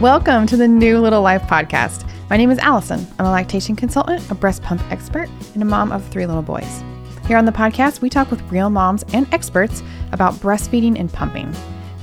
Welcome 0.00 0.46
to 0.46 0.56
the 0.56 0.68
New 0.68 1.00
Little 1.00 1.22
Life 1.22 1.42
podcast. 1.42 2.08
My 2.30 2.36
name 2.36 2.52
is 2.52 2.58
Allison. 2.60 3.04
I'm 3.18 3.26
a 3.26 3.32
lactation 3.32 3.74
consultant, 3.74 4.30
a 4.30 4.34
breast 4.36 4.62
pump 4.62 4.80
expert, 4.92 5.28
and 5.54 5.62
a 5.62 5.66
mom 5.66 5.90
of 5.90 6.06
three 6.06 6.24
little 6.24 6.40
boys. 6.40 6.84
Here 7.26 7.36
on 7.36 7.46
the 7.46 7.50
podcast, 7.50 8.00
we 8.00 8.08
talk 8.08 8.30
with 8.30 8.40
real 8.42 8.70
moms 8.70 9.04
and 9.12 9.26
experts 9.34 9.82
about 10.12 10.34
breastfeeding 10.34 11.00
and 11.00 11.12
pumping. 11.12 11.50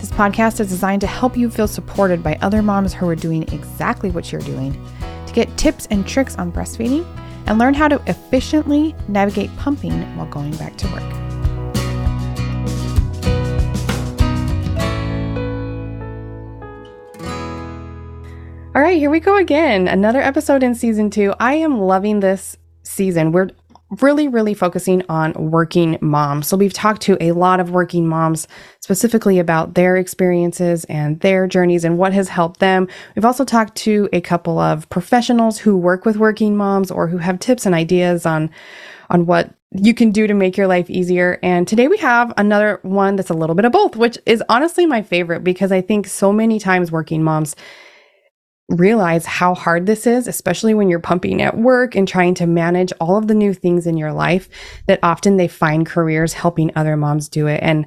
This 0.01 0.11
podcast 0.11 0.59
is 0.59 0.67
designed 0.67 0.99
to 1.01 1.07
help 1.07 1.37
you 1.37 1.49
feel 1.49 1.69
supported 1.69 2.21
by 2.21 2.37
other 2.41 2.61
moms 2.61 2.93
who 2.93 3.07
are 3.07 3.15
doing 3.15 3.43
exactly 3.53 4.11
what 4.11 4.29
you're 4.29 4.41
doing, 4.41 4.73
to 5.25 5.33
get 5.33 5.57
tips 5.57 5.87
and 5.89 6.05
tricks 6.05 6.35
on 6.35 6.51
breastfeeding, 6.51 7.05
and 7.47 7.57
learn 7.59 7.73
how 7.73 7.87
to 7.87 8.01
efficiently 8.07 8.93
navigate 9.07 9.55
pumping 9.55 10.01
while 10.17 10.27
going 10.27 10.51
back 10.57 10.75
to 10.75 10.87
work. 10.91 11.24
All 18.75 18.81
right, 18.81 18.97
here 18.97 19.09
we 19.09 19.21
go 19.21 19.37
again. 19.37 19.87
Another 19.87 20.19
episode 20.19 20.61
in 20.61 20.75
season 20.75 21.09
two. 21.09 21.33
I 21.39 21.53
am 21.53 21.79
loving 21.79 22.19
this 22.19 22.57
season. 22.83 23.31
We're 23.31 23.51
really, 24.01 24.27
really 24.27 24.53
focusing 24.53 25.01
on 25.07 25.31
working 25.49 25.97
moms. 26.01 26.47
So 26.47 26.57
we've 26.57 26.73
talked 26.73 27.01
to 27.03 27.17
a 27.21 27.31
lot 27.31 27.61
of 27.61 27.71
working 27.71 28.05
moms 28.05 28.49
specifically 28.81 29.39
about 29.39 29.75
their 29.75 29.95
experiences 29.95 30.83
and 30.89 31.21
their 31.21 31.47
journeys 31.47 31.85
and 31.85 31.97
what 31.97 32.11
has 32.11 32.27
helped 32.27 32.59
them. 32.59 32.89
We've 33.15 33.23
also 33.23 33.45
talked 33.45 33.77
to 33.77 34.09
a 34.11 34.19
couple 34.19 34.59
of 34.59 34.89
professionals 34.89 35.57
who 35.57 35.77
work 35.77 36.03
with 36.03 36.17
working 36.17 36.57
moms 36.57 36.91
or 36.91 37.07
who 37.07 37.19
have 37.19 37.39
tips 37.39 37.65
and 37.65 37.73
ideas 37.73 38.25
on 38.25 38.49
on 39.09 39.25
what 39.25 39.53
you 39.71 39.93
can 39.93 40.11
do 40.11 40.27
to 40.27 40.33
make 40.33 40.57
your 40.57 40.67
life 40.67 40.89
easier. 40.89 41.39
And 41.41 41.65
today 41.65 41.87
we 41.87 41.97
have 41.99 42.33
another 42.35 42.79
one 42.81 43.15
that's 43.15 43.29
a 43.29 43.33
little 43.35 43.55
bit 43.55 43.63
of 43.63 43.71
both, 43.71 43.95
which 43.95 44.17
is 44.25 44.43
honestly 44.49 44.85
my 44.85 45.01
favorite 45.01 45.45
because 45.45 45.71
I 45.71 45.79
think 45.79 46.07
so 46.07 46.33
many 46.33 46.59
times 46.59 46.91
working 46.91 47.23
moms 47.23 47.55
realize 48.69 49.25
how 49.25 49.53
hard 49.53 49.85
this 49.85 50.07
is, 50.07 50.27
especially 50.27 50.73
when 50.73 50.89
you're 50.89 50.99
pumping 50.99 51.41
at 51.41 51.57
work 51.57 51.95
and 51.95 52.07
trying 52.07 52.33
to 52.35 52.47
manage 52.47 52.91
all 52.99 53.17
of 53.17 53.27
the 53.27 53.35
new 53.35 53.53
things 53.53 53.85
in 53.85 53.97
your 53.97 54.11
life, 54.11 54.49
that 54.87 54.99
often 55.03 55.37
they 55.37 55.47
find 55.47 55.85
careers 55.85 56.33
helping 56.33 56.71
other 56.75 56.97
moms 56.97 57.29
do 57.29 57.47
it. 57.47 57.61
And 57.61 57.85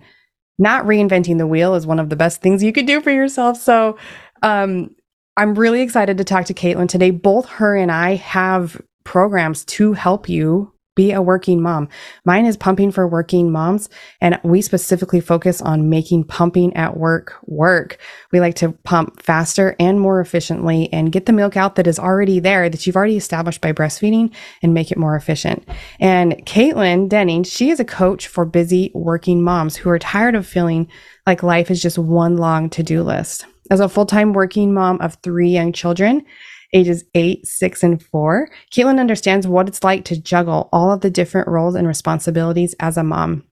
not 0.59 0.85
reinventing 0.85 1.39
the 1.39 1.47
wheel 1.47 1.75
is 1.75 1.87
one 1.87 2.01
of 2.01 2.11
the 2.11 2.17
best 2.17 2.41
things 2.41 2.63
you 2.63 2.73
could 2.73 2.87
do 2.87 3.01
for 3.01 3.11
yourself. 3.11 3.57
So, 3.61 3.97
um, 4.43 4.95
I'm 5.37 5.55
really 5.55 5.83
excited 5.83 6.19
to 6.19 6.25
talk 6.25 6.47
to 6.47 6.55
Caitlin 6.55 6.89
today. 6.89 7.13
Both 7.13 7.47
her 7.47 7.77
and 7.77 7.93
I 7.93 8.17
have 8.17 8.81
programs 9.05 9.65
to 9.67 9.93
help 9.93 10.29
you 10.29 10.73
be 10.99 11.13
a 11.13 11.23
working 11.23 11.63
mom. 11.63 11.89
Mine 12.25 12.45
is 12.45 12.57
pumping 12.57 12.91
for 12.91 13.07
working 13.07 13.53
moms, 13.53 13.89
and 14.21 14.41
we 14.43 14.61
specifically 14.61 15.21
focus 15.21 15.63
on 15.63 15.89
making 15.89 16.25
pumping 16.25 16.75
at 16.75 16.97
work 16.97 17.37
work. 17.47 17.99
We 18.33 18.41
like 18.41 18.57
to 18.57 18.73
pump 18.83 19.23
faster 19.23 19.77
and 19.79 20.01
more 20.01 20.21
efficiently 20.21 20.93
and 20.93 21.13
get 21.13 21.27
the 21.27 21.33
milk 21.33 21.57
out 21.57 21.77
that 21.77 21.87
is 21.87 22.01
already 22.01 22.41
there 22.41 22.69
that 22.69 22.85
you've 22.85 22.97
already 22.97 23.17
established 23.17 23.61
by 23.61 23.73
breastfeeding 23.73 24.35
and 24.61 24.75
make 24.75 24.91
it 24.91 24.99
more 24.99 25.15
efficient. 25.15 25.65
And 26.01 26.33
Caitlin 26.45 27.09
Denning, 27.09 27.45
she 27.45 27.71
is 27.71 27.79
a 27.79 27.85
coach 27.85 28.27
for 28.27 28.45
busy 28.45 28.91
working 28.93 29.41
moms 29.41 29.77
who 29.77 29.91
are 29.91 30.01
tired 30.01 30.35
of 30.35 30.49
feeling 30.49 30.89
like 31.29 31.45
life 31.45 31.71
is 31.71 31.81
just 31.81 31.99
one 31.99 32.37
long 32.37 32.71
to 32.71 32.83
do 32.83 33.05
list. 33.05 33.47
As 33.71 33.79
a 33.79 33.89
full 33.89 34.07
time 34.07 34.33
working 34.33 34.75
mom 34.75 35.01
of 35.01 35.15
three 35.23 35.51
young 35.51 35.73
children, 35.73 36.25
ages 36.73 37.05
eight, 37.15 37.47
six, 37.47 37.83
and 37.83 38.03
four, 38.03 38.49
Caitlin 38.73 39.01
understands 39.01 39.47
what 39.47 39.69
it's 39.69 39.85
like 39.85 40.05
to 40.07 40.21
juggle 40.21 40.69
all 40.73 40.93
of 40.93 41.01
the 41.01 41.11
different 41.11 41.49
roles 41.49 41.75
and 41.75 41.87
responsibilities 41.87 42.75
as 42.81 42.97
a 42.97 43.05
mom, 43.05 43.45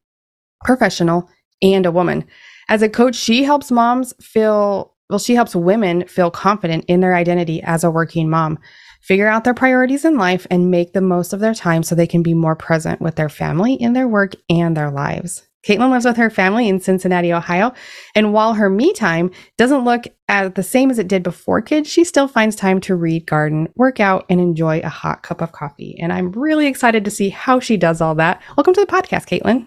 professional, 0.64 1.28
and 1.62 1.86
a 1.86 1.92
woman. 1.92 2.24
As 2.68 2.82
a 2.82 2.88
coach, 2.88 3.14
she 3.14 3.44
helps 3.44 3.70
moms 3.70 4.12
feel, 4.20 4.94
well, 5.08 5.18
she 5.18 5.34
helps 5.34 5.54
women 5.54 6.06
feel 6.06 6.30
confident 6.30 6.84
in 6.88 7.00
their 7.00 7.14
identity 7.14 7.62
as 7.62 7.84
a 7.84 7.90
working 7.90 8.28
mom, 8.28 8.58
figure 9.00 9.28
out 9.28 9.44
their 9.44 9.54
priorities 9.54 10.04
in 10.04 10.18
life, 10.18 10.46
and 10.50 10.70
make 10.70 10.92
the 10.92 11.00
most 11.00 11.32
of 11.32 11.40
their 11.40 11.54
time 11.54 11.82
so 11.82 11.94
they 11.94 12.06
can 12.06 12.22
be 12.22 12.34
more 12.34 12.56
present 12.56 13.00
with 13.00 13.14
their 13.14 13.28
family, 13.28 13.74
in 13.74 13.92
their 13.92 14.08
work, 14.08 14.34
and 14.50 14.76
their 14.76 14.90
lives. 14.90 15.45
Caitlin 15.66 15.90
lives 15.90 16.04
with 16.04 16.16
her 16.16 16.30
family 16.30 16.68
in 16.68 16.78
Cincinnati, 16.78 17.32
Ohio. 17.32 17.72
And 18.14 18.32
while 18.32 18.54
her 18.54 18.70
me 18.70 18.92
time 18.92 19.32
doesn't 19.58 19.84
look 19.84 20.04
as 20.28 20.52
the 20.52 20.62
same 20.62 20.92
as 20.92 20.98
it 21.00 21.08
did 21.08 21.24
before 21.24 21.60
kids, 21.60 21.90
she 21.90 22.04
still 22.04 22.28
finds 22.28 22.54
time 22.54 22.80
to 22.82 22.94
read, 22.94 23.26
garden, 23.26 23.68
work 23.74 23.98
out, 23.98 24.26
and 24.28 24.40
enjoy 24.40 24.78
a 24.78 24.88
hot 24.88 25.24
cup 25.24 25.40
of 25.40 25.50
coffee. 25.50 25.96
And 26.00 26.12
I'm 26.12 26.30
really 26.30 26.68
excited 26.68 27.04
to 27.04 27.10
see 27.10 27.30
how 27.30 27.58
she 27.58 27.76
does 27.76 28.00
all 28.00 28.14
that. 28.14 28.40
Welcome 28.56 28.74
to 28.74 28.80
the 28.80 28.86
podcast, 28.86 29.26
Caitlin. 29.26 29.66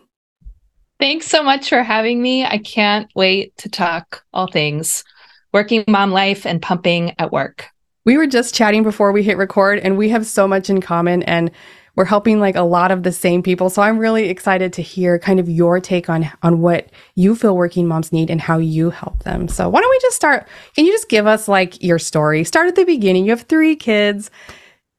Thanks 1.01 1.27
so 1.27 1.43
much 1.43 1.67
for 1.67 1.83
having 1.83 2.21
me. 2.21 2.45
I 2.45 2.59
can't 2.59 3.09
wait 3.13 3.57
to 3.57 3.67
talk 3.69 4.23
all 4.33 4.47
things 4.47 5.03
working 5.51 5.83
mom 5.87 6.11
life 6.11 6.45
and 6.45 6.61
pumping 6.61 7.13
at 7.19 7.33
work. 7.33 7.67
We 8.05 8.16
were 8.16 8.27
just 8.27 8.55
chatting 8.55 8.83
before 8.83 9.11
we 9.11 9.23
hit 9.23 9.37
record, 9.37 9.79
and 9.79 9.97
we 9.97 10.09
have 10.09 10.25
so 10.25 10.47
much 10.47 10.69
in 10.69 10.79
common. 10.79 11.23
And 11.23 11.51
we're 11.99 12.05
helping 12.05 12.39
like 12.39 12.55
a 12.55 12.61
lot 12.61 12.91
of 12.91 13.03
the 13.03 13.11
same 13.11 13.43
people. 13.43 13.69
So 13.69 13.81
I'm 13.81 13.99
really 13.99 14.29
excited 14.29 14.71
to 14.71 14.81
hear 14.81 15.19
kind 15.19 15.37
of 15.37 15.49
your 15.49 15.81
take 15.81 16.09
on 16.09 16.31
on 16.43 16.61
what 16.61 16.89
you 17.15 17.35
feel 17.35 17.57
working 17.57 17.87
moms 17.87 18.13
need 18.13 18.29
and 18.29 18.39
how 18.39 18.57
you 18.57 18.89
help 18.89 19.23
them. 19.23 19.49
So 19.49 19.67
why 19.67 19.81
don't 19.81 19.89
we 19.89 19.99
just 19.99 20.15
start? 20.15 20.47
Can 20.77 20.85
you 20.85 20.93
just 20.93 21.09
give 21.09 21.27
us 21.27 21.49
like 21.49 21.83
your 21.83 21.99
story? 21.99 22.45
Start 22.45 22.69
at 22.69 22.77
the 22.77 22.85
beginning. 22.85 23.25
You 23.25 23.31
have 23.31 23.41
three 23.41 23.75
kids. 23.75 24.31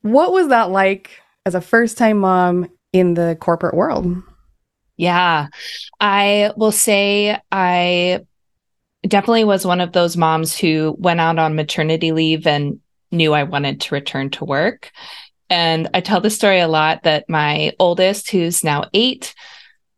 What 0.03 0.31
was 0.35 0.49
that 0.49 0.69
like 0.69 1.11
as 1.47 1.55
a 1.55 1.63
first 1.63 1.97
time 1.97 2.19
mom 2.19 2.69
in 2.93 3.15
the 3.15 3.35
corporate 3.41 3.75
world? 3.75 4.23
Yeah. 4.99 5.47
I 6.01 6.53
will 6.55 6.71
say 6.71 7.41
I 7.51 8.27
definitely 9.09 9.45
was 9.45 9.67
one 9.67 9.81
of 9.81 9.93
those 9.93 10.19
moms 10.19 10.55
who 10.55 10.95
went 10.99 11.21
out 11.21 11.39
on 11.39 11.57
maternity 11.57 12.13
leave 12.13 12.47
and 12.47 12.79
knew 13.11 13.33
I 13.33 13.45
wanted 13.45 13.81
to 13.81 13.95
return 13.95 14.29
to 14.33 14.45
work. 14.45 14.93
And 15.51 15.91
I 15.93 16.01
tell 16.01 16.21
the 16.21 16.31
story 16.31 16.61
a 16.61 16.69
lot 16.69 17.03
that 17.03 17.29
my 17.29 17.73
oldest, 17.79 18.31
who's 18.31 18.63
now 18.63 18.85
eight, 18.95 19.35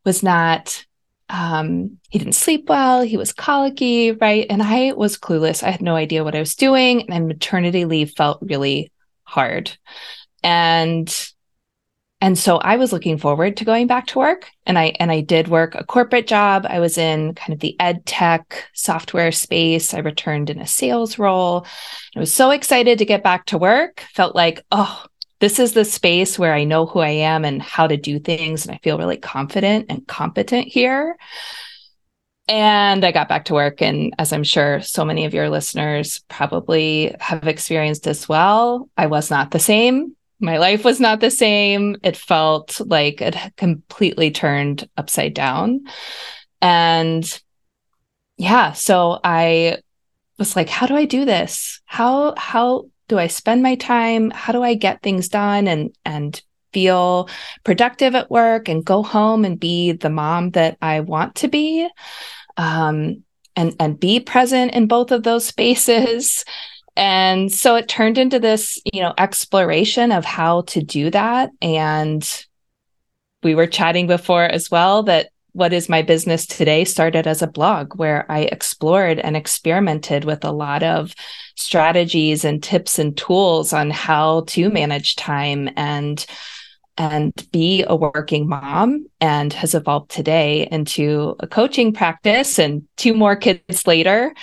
was 0.04 0.22
not, 0.22 0.84
um, 1.28 1.98
he 2.08 2.18
didn't 2.18 2.34
sleep 2.34 2.68
well. 2.68 3.02
He 3.02 3.18
was 3.18 3.32
colicky, 3.32 4.12
right? 4.12 4.46
And 4.48 4.62
I 4.62 4.92
was 4.94 5.18
clueless. 5.18 5.62
I 5.62 5.70
had 5.70 5.82
no 5.82 5.94
idea 5.94 6.24
what 6.24 6.34
I 6.34 6.40
was 6.40 6.54
doing. 6.54 7.10
And 7.10 7.28
maternity 7.28 7.84
leave 7.84 8.12
felt 8.12 8.38
really 8.42 8.90
hard. 9.24 9.76
And 10.42 11.32
and 12.22 12.38
so 12.38 12.58
I 12.58 12.76
was 12.76 12.92
looking 12.92 13.18
forward 13.18 13.56
to 13.56 13.64
going 13.64 13.88
back 13.88 14.06
to 14.08 14.20
work 14.20 14.48
and 14.64 14.78
I 14.78 14.94
and 15.00 15.10
I 15.10 15.22
did 15.22 15.48
work 15.48 15.74
a 15.74 15.82
corporate 15.82 16.28
job. 16.28 16.64
I 16.68 16.78
was 16.78 16.96
in 16.96 17.34
kind 17.34 17.52
of 17.52 17.58
the 17.58 17.74
ed 17.80 18.06
tech 18.06 18.64
software 18.74 19.32
space. 19.32 19.92
I 19.92 19.98
returned 19.98 20.48
in 20.48 20.60
a 20.60 20.66
sales 20.66 21.18
role. 21.18 21.66
I 22.14 22.20
was 22.20 22.32
so 22.32 22.50
excited 22.50 22.98
to 22.98 23.04
get 23.04 23.24
back 23.24 23.46
to 23.46 23.58
work. 23.58 24.04
Felt 24.14 24.36
like, 24.36 24.64
oh, 24.70 25.04
this 25.42 25.58
is 25.58 25.72
the 25.72 25.84
space 25.84 26.38
where 26.38 26.54
I 26.54 26.62
know 26.62 26.86
who 26.86 27.00
I 27.00 27.08
am 27.08 27.44
and 27.44 27.60
how 27.60 27.88
to 27.88 27.96
do 27.96 28.20
things. 28.20 28.64
And 28.64 28.72
I 28.72 28.78
feel 28.78 28.96
really 28.96 29.16
confident 29.16 29.86
and 29.88 30.06
competent 30.06 30.68
here. 30.68 31.16
And 32.46 33.04
I 33.04 33.10
got 33.10 33.28
back 33.28 33.46
to 33.46 33.54
work. 33.54 33.82
And 33.82 34.14
as 34.20 34.32
I'm 34.32 34.44
sure 34.44 34.80
so 34.82 35.04
many 35.04 35.24
of 35.24 35.34
your 35.34 35.50
listeners 35.50 36.22
probably 36.28 37.16
have 37.18 37.48
experienced 37.48 38.06
as 38.06 38.28
well, 38.28 38.88
I 38.96 39.06
was 39.06 39.32
not 39.32 39.50
the 39.50 39.58
same. 39.58 40.14
My 40.38 40.58
life 40.58 40.84
was 40.84 41.00
not 41.00 41.18
the 41.18 41.30
same. 41.30 41.96
It 42.04 42.16
felt 42.16 42.80
like 42.80 43.20
it 43.20 43.36
completely 43.56 44.30
turned 44.30 44.88
upside 44.96 45.34
down. 45.34 45.86
And 46.60 47.42
yeah, 48.36 48.74
so 48.74 49.18
I 49.24 49.78
was 50.38 50.54
like, 50.54 50.68
how 50.68 50.86
do 50.86 50.94
I 50.94 51.04
do 51.04 51.24
this? 51.24 51.80
How, 51.84 52.34
how, 52.36 52.84
do 53.08 53.18
I 53.18 53.26
spend 53.26 53.62
my 53.62 53.74
time? 53.74 54.30
How 54.30 54.52
do 54.52 54.62
I 54.62 54.74
get 54.74 55.02
things 55.02 55.28
done 55.28 55.68
and 55.68 55.94
and 56.04 56.40
feel 56.72 57.28
productive 57.64 58.14
at 58.14 58.30
work 58.30 58.68
and 58.68 58.84
go 58.84 59.02
home 59.02 59.44
and 59.44 59.60
be 59.60 59.92
the 59.92 60.10
mom 60.10 60.50
that 60.50 60.78
I 60.80 61.00
want 61.00 61.34
to 61.36 61.48
be? 61.48 61.88
Um, 62.56 63.24
and 63.56 63.74
and 63.78 64.00
be 64.00 64.20
present 64.20 64.72
in 64.72 64.86
both 64.86 65.12
of 65.12 65.22
those 65.22 65.44
spaces. 65.46 66.44
And 66.96 67.50
so 67.50 67.76
it 67.76 67.88
turned 67.88 68.18
into 68.18 68.38
this, 68.38 68.80
you 68.92 69.00
know, 69.00 69.14
exploration 69.16 70.12
of 70.12 70.24
how 70.24 70.62
to 70.62 70.82
do 70.82 71.10
that. 71.10 71.50
And 71.62 72.44
we 73.42 73.54
were 73.54 73.66
chatting 73.66 74.06
before 74.06 74.44
as 74.44 74.70
well 74.70 75.02
that 75.04 75.30
what 75.52 75.72
is 75.72 75.88
my 75.88 76.02
business 76.02 76.46
today 76.46 76.84
started 76.84 77.26
as 77.26 77.42
a 77.42 77.46
blog 77.46 77.94
where 77.96 78.30
I 78.30 78.40
explored 78.40 79.18
and 79.18 79.36
experimented 79.36 80.24
with 80.24 80.44
a 80.44 80.52
lot 80.52 80.82
of 80.82 81.14
strategies 81.56 82.44
and 82.44 82.62
tips 82.62 82.98
and 82.98 83.16
tools 83.16 83.72
on 83.72 83.90
how 83.90 84.44
to 84.48 84.70
manage 84.70 85.16
time 85.16 85.68
and 85.76 86.24
and 86.98 87.32
be 87.52 87.84
a 87.86 87.96
working 87.96 88.46
mom 88.46 89.06
and 89.20 89.52
has 89.54 89.74
evolved 89.74 90.10
today 90.10 90.68
into 90.70 91.34
a 91.40 91.46
coaching 91.46 91.92
practice 91.92 92.58
and 92.58 92.86
two 92.96 93.14
more 93.14 93.34
kids 93.34 93.86
later 93.86 94.34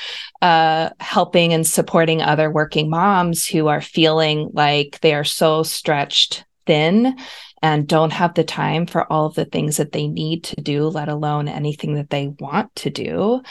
uh, 0.41 0.89
helping 0.99 1.53
and 1.53 1.67
supporting 1.67 2.23
other 2.23 2.49
working 2.49 2.89
moms 2.89 3.45
who 3.45 3.67
are 3.67 3.81
feeling 3.81 4.49
like 4.53 4.99
they 5.01 5.13
are 5.13 5.23
so 5.23 5.61
stretched 5.61 6.43
thin 6.65 7.15
and 7.61 7.87
don't 7.87 8.11
have 8.11 8.33
the 8.33 8.43
time 8.43 8.85
for 8.85 9.11
all 9.11 9.25
of 9.25 9.35
the 9.35 9.45
things 9.45 9.77
that 9.77 9.91
they 9.91 10.07
need 10.07 10.43
to 10.45 10.61
do, 10.61 10.87
let 10.87 11.09
alone 11.09 11.47
anything 11.47 11.95
that 11.95 12.09
they 12.09 12.27
want 12.39 12.73
to 12.77 12.89
do. 12.89 13.41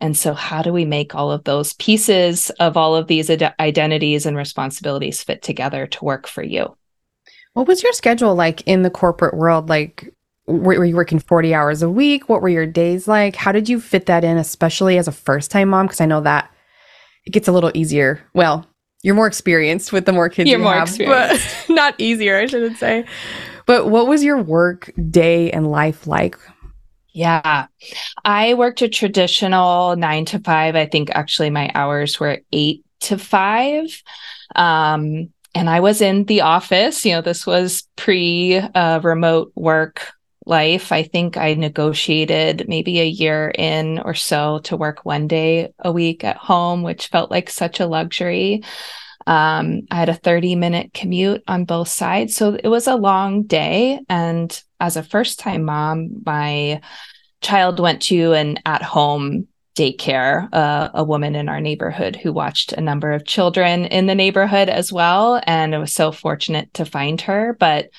And 0.00 0.16
so, 0.16 0.34
how 0.34 0.62
do 0.62 0.72
we 0.72 0.84
make 0.84 1.14
all 1.14 1.32
of 1.32 1.44
those 1.44 1.72
pieces 1.74 2.50
of 2.60 2.76
all 2.76 2.94
of 2.94 3.06
these 3.06 3.30
ad- 3.30 3.54
identities 3.58 4.26
and 4.26 4.36
responsibilities 4.36 5.22
fit 5.22 5.42
together 5.42 5.86
to 5.86 6.04
work 6.04 6.26
for 6.26 6.42
you? 6.42 6.76
What 7.54 7.66
was 7.66 7.82
your 7.82 7.92
schedule 7.92 8.34
like 8.34 8.62
in 8.66 8.82
the 8.82 8.90
corporate 8.90 9.34
world? 9.34 9.68
Like, 9.68 10.12
were, 10.46 10.78
were 10.78 10.84
you 10.84 10.96
working 10.96 11.18
40 11.18 11.54
hours 11.54 11.82
a 11.82 11.90
week? 11.90 12.28
What 12.28 12.42
were 12.42 12.48
your 12.48 12.66
days 12.66 13.08
like? 13.08 13.36
How 13.36 13.52
did 13.52 13.68
you 13.68 13.80
fit 13.80 14.06
that 14.06 14.24
in, 14.24 14.36
especially 14.36 14.98
as 14.98 15.08
a 15.08 15.12
first 15.12 15.50
time 15.50 15.70
mom? 15.70 15.86
Because 15.86 16.00
I 16.00 16.06
know 16.06 16.20
that 16.20 16.50
it 17.24 17.30
gets 17.30 17.48
a 17.48 17.52
little 17.52 17.72
easier. 17.74 18.20
Well, 18.34 18.66
you're 19.02 19.14
more 19.14 19.26
experienced 19.26 19.92
with 19.92 20.04
the 20.04 20.12
more 20.12 20.28
kids 20.28 20.50
you're 20.50 20.58
you 20.58 20.64
more 20.64 20.74
have, 20.74 20.88
experienced. 20.88 21.66
but 21.66 21.74
not 21.74 21.94
easier, 21.98 22.36
I 22.38 22.46
shouldn't 22.46 22.78
say. 22.78 23.04
But 23.66 23.88
what 23.88 24.06
was 24.06 24.22
your 24.24 24.40
work 24.40 24.92
day 25.10 25.50
and 25.50 25.70
life 25.70 26.06
like? 26.06 26.38
Yeah. 27.12 27.66
I 28.24 28.54
worked 28.54 28.82
a 28.82 28.88
traditional 28.88 29.96
nine 29.96 30.24
to 30.26 30.38
five. 30.38 30.76
I 30.76 30.86
think 30.86 31.10
actually 31.10 31.50
my 31.50 31.70
hours 31.74 32.20
were 32.20 32.40
eight 32.52 32.84
to 33.00 33.18
five. 33.18 34.02
Um, 34.54 35.30
and 35.54 35.70
I 35.70 35.80
was 35.80 36.02
in 36.02 36.24
the 36.24 36.42
office. 36.42 37.04
You 37.04 37.12
know, 37.12 37.22
this 37.22 37.46
was 37.46 37.88
pre 37.96 38.56
uh, 38.56 39.00
remote 39.02 39.52
work 39.54 40.12
life. 40.44 40.92
I 40.92 41.02
think 41.02 41.36
I 41.36 41.54
negotiated 41.54 42.66
maybe 42.68 43.00
a 43.00 43.06
year 43.06 43.50
in 43.56 43.98
or 43.98 44.14
so 44.14 44.60
to 44.64 44.76
work 44.76 45.04
one 45.04 45.26
day 45.26 45.72
a 45.78 45.90
week 45.90 46.22
at 46.22 46.36
home, 46.36 46.82
which 46.82 47.08
felt 47.08 47.30
like 47.30 47.50
such 47.50 47.80
a 47.80 47.86
luxury. 47.86 48.62
Um, 49.26 49.82
I 49.90 49.96
had 49.96 50.08
a 50.08 50.14
30 50.14 50.54
minute 50.54 50.94
commute 50.94 51.42
on 51.48 51.64
both 51.64 51.88
sides. 51.88 52.36
So 52.36 52.54
it 52.54 52.68
was 52.68 52.86
a 52.86 52.96
long 52.96 53.42
day. 53.42 54.00
And 54.08 54.62
as 54.80 54.96
a 54.96 55.02
first 55.02 55.38
time 55.38 55.64
mom, 55.64 56.22
my 56.24 56.80
child 57.40 57.80
went 57.80 58.02
to 58.02 58.32
an 58.32 58.58
at 58.64 58.82
home 58.82 59.48
daycare, 59.76 60.48
uh, 60.52 60.90
a 60.94 61.04
woman 61.04 61.36
in 61.36 61.48
our 61.48 61.60
neighborhood 61.60 62.16
who 62.16 62.32
watched 62.32 62.72
a 62.72 62.80
number 62.80 63.12
of 63.12 63.26
children 63.26 63.84
in 63.84 64.06
the 64.06 64.14
neighborhood 64.14 64.68
as 64.68 64.92
well. 64.92 65.40
And 65.46 65.74
I 65.74 65.78
was 65.78 65.92
so 65.92 66.12
fortunate 66.12 66.72
to 66.74 66.84
find 66.84 67.20
her. 67.22 67.56
But 67.58 67.90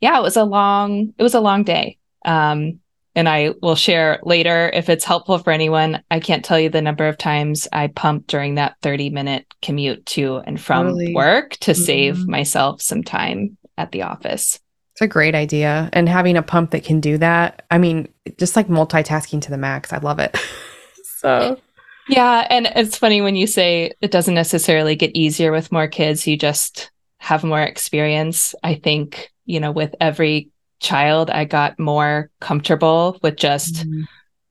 yeah, 0.00 0.18
it 0.18 0.22
was 0.22 0.36
a 0.36 0.44
long, 0.44 1.12
it 1.18 1.22
was 1.22 1.34
a 1.34 1.40
long 1.40 1.64
day. 1.64 1.98
Um, 2.24 2.80
and 3.14 3.28
I 3.28 3.54
will 3.62 3.74
share 3.76 4.18
later 4.24 4.70
if 4.74 4.88
it's 4.88 5.04
helpful 5.04 5.38
for 5.38 5.52
anyone. 5.52 6.02
I 6.10 6.20
can't 6.20 6.44
tell 6.44 6.58
you 6.58 6.68
the 6.68 6.82
number 6.82 7.06
of 7.06 7.16
times 7.18 7.68
I 7.72 7.86
pumped 7.88 8.28
during 8.28 8.56
that 8.56 8.76
30 8.82 9.10
minute 9.10 9.46
commute 9.62 10.04
to 10.06 10.38
and 10.38 10.60
from 10.60 10.86
Totally. 10.88 11.14
work 11.14 11.52
to 11.60 11.74
save 11.74 12.16
Mhm. 12.16 12.26
myself 12.28 12.82
some 12.82 13.02
time 13.02 13.56
at 13.78 13.92
the 13.92 14.02
office. 14.02 14.58
It's 14.92 15.00
a 15.02 15.06
great 15.08 15.34
idea. 15.34 15.90
And 15.92 16.08
having 16.08 16.36
a 16.36 16.42
pump 16.42 16.70
that 16.70 16.84
can 16.84 17.00
do 17.00 17.18
that, 17.18 17.62
I 17.70 17.78
mean, 17.78 18.08
just 18.38 18.54
like 18.56 18.68
multitasking 18.68 19.42
to 19.42 19.50
the 19.50 19.58
max. 19.58 19.92
I 19.92 19.98
love 19.98 20.18
it. 20.20 20.36
so, 21.18 21.58
Yeah. 22.08 22.46
And 22.50 22.66
it's 22.76 22.98
funny 22.98 23.20
when 23.22 23.34
you 23.34 23.46
say 23.46 23.92
it 24.00 24.10
doesn't 24.10 24.34
necessarily 24.34 24.94
get 24.94 25.16
easier 25.16 25.50
with 25.52 25.72
more 25.72 25.88
kids, 25.88 26.26
you 26.26 26.36
just 26.36 26.90
have 27.18 27.42
more 27.44 27.62
experience. 27.62 28.54
I 28.62 28.74
think, 28.74 29.30
you 29.46 29.58
know, 29.58 29.72
with 29.72 29.94
every 30.00 30.50
child, 30.84 31.30
I 31.30 31.44
got 31.44 31.78
more 31.78 32.30
comfortable 32.40 33.18
with 33.22 33.36
just 33.36 33.74
Mm-hmm. 33.74 34.02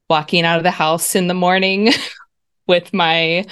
walking 0.10 0.44
out 0.46 0.58
of 0.58 0.64
the 0.64 0.72
house 0.72 1.16
in 1.16 1.28
the 1.28 1.34
morning 1.34 1.92
with 2.68 2.94
my 2.94 3.46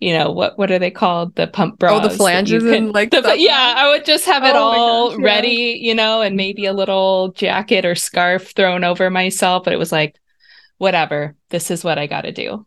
you 0.00 0.12
know 0.12 0.30
what 0.32 0.58
what 0.58 0.70
are 0.70 0.78
they 0.78 0.90
called 0.90 1.34
the 1.36 1.46
pump 1.46 1.78
bras 1.78 1.92
Oh, 1.94 2.08
the 2.08 2.14
flanges 2.14 2.62
can- 2.64 2.74
and, 2.74 2.92
like, 2.92 3.10
the, 3.10 3.22
yeah 3.38 3.74
i 3.76 3.88
would 3.88 4.04
just 4.04 4.26
have 4.26 4.42
it 4.44 4.54
Oh 4.54 4.58
all 4.58 5.10
gosh, 5.10 5.18
yeah. 5.20 5.24
ready 5.24 5.78
you 5.80 5.94
know 5.94 6.20
and 6.20 6.36
maybe 6.36 6.66
a 6.66 6.72
little 6.72 7.30
jacket 7.32 7.84
or 7.86 7.94
scarf 7.94 8.52
thrown 8.56 8.82
over 8.84 9.08
myself 9.08 9.64
but 9.64 9.72
it 9.72 9.78
was 9.78 9.92
like 9.92 10.16
whatever 10.78 11.34
this 11.50 11.70
is 11.70 11.84
what 11.84 11.96
i 11.98 12.06
got 12.06 12.22
to 12.22 12.32
do 12.32 12.66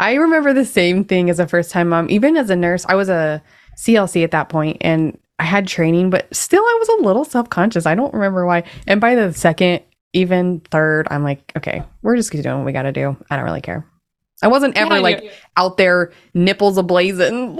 I 0.00 0.14
remember 0.14 0.52
the 0.52 0.64
same 0.66 1.02
thing 1.04 1.28
as 1.28 1.40
a 1.40 1.48
first 1.48 1.72
time 1.72 1.88
mom. 1.88 2.06
Even 2.08 2.36
as 2.36 2.50
a 2.50 2.54
nurse, 2.54 2.86
I 2.88 2.94
was 2.94 3.08
a 3.08 3.42
CLC 3.82 4.22
at 4.22 4.30
that 4.30 4.48
point 4.48 4.76
and 4.80 5.18
I 5.38 5.44
had 5.44 5.66
training, 5.68 6.10
but 6.10 6.34
still 6.34 6.62
I 6.62 6.76
was 6.80 6.88
a 6.88 7.02
little 7.02 7.24
self 7.24 7.48
conscious. 7.50 7.86
I 7.86 7.94
don't 7.94 8.12
remember 8.14 8.44
why. 8.46 8.64
And 8.86 9.00
by 9.00 9.14
the 9.14 9.32
second, 9.32 9.82
even 10.12 10.60
third, 10.70 11.06
I'm 11.10 11.22
like, 11.22 11.52
okay, 11.56 11.82
we're 12.02 12.16
just 12.16 12.30
doing 12.32 12.56
what 12.56 12.64
we 12.66 12.72
got 12.72 12.82
to 12.82 12.92
do. 12.92 13.16
I 13.30 13.36
don't 13.36 13.44
really 13.44 13.60
care. 13.60 13.86
I 14.42 14.48
wasn't 14.48 14.76
ever 14.76 14.94
Yeah, 14.96 15.00
like 15.00 15.22
you're- 15.22 15.34
out 15.56 15.76
there, 15.76 16.12
nipples 16.34 16.76
ablazing, 16.78 17.56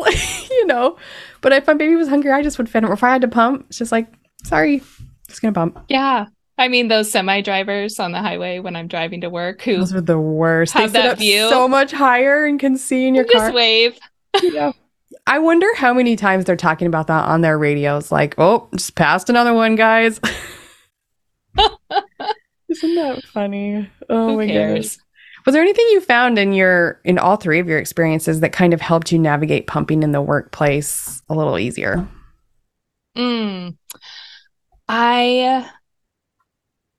you 0.50 0.66
know. 0.66 0.96
But 1.40 1.52
if 1.52 1.66
my 1.66 1.74
baby 1.74 1.96
was 1.96 2.08
hungry, 2.08 2.30
I 2.32 2.42
just 2.42 2.56
would 2.58 2.68
feed 2.68 2.84
him. 2.84 2.90
Or 2.90 2.94
if 2.94 3.02
I 3.04 3.10
had 3.10 3.22
to 3.22 3.28
pump, 3.28 3.66
it's 3.68 3.78
just 3.78 3.92
like, 3.92 4.06
sorry, 4.44 4.82
just 5.28 5.42
gonna 5.42 5.52
pump. 5.52 5.78
yeah 5.88 6.26
i 6.56 6.66
mean 6.68 6.88
those 6.88 7.10
semi 7.12 7.40
drivers 7.42 8.00
on 8.00 8.10
the 8.12 8.18
highway 8.18 8.58
when 8.58 8.74
i'm 8.74 8.88
driving 8.88 9.20
to 9.20 9.28
work 9.30 9.62
who 9.62 9.76
Those 9.76 9.94
are 9.94 10.00
the 10.00 10.18
worst. 10.18 10.72
Have 10.72 10.92
they 10.92 11.02
that 11.02 11.18
view. 11.18 11.48
so 11.50 11.68
much 11.68 11.92
higher 11.92 12.44
and 12.46 12.58
can 12.58 12.76
see 12.78 13.06
in 13.06 13.14
your 13.14 13.24
just 13.24 13.36
car. 13.36 13.52
wave 13.52 13.96
yeah. 14.42 14.72
I 15.28 15.38
wonder 15.40 15.66
how 15.74 15.92
many 15.92 16.16
times 16.16 16.46
they're 16.46 16.56
talking 16.56 16.86
about 16.86 17.06
that 17.08 17.26
on 17.26 17.42
their 17.42 17.58
radios. 17.58 18.10
Like, 18.10 18.34
oh, 18.38 18.66
just 18.72 18.94
passed 18.94 19.28
another 19.28 19.52
one, 19.52 19.76
guys. 19.76 20.18
Isn't 22.70 22.94
that 22.94 23.22
funny? 23.24 23.90
Oh 24.08 24.30
who 24.30 24.36
my 24.38 24.46
cares 24.46 24.72
goodness. 24.72 24.98
Was 25.44 25.52
there 25.52 25.62
anything 25.62 25.86
you 25.90 26.00
found 26.00 26.38
in 26.38 26.54
your 26.54 27.00
in 27.04 27.18
all 27.18 27.36
three 27.36 27.58
of 27.58 27.68
your 27.68 27.78
experiences 27.78 28.40
that 28.40 28.52
kind 28.52 28.72
of 28.72 28.80
helped 28.80 29.12
you 29.12 29.18
navigate 29.18 29.66
pumping 29.66 30.02
in 30.02 30.12
the 30.12 30.22
workplace 30.22 31.22
a 31.28 31.34
little 31.34 31.58
easier? 31.58 32.08
Mm. 33.16 33.76
I, 34.88 35.70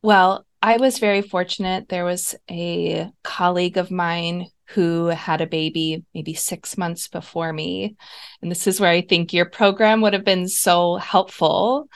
well, 0.04 0.46
I 0.62 0.78
was 0.78 1.00
very 1.00 1.22
fortunate. 1.24 1.90
There 1.90 2.06
was 2.06 2.36
a 2.50 3.10
colleague 3.24 3.78
of 3.78 3.90
mine 3.90 4.48
who 4.70 5.08
had 5.08 5.42
a 5.42 5.48
baby 5.48 6.04
maybe 6.14 6.34
six 6.34 6.78
months 6.78 7.08
before 7.08 7.52
me. 7.52 7.96
And 8.42 8.52
this 8.52 8.68
is 8.68 8.80
where 8.80 8.92
I 8.92 9.02
think 9.02 9.34
your 9.34 9.46
program 9.46 10.02
would 10.02 10.14
have 10.14 10.26
been 10.26 10.48
so 10.48 10.98
helpful 10.98 11.90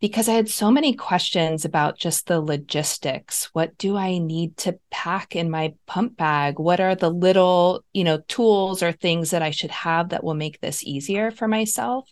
because 0.00 0.28
I 0.28 0.32
had 0.32 0.48
so 0.48 0.70
many 0.70 0.94
questions 0.94 1.64
about 1.64 1.98
just 1.98 2.26
the 2.26 2.40
logistics. 2.40 3.50
What 3.52 3.76
do 3.78 3.96
I 3.96 4.18
need 4.18 4.56
to 4.58 4.78
pack 4.90 5.36
in 5.36 5.50
my 5.50 5.74
pump 5.86 6.16
bag? 6.16 6.58
What 6.58 6.80
are 6.80 6.94
the 6.94 7.10
little, 7.10 7.84
you 7.92 8.04
know, 8.04 8.18
tools 8.28 8.82
or 8.82 8.92
things 8.92 9.30
that 9.30 9.42
I 9.42 9.50
should 9.50 9.70
have 9.70 10.10
that 10.10 10.24
will 10.24 10.34
make 10.34 10.60
this 10.60 10.84
easier 10.84 11.30
for 11.30 11.48
myself? 11.48 12.08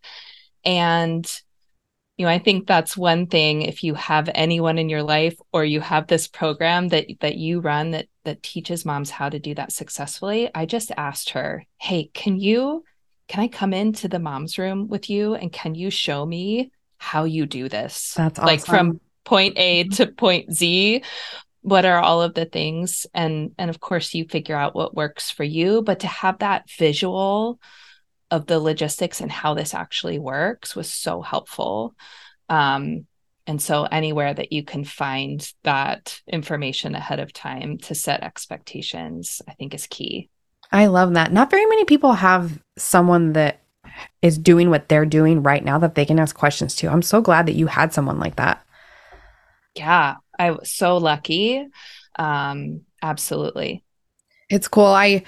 And 0.64 1.30
you 2.18 2.26
know, 2.26 2.32
I 2.32 2.38
think 2.38 2.66
that's 2.66 2.96
one 2.96 3.26
thing 3.26 3.62
if 3.62 3.82
you 3.82 3.94
have 3.94 4.28
anyone 4.34 4.78
in 4.78 4.88
your 4.88 5.02
life 5.02 5.36
or 5.52 5.64
you 5.64 5.80
have 5.80 6.06
this 6.06 6.28
program 6.28 6.88
that 6.88 7.06
that 7.20 7.36
you 7.36 7.60
run 7.60 7.92
that 7.92 8.06
that 8.24 8.42
teaches 8.42 8.84
moms 8.84 9.10
how 9.10 9.28
to 9.28 9.38
do 9.38 9.54
that 9.54 9.72
successfully. 9.72 10.50
I 10.54 10.66
just 10.66 10.92
asked 10.96 11.30
her, 11.30 11.64
"Hey, 11.78 12.10
can 12.14 12.38
you 12.38 12.84
can 13.28 13.42
I 13.42 13.48
come 13.48 13.72
into 13.72 14.08
the 14.08 14.18
mom's 14.18 14.58
room 14.58 14.88
with 14.88 15.08
you 15.08 15.34
and 15.34 15.52
can 15.52 15.74
you 15.74 15.90
show 15.90 16.26
me 16.26 16.70
how 16.98 17.24
you 17.24 17.46
do 17.46 17.68
this?" 17.68 18.14
That's 18.14 18.38
Like 18.38 18.64
from 18.64 19.00
point 19.24 19.58
A 19.58 19.84
to 19.84 20.06
point 20.06 20.52
Z, 20.52 21.02
what 21.62 21.84
are 21.84 22.00
all 22.00 22.22
of 22.22 22.34
the 22.34 22.44
things 22.44 23.06
and 23.14 23.52
and 23.58 23.70
of 23.70 23.80
course 23.80 24.14
you 24.14 24.26
figure 24.28 24.56
out 24.56 24.74
what 24.74 24.94
works 24.94 25.30
for 25.30 25.44
you, 25.44 25.82
but 25.82 26.00
to 26.00 26.06
have 26.06 26.38
that 26.38 26.68
visual 26.70 27.60
of 28.30 28.46
the 28.46 28.58
logistics 28.58 29.20
and 29.20 29.30
how 29.30 29.54
this 29.54 29.74
actually 29.74 30.18
works 30.18 30.74
was 30.74 30.90
so 30.90 31.20
helpful. 31.20 31.94
Um, 32.48 33.06
and 33.46 33.60
so, 33.60 33.84
anywhere 33.84 34.32
that 34.32 34.52
you 34.52 34.64
can 34.64 34.84
find 34.84 35.52
that 35.64 36.20
information 36.26 36.94
ahead 36.94 37.18
of 37.18 37.32
time 37.32 37.78
to 37.78 37.94
set 37.94 38.22
expectations, 38.22 39.42
I 39.48 39.54
think 39.54 39.74
is 39.74 39.86
key. 39.86 40.30
I 40.70 40.86
love 40.86 41.14
that. 41.14 41.32
Not 41.32 41.50
very 41.50 41.66
many 41.66 41.84
people 41.84 42.12
have 42.12 42.62
someone 42.78 43.32
that 43.34 43.62
is 44.22 44.38
doing 44.38 44.70
what 44.70 44.88
they're 44.88 45.04
doing 45.04 45.42
right 45.42 45.64
now 45.64 45.78
that 45.78 45.94
they 45.94 46.04
can 46.04 46.18
ask 46.18 46.36
questions 46.36 46.74
to. 46.76 46.88
I'm 46.88 47.02
so 47.02 47.20
glad 47.20 47.46
that 47.46 47.54
you 47.54 47.66
had 47.66 47.92
someone 47.92 48.18
like 48.18 48.36
that. 48.36 48.64
Yeah, 49.74 50.16
I 50.38 50.52
was 50.52 50.70
so 50.70 50.96
lucky. 50.98 51.66
Um, 52.16 52.82
absolutely. 53.02 53.84
It's 54.48 54.68
cool. 54.68 54.84
I 54.84 55.24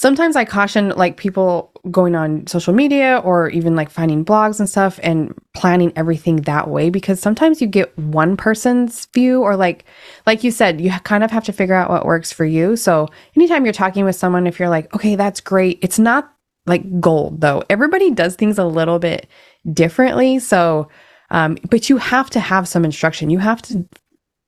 sometimes 0.00 0.34
I 0.34 0.46
caution 0.46 0.88
like 0.96 1.18
people 1.18 1.70
going 1.90 2.16
on 2.16 2.46
social 2.46 2.72
media 2.72 3.20
or 3.22 3.50
even 3.50 3.76
like 3.76 3.90
finding 3.90 4.24
blogs 4.24 4.58
and 4.58 4.66
stuff 4.66 4.98
and 5.02 5.34
planning 5.52 5.92
everything 5.94 6.36
that 6.42 6.70
way 6.70 6.88
because 6.88 7.20
sometimes 7.20 7.60
you 7.60 7.66
get 7.66 7.96
one 7.98 8.34
person's 8.34 9.04
view 9.12 9.42
or 9.42 9.56
like 9.56 9.84
like 10.26 10.42
you 10.42 10.50
said 10.50 10.80
you 10.80 10.90
kind 11.04 11.22
of 11.22 11.30
have 11.30 11.44
to 11.44 11.52
figure 11.52 11.74
out 11.74 11.90
what 11.90 12.06
works 12.06 12.32
for 12.32 12.46
you. 12.46 12.76
So 12.76 13.08
anytime 13.36 13.66
you're 13.66 13.74
talking 13.74 14.06
with 14.06 14.16
someone 14.16 14.46
if 14.46 14.58
you're 14.58 14.70
like 14.70 14.92
okay 14.94 15.16
that's 15.16 15.42
great 15.42 15.78
it's 15.82 15.98
not 15.98 16.32
like 16.64 16.98
gold 16.98 17.42
though. 17.42 17.62
Everybody 17.68 18.10
does 18.10 18.36
things 18.36 18.56
a 18.56 18.64
little 18.64 18.98
bit 18.98 19.26
differently. 19.70 20.38
So 20.38 20.88
um 21.28 21.58
but 21.68 21.90
you 21.90 21.98
have 21.98 22.30
to 22.30 22.40
have 22.40 22.66
some 22.66 22.86
instruction. 22.86 23.28
You 23.28 23.40
have 23.40 23.60
to 23.62 23.86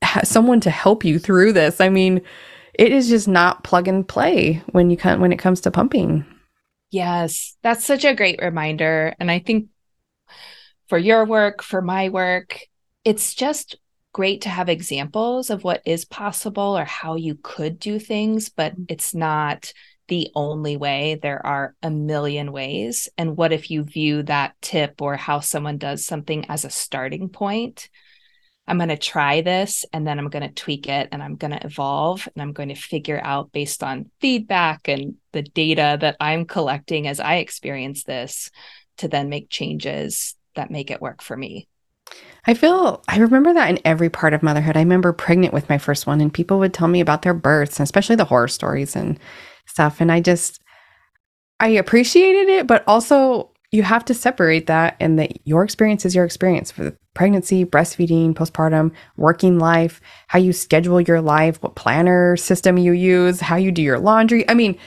have 0.00 0.26
someone 0.26 0.60
to 0.60 0.70
help 0.70 1.04
you 1.04 1.18
through 1.18 1.52
this. 1.52 1.78
I 1.78 1.90
mean 1.90 2.22
it 2.74 2.92
is 2.92 3.08
just 3.08 3.28
not 3.28 3.64
plug 3.64 3.88
and 3.88 4.06
play 4.06 4.62
when 4.72 4.90
you 4.90 4.96
can 4.96 5.20
when 5.20 5.32
it 5.32 5.38
comes 5.38 5.60
to 5.62 5.70
pumping. 5.70 6.24
Yes, 6.90 7.56
that's 7.62 7.84
such 7.84 8.04
a 8.04 8.14
great 8.14 8.40
reminder. 8.42 9.14
And 9.18 9.30
I 9.30 9.38
think 9.38 9.68
for 10.88 10.98
your 10.98 11.24
work, 11.24 11.62
for 11.62 11.80
my 11.80 12.10
work, 12.10 12.60
it's 13.04 13.34
just 13.34 13.76
great 14.12 14.42
to 14.42 14.50
have 14.50 14.68
examples 14.68 15.48
of 15.48 15.64
what 15.64 15.80
is 15.86 16.04
possible 16.04 16.76
or 16.76 16.84
how 16.84 17.16
you 17.16 17.38
could 17.42 17.78
do 17.78 17.98
things, 17.98 18.50
but 18.50 18.72
mm-hmm. 18.72 18.84
it's 18.88 19.14
not 19.14 19.72
the 20.08 20.30
only 20.34 20.76
way. 20.76 21.18
There 21.20 21.44
are 21.46 21.74
a 21.82 21.90
million 21.90 22.52
ways. 22.52 23.08
And 23.16 23.36
what 23.36 23.52
if 23.52 23.70
you 23.70 23.84
view 23.84 24.22
that 24.24 24.54
tip 24.60 25.00
or 25.00 25.16
how 25.16 25.40
someone 25.40 25.78
does 25.78 26.04
something 26.04 26.44
as 26.50 26.64
a 26.64 26.70
starting 26.70 27.30
point? 27.30 27.88
I'm 28.66 28.78
going 28.78 28.90
to 28.90 28.96
try 28.96 29.40
this 29.40 29.84
and 29.92 30.06
then 30.06 30.18
I'm 30.18 30.28
going 30.28 30.48
to 30.48 30.54
tweak 30.54 30.88
it 30.88 31.08
and 31.10 31.22
I'm 31.22 31.36
going 31.36 31.50
to 31.50 31.66
evolve 31.66 32.28
and 32.34 32.42
I'm 32.42 32.52
going 32.52 32.68
to 32.68 32.74
figure 32.74 33.20
out 33.22 33.52
based 33.52 33.82
on 33.82 34.10
feedback 34.20 34.88
and 34.88 35.16
the 35.32 35.42
data 35.42 35.98
that 36.00 36.16
I'm 36.20 36.44
collecting 36.46 37.08
as 37.08 37.18
I 37.18 37.36
experience 37.36 38.04
this 38.04 38.50
to 38.98 39.08
then 39.08 39.28
make 39.28 39.50
changes 39.50 40.36
that 40.54 40.70
make 40.70 40.90
it 40.90 41.02
work 41.02 41.22
for 41.22 41.36
me. 41.36 41.66
I 42.46 42.54
feel 42.54 43.02
I 43.08 43.18
remember 43.18 43.54
that 43.54 43.70
in 43.70 43.78
every 43.84 44.10
part 44.10 44.34
of 44.34 44.42
motherhood. 44.42 44.76
I 44.76 44.80
remember 44.80 45.12
pregnant 45.12 45.54
with 45.54 45.68
my 45.68 45.78
first 45.78 46.06
one, 46.06 46.20
and 46.20 46.32
people 46.32 46.58
would 46.58 46.74
tell 46.74 46.88
me 46.88 47.00
about 47.00 47.22
their 47.22 47.34
births, 47.34 47.80
especially 47.80 48.16
the 48.16 48.24
horror 48.24 48.48
stories 48.48 48.96
and 48.96 49.18
stuff. 49.66 50.00
And 50.00 50.10
I 50.10 50.20
just, 50.20 50.60
I 51.60 51.68
appreciated 51.68 52.48
it, 52.48 52.66
but 52.66 52.82
also 52.86 53.51
you 53.72 53.82
have 53.82 54.04
to 54.04 54.14
separate 54.14 54.66
that 54.66 54.96
and 55.00 55.18
that 55.18 55.46
your 55.46 55.64
experience 55.64 56.04
is 56.04 56.14
your 56.14 56.26
experience 56.26 56.70
for 56.70 56.96
pregnancy, 57.14 57.64
breastfeeding, 57.64 58.34
postpartum, 58.34 58.92
working 59.16 59.58
life, 59.58 60.00
how 60.28 60.38
you 60.38 60.52
schedule 60.52 61.00
your 61.00 61.22
life, 61.22 61.60
what 61.62 61.74
planner 61.74 62.36
system 62.36 62.76
you 62.76 62.92
use, 62.92 63.40
how 63.40 63.56
you 63.56 63.72
do 63.72 63.82
your 63.82 63.98
laundry. 63.98 64.48
I 64.48 64.54
mean, 64.54 64.78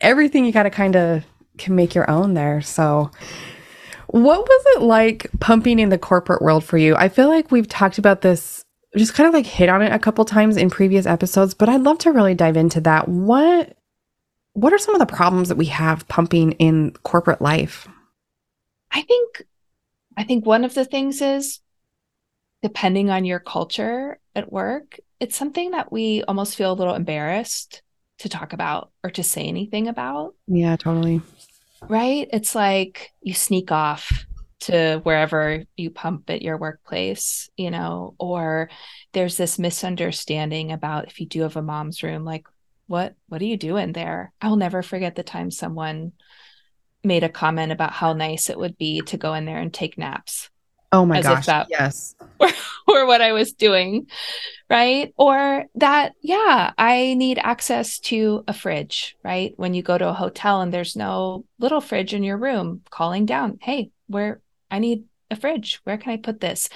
everything 0.00 0.44
you 0.44 0.52
got 0.52 0.64
to 0.64 0.70
kind 0.70 0.96
of 0.96 1.24
can 1.56 1.76
make 1.76 1.94
your 1.94 2.10
own 2.10 2.34
there. 2.34 2.60
So, 2.60 3.12
what 4.08 4.40
was 4.40 4.64
it 4.76 4.82
like 4.82 5.28
pumping 5.40 5.78
in 5.78 5.88
the 5.88 5.96
corporate 5.96 6.42
world 6.42 6.64
for 6.64 6.76
you? 6.76 6.96
I 6.96 7.08
feel 7.08 7.28
like 7.28 7.50
we've 7.50 7.68
talked 7.68 7.96
about 7.96 8.20
this, 8.20 8.64
just 8.96 9.14
kind 9.14 9.28
of 9.28 9.32
like 9.32 9.46
hit 9.46 9.68
on 9.68 9.82
it 9.82 9.92
a 9.92 9.98
couple 9.98 10.24
times 10.24 10.56
in 10.56 10.68
previous 10.68 11.06
episodes, 11.06 11.54
but 11.54 11.68
I'd 11.68 11.80
love 11.80 11.98
to 11.98 12.12
really 12.12 12.34
dive 12.34 12.56
into 12.56 12.80
that. 12.82 13.08
What 13.08 13.76
what 14.54 14.72
are 14.72 14.78
some 14.78 14.94
of 14.94 14.98
the 14.98 15.06
problems 15.06 15.48
that 15.48 15.56
we 15.56 15.66
have 15.66 16.06
pumping 16.08 16.52
in 16.52 16.92
corporate 17.04 17.40
life? 17.40 17.88
I 18.92 19.02
think 19.02 19.44
I 20.16 20.24
think 20.24 20.44
one 20.44 20.64
of 20.64 20.74
the 20.74 20.84
things 20.84 21.22
is 21.22 21.60
depending 22.62 23.10
on 23.10 23.24
your 23.24 23.40
culture 23.40 24.20
at 24.34 24.52
work, 24.52 24.98
it's 25.18 25.36
something 25.36 25.72
that 25.72 25.90
we 25.90 26.22
almost 26.24 26.56
feel 26.56 26.72
a 26.72 26.74
little 26.74 26.94
embarrassed 26.94 27.82
to 28.18 28.28
talk 28.28 28.52
about 28.52 28.92
or 29.02 29.10
to 29.10 29.22
say 29.22 29.42
anything 29.42 29.88
about. 29.88 30.34
Yeah, 30.46 30.76
totally 30.76 31.22
right? 31.88 32.28
It's 32.32 32.54
like 32.54 33.10
you 33.20 33.34
sneak 33.34 33.72
off 33.72 34.24
to 34.60 35.00
wherever 35.02 35.64
you 35.76 35.90
pump 35.90 36.30
at 36.30 36.42
your 36.42 36.56
workplace, 36.56 37.50
you 37.56 37.70
know, 37.70 38.14
or 38.18 38.70
there's 39.12 39.36
this 39.36 39.58
misunderstanding 39.58 40.70
about 40.72 41.08
if 41.08 41.20
you 41.20 41.26
do 41.26 41.42
have 41.42 41.56
a 41.56 41.62
mom's 41.62 42.02
room, 42.02 42.24
like 42.24 42.46
what 42.86 43.14
what 43.28 43.40
are 43.40 43.46
you 43.46 43.56
doing 43.56 43.92
there? 43.92 44.32
I'll 44.40 44.56
never 44.56 44.82
forget 44.82 45.16
the 45.16 45.22
time 45.22 45.50
someone 45.50 46.12
made 47.04 47.24
a 47.24 47.28
comment 47.28 47.72
about 47.72 47.92
how 47.92 48.12
nice 48.12 48.50
it 48.50 48.58
would 48.58 48.78
be 48.78 49.00
to 49.02 49.16
go 49.16 49.34
in 49.34 49.44
there 49.44 49.58
and 49.58 49.72
take 49.72 49.98
naps. 49.98 50.50
Oh 50.92 51.06
my 51.06 51.22
gosh. 51.22 51.48
yes. 51.70 52.14
Were, 52.38 52.50
were 52.86 53.06
what 53.06 53.22
I 53.22 53.32
was 53.32 53.54
doing. 53.54 54.08
Right. 54.68 55.14
Or 55.16 55.64
that, 55.76 56.12
yeah, 56.20 56.72
I 56.76 57.14
need 57.14 57.38
access 57.38 57.98
to 58.00 58.44
a 58.46 58.52
fridge, 58.52 59.16
right? 59.24 59.54
When 59.56 59.72
you 59.72 59.82
go 59.82 59.96
to 59.96 60.10
a 60.10 60.14
hotel 60.14 60.60
and 60.60 60.72
there's 60.72 60.94
no 60.94 61.46
little 61.58 61.80
fridge 61.80 62.12
in 62.12 62.22
your 62.22 62.36
room, 62.36 62.82
calling 62.90 63.24
down, 63.24 63.58
hey, 63.62 63.90
where 64.06 64.40
I 64.70 64.78
need 64.78 65.04
a 65.30 65.36
fridge. 65.36 65.80
Where 65.84 65.98
can 65.98 66.12
I 66.12 66.16
put 66.18 66.40
this? 66.40 66.68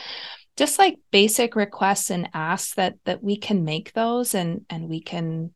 Just 0.56 0.78
like 0.78 0.98
basic 1.10 1.54
requests 1.54 2.10
and 2.10 2.30
asks 2.32 2.74
that 2.74 2.96
that 3.04 3.22
we 3.22 3.36
can 3.36 3.64
make 3.64 3.92
those 3.92 4.34
and 4.34 4.64
and 4.70 4.88
we 4.88 5.00
can 5.00 5.52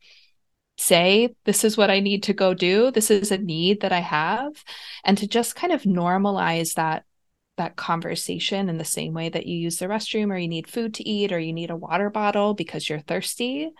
say 0.80 1.34
this 1.44 1.64
is 1.64 1.76
what 1.76 1.90
I 1.90 2.00
need 2.00 2.24
to 2.24 2.32
go 2.32 2.54
do. 2.54 2.90
This 2.90 3.10
is 3.10 3.30
a 3.30 3.38
need 3.38 3.82
that 3.82 3.92
I 3.92 4.00
have. 4.00 4.64
And 5.04 5.16
to 5.18 5.26
just 5.26 5.54
kind 5.54 5.72
of 5.72 5.82
normalize 5.82 6.74
that 6.74 7.04
that 7.56 7.76
conversation 7.76 8.70
in 8.70 8.78
the 8.78 8.84
same 8.84 9.12
way 9.12 9.28
that 9.28 9.46
you 9.46 9.56
use 9.56 9.76
the 9.76 9.86
restroom 9.86 10.32
or 10.32 10.38
you 10.38 10.48
need 10.48 10.66
food 10.66 10.94
to 10.94 11.06
eat 11.06 11.30
or 11.30 11.38
you 11.38 11.52
need 11.52 11.70
a 11.70 11.76
water 11.76 12.08
bottle 12.08 12.54
because 12.54 12.88
you're 12.88 13.00
thirsty 13.00 13.70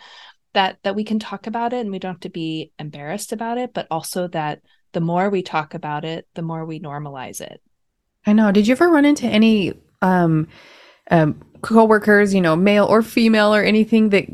that 0.53 0.79
that 0.83 0.95
we 0.95 1.03
can 1.03 1.19
talk 1.19 1.47
about 1.47 1.73
it 1.73 1.81
and 1.81 1.91
we 1.91 1.99
don't 1.99 2.13
have 2.13 2.21
to 2.21 2.29
be 2.29 2.73
embarrassed 2.79 3.33
about 3.33 3.57
it 3.57 3.73
but 3.73 3.87
also 3.91 4.29
that 4.29 4.61
the 4.93 5.01
more 5.01 5.31
we 5.31 5.43
talk 5.43 5.73
about 5.73 6.05
it 6.05 6.27
the 6.35 6.43
more 6.43 6.67
we 6.67 6.79
normalize 6.79 7.41
it 7.41 7.63
i 8.27 8.35
know 8.35 8.53
did 8.53 8.67
you 8.67 8.73
ever 8.73 8.91
run 8.91 9.07
into 9.07 9.27
any 9.27 9.73
um 10.03 10.47
um 11.11 11.41
coworkers 11.63 12.35
you 12.35 12.41
know 12.43 12.57
male 12.57 12.85
or 12.85 13.01
female 13.01 13.55
or 13.55 13.63
anything 13.63 14.11
that 14.11 14.27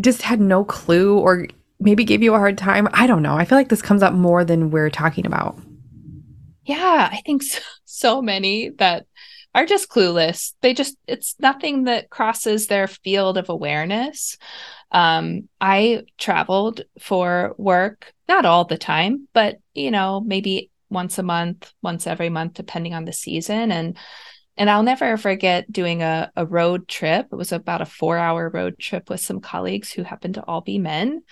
just 0.00 0.22
had 0.22 0.40
no 0.40 0.64
clue 0.64 1.16
or 1.18 1.46
maybe 1.82 2.04
gave 2.04 2.22
you 2.22 2.34
a 2.34 2.38
hard 2.38 2.56
time 2.56 2.88
i 2.92 3.06
don't 3.06 3.22
know 3.22 3.34
i 3.34 3.44
feel 3.44 3.58
like 3.58 3.68
this 3.68 3.82
comes 3.82 4.02
up 4.02 4.14
more 4.14 4.44
than 4.44 4.70
we're 4.70 4.90
talking 4.90 5.26
about 5.26 5.56
yeah 6.64 7.08
i 7.12 7.20
think 7.24 7.42
so 7.42 7.60
so 7.84 8.22
many 8.22 8.70
that 8.70 9.06
are 9.54 9.66
just 9.66 9.88
clueless. 9.88 10.54
They 10.62 10.74
just, 10.74 10.96
it's 11.06 11.36
nothing 11.38 11.84
that 11.84 12.10
crosses 12.10 12.66
their 12.66 12.86
field 12.86 13.36
of 13.36 13.48
awareness. 13.48 14.38
Um, 14.90 15.48
I 15.60 16.02
traveled 16.18 16.82
for 17.00 17.54
work, 17.58 18.12
not 18.28 18.44
all 18.44 18.64
the 18.64 18.78
time, 18.78 19.28
but, 19.32 19.58
you 19.74 19.90
know, 19.90 20.20
maybe 20.20 20.70
once 20.90 21.18
a 21.18 21.22
month, 21.22 21.72
once 21.82 22.06
every 22.06 22.28
month, 22.28 22.54
depending 22.54 22.94
on 22.94 23.04
the 23.04 23.12
season. 23.12 23.72
And, 23.72 23.96
and 24.56 24.68
I'll 24.68 24.82
never 24.82 25.16
forget 25.16 25.70
doing 25.70 26.02
a, 26.02 26.30
a 26.36 26.44
road 26.44 26.88
trip. 26.88 27.28
It 27.30 27.36
was 27.36 27.52
about 27.52 27.80
a 27.80 27.86
four 27.86 28.18
hour 28.18 28.50
road 28.50 28.78
trip 28.78 29.08
with 29.08 29.20
some 29.20 29.40
colleagues 29.40 29.92
who 29.92 30.02
happened 30.02 30.34
to 30.34 30.44
all 30.44 30.60
be 30.60 30.78
men. 30.78 31.22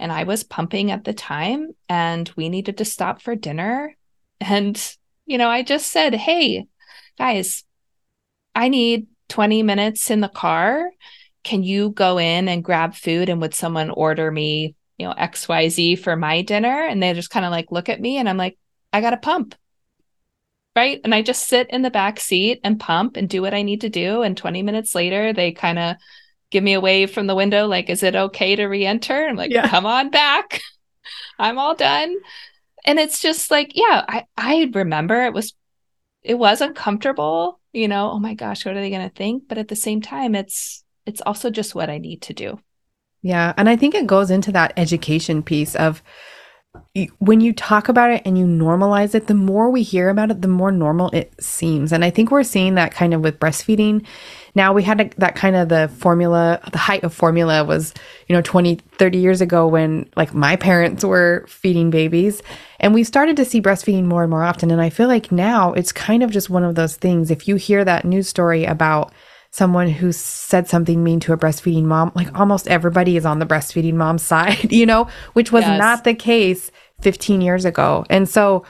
And 0.00 0.10
I 0.10 0.24
was 0.24 0.42
pumping 0.42 0.90
at 0.90 1.04
the 1.04 1.12
time, 1.12 1.76
and 1.88 2.28
we 2.36 2.48
needed 2.48 2.78
to 2.78 2.84
stop 2.84 3.22
for 3.22 3.34
dinner. 3.36 3.96
And 4.42 4.96
you 5.26 5.38
know, 5.38 5.48
I 5.48 5.62
just 5.62 5.92
said, 5.92 6.12
hey, 6.12 6.66
guys, 7.16 7.62
I 8.52 8.68
need 8.68 9.06
20 9.28 9.62
minutes 9.62 10.10
in 10.10 10.20
the 10.20 10.28
car. 10.28 10.90
Can 11.44 11.62
you 11.62 11.90
go 11.90 12.18
in 12.18 12.48
and 12.48 12.64
grab 12.64 12.94
food? 12.94 13.28
And 13.28 13.40
would 13.40 13.54
someone 13.54 13.90
order 13.90 14.30
me, 14.32 14.74
you 14.98 15.06
know, 15.06 15.14
XYZ 15.14 16.00
for 16.00 16.16
my 16.16 16.42
dinner? 16.42 16.84
And 16.84 17.00
they 17.00 17.12
just 17.14 17.30
kind 17.30 17.46
of 17.46 17.52
like 17.52 17.70
look 17.70 17.88
at 17.88 18.00
me 18.00 18.16
and 18.16 18.28
I'm 18.28 18.36
like, 18.36 18.58
I 18.92 19.00
got 19.00 19.10
to 19.10 19.18
pump. 19.18 19.54
Right. 20.74 21.00
And 21.04 21.14
I 21.14 21.22
just 21.22 21.46
sit 21.46 21.70
in 21.70 21.82
the 21.82 21.90
back 21.90 22.18
seat 22.18 22.60
and 22.64 22.80
pump 22.80 23.16
and 23.16 23.28
do 23.28 23.40
what 23.40 23.54
I 23.54 23.62
need 23.62 23.82
to 23.82 23.88
do. 23.88 24.22
And 24.22 24.36
20 24.36 24.62
minutes 24.62 24.96
later, 24.96 25.32
they 25.32 25.52
kind 25.52 25.78
of 25.78 25.96
give 26.50 26.64
me 26.64 26.74
a 26.74 26.80
wave 26.80 27.10
from 27.10 27.26
the 27.26 27.34
window, 27.34 27.66
like, 27.66 27.90
is 27.90 28.02
it 28.02 28.14
okay 28.14 28.56
to 28.56 28.66
re 28.66 28.84
enter? 28.84 29.26
I'm 29.26 29.36
like, 29.36 29.52
yeah. 29.52 29.68
come 29.68 29.86
on 29.86 30.10
back. 30.10 30.60
I'm 31.38 31.58
all 31.58 31.74
done 31.74 32.16
and 32.84 32.98
it's 32.98 33.20
just 33.20 33.50
like 33.50 33.72
yeah 33.74 34.04
i 34.08 34.24
i 34.36 34.70
remember 34.74 35.24
it 35.24 35.32
was 35.32 35.54
it 36.22 36.34
was 36.34 36.60
uncomfortable 36.60 37.60
you 37.72 37.88
know 37.88 38.10
oh 38.10 38.18
my 38.18 38.34
gosh 38.34 38.64
what 38.64 38.76
are 38.76 38.80
they 38.80 38.90
going 38.90 39.08
to 39.08 39.14
think 39.14 39.44
but 39.48 39.58
at 39.58 39.68
the 39.68 39.76
same 39.76 40.00
time 40.00 40.34
it's 40.34 40.84
it's 41.06 41.20
also 41.22 41.50
just 41.50 41.74
what 41.74 41.90
i 41.90 41.98
need 41.98 42.22
to 42.22 42.32
do 42.32 42.58
yeah 43.22 43.52
and 43.56 43.68
i 43.68 43.76
think 43.76 43.94
it 43.94 44.06
goes 44.06 44.30
into 44.30 44.52
that 44.52 44.72
education 44.76 45.42
piece 45.42 45.74
of 45.74 46.02
when 47.18 47.40
you 47.40 47.52
talk 47.52 47.88
about 47.88 48.10
it 48.10 48.22
and 48.24 48.38
you 48.38 48.46
normalize 48.46 49.14
it, 49.14 49.26
the 49.26 49.34
more 49.34 49.70
we 49.70 49.82
hear 49.82 50.08
about 50.08 50.30
it, 50.30 50.40
the 50.40 50.48
more 50.48 50.70
normal 50.70 51.10
it 51.10 51.32
seems. 51.42 51.92
And 51.92 52.04
I 52.04 52.10
think 52.10 52.30
we're 52.30 52.44
seeing 52.44 52.76
that 52.76 52.92
kind 52.92 53.12
of 53.12 53.22
with 53.22 53.40
breastfeeding. 53.40 54.06
Now 54.54 54.72
we 54.72 54.82
had 54.82 55.00
a, 55.00 55.10
that 55.18 55.36
kind 55.36 55.56
of 55.56 55.68
the 55.68 55.88
formula, 55.88 56.60
the 56.70 56.78
height 56.78 57.04
of 57.04 57.14
formula 57.14 57.64
was, 57.64 57.94
you 58.28 58.34
know, 58.34 58.42
20, 58.42 58.76
30 58.76 59.18
years 59.18 59.40
ago 59.40 59.66
when 59.66 60.08
like 60.16 60.34
my 60.34 60.56
parents 60.56 61.04
were 61.04 61.44
feeding 61.48 61.90
babies 61.90 62.42
and 62.78 62.94
we 62.94 63.04
started 63.04 63.36
to 63.36 63.44
see 63.44 63.60
breastfeeding 63.60 64.04
more 64.04 64.22
and 64.22 64.30
more 64.30 64.42
often. 64.42 64.70
And 64.70 64.80
I 64.80 64.90
feel 64.90 65.08
like 65.08 65.30
now 65.30 65.72
it's 65.72 65.92
kind 65.92 66.22
of 66.22 66.30
just 66.30 66.50
one 66.50 66.64
of 66.64 66.74
those 66.74 66.96
things. 66.96 67.30
If 67.30 67.46
you 67.46 67.56
hear 67.56 67.84
that 67.84 68.04
news 68.04 68.28
story 68.28 68.64
about 68.64 69.12
someone 69.52 69.88
who 69.88 70.12
said 70.12 70.68
something 70.68 71.02
mean 71.02 71.20
to 71.20 71.32
a 71.32 71.36
breastfeeding 71.36 71.84
mom, 71.84 72.12
like 72.14 72.38
almost 72.38 72.68
everybody 72.68 73.16
is 73.16 73.26
on 73.26 73.38
the 73.38 73.46
breastfeeding 73.46 73.94
mom's 73.94 74.22
side, 74.32 74.72
you 74.72 74.86
know, 74.86 75.08
which 75.34 75.52
was 75.52 75.62
yes. 75.62 75.78
not 75.78 76.04
the 76.04 76.14
case 76.14 76.70
15 77.02 77.40
years 77.40 77.64
ago. 77.64 78.04
And 78.10 78.28
so 78.28 78.64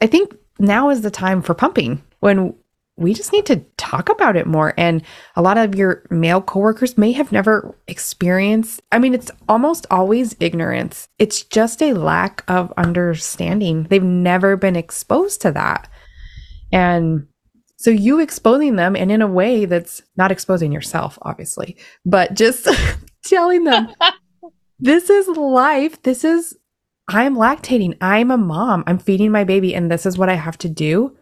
I 0.00 0.06
think 0.06 0.34
now 0.58 0.90
is 0.90 1.02
the 1.02 1.10
time 1.10 1.42
for 1.42 1.54
pumping 1.54 2.02
when 2.20 2.54
we 2.96 3.12
just 3.12 3.32
need 3.32 3.46
to 3.46 3.64
talk 3.76 4.08
about 4.08 4.36
it 4.36 4.46
more. 4.46 4.72
And 4.76 5.02
a 5.34 5.42
lot 5.42 5.58
of 5.58 5.74
your 5.74 6.04
male 6.10 6.40
coworkers 6.40 6.96
may 6.96 7.12
have 7.12 7.30
never 7.30 7.76
experienced, 7.86 8.80
I 8.90 8.98
mean, 8.98 9.14
it's 9.14 9.30
almost 9.48 9.86
always 9.90 10.34
ignorance. 10.40 11.08
It's 11.18 11.42
just 11.42 11.82
a 11.82 11.92
lack 11.92 12.42
of 12.48 12.72
understanding. 12.76 13.84
They've 13.84 14.02
never 14.02 14.56
been 14.56 14.76
exposed 14.76 15.42
to 15.42 15.52
that. 15.52 15.88
And 16.72 17.26
so 17.76 17.90
you 17.90 18.18
exposing 18.20 18.76
them 18.76 18.96
and 18.96 19.12
in 19.12 19.20
a 19.20 19.26
way 19.26 19.66
that's 19.66 20.02
not 20.16 20.32
exposing 20.32 20.72
yourself, 20.72 21.18
obviously, 21.22 21.76
but 22.06 22.34
just 22.34 22.66
telling 23.24 23.64
them 23.64 23.88
this 24.78 25.10
is 25.10 25.28
life. 25.28 26.00
This 26.02 26.24
is, 26.24 26.56
I'm 27.08 27.36
lactating. 27.36 27.96
I'm 28.00 28.30
a 28.30 28.38
mom. 28.38 28.84
I'm 28.86 28.98
feeding 28.98 29.30
my 29.30 29.44
baby, 29.44 29.74
and 29.74 29.90
this 29.90 30.06
is 30.06 30.16
what 30.16 30.30
I 30.30 30.34
have 30.34 30.56
to 30.58 30.68
do. 30.68 31.16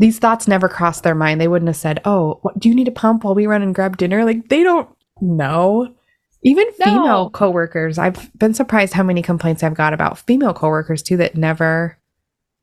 These 0.00 0.18
thoughts 0.18 0.48
never 0.48 0.68
crossed 0.68 1.02
their 1.04 1.14
mind. 1.14 1.40
They 1.40 1.48
wouldn't 1.48 1.68
have 1.68 1.76
said, 1.76 2.00
"Oh, 2.04 2.38
what, 2.42 2.58
do 2.58 2.68
you 2.68 2.74
need 2.74 2.88
a 2.88 2.92
pump 2.92 3.24
while 3.24 3.34
we 3.34 3.46
run 3.46 3.62
and 3.62 3.74
grab 3.74 3.96
dinner?" 3.96 4.24
Like 4.24 4.48
they 4.48 4.62
don't 4.62 4.88
know. 5.20 5.94
Even 6.42 6.70
female 6.72 7.04
No. 7.24 7.30
coworkers, 7.30 7.98
I've 7.98 8.30
been 8.38 8.54
surprised 8.54 8.92
how 8.92 9.02
many 9.02 9.22
complaints 9.22 9.62
I've 9.62 9.74
got 9.74 9.92
about 9.92 10.18
female 10.18 10.54
coworkers 10.54 11.02
too 11.02 11.16
that 11.18 11.36
never. 11.36 11.98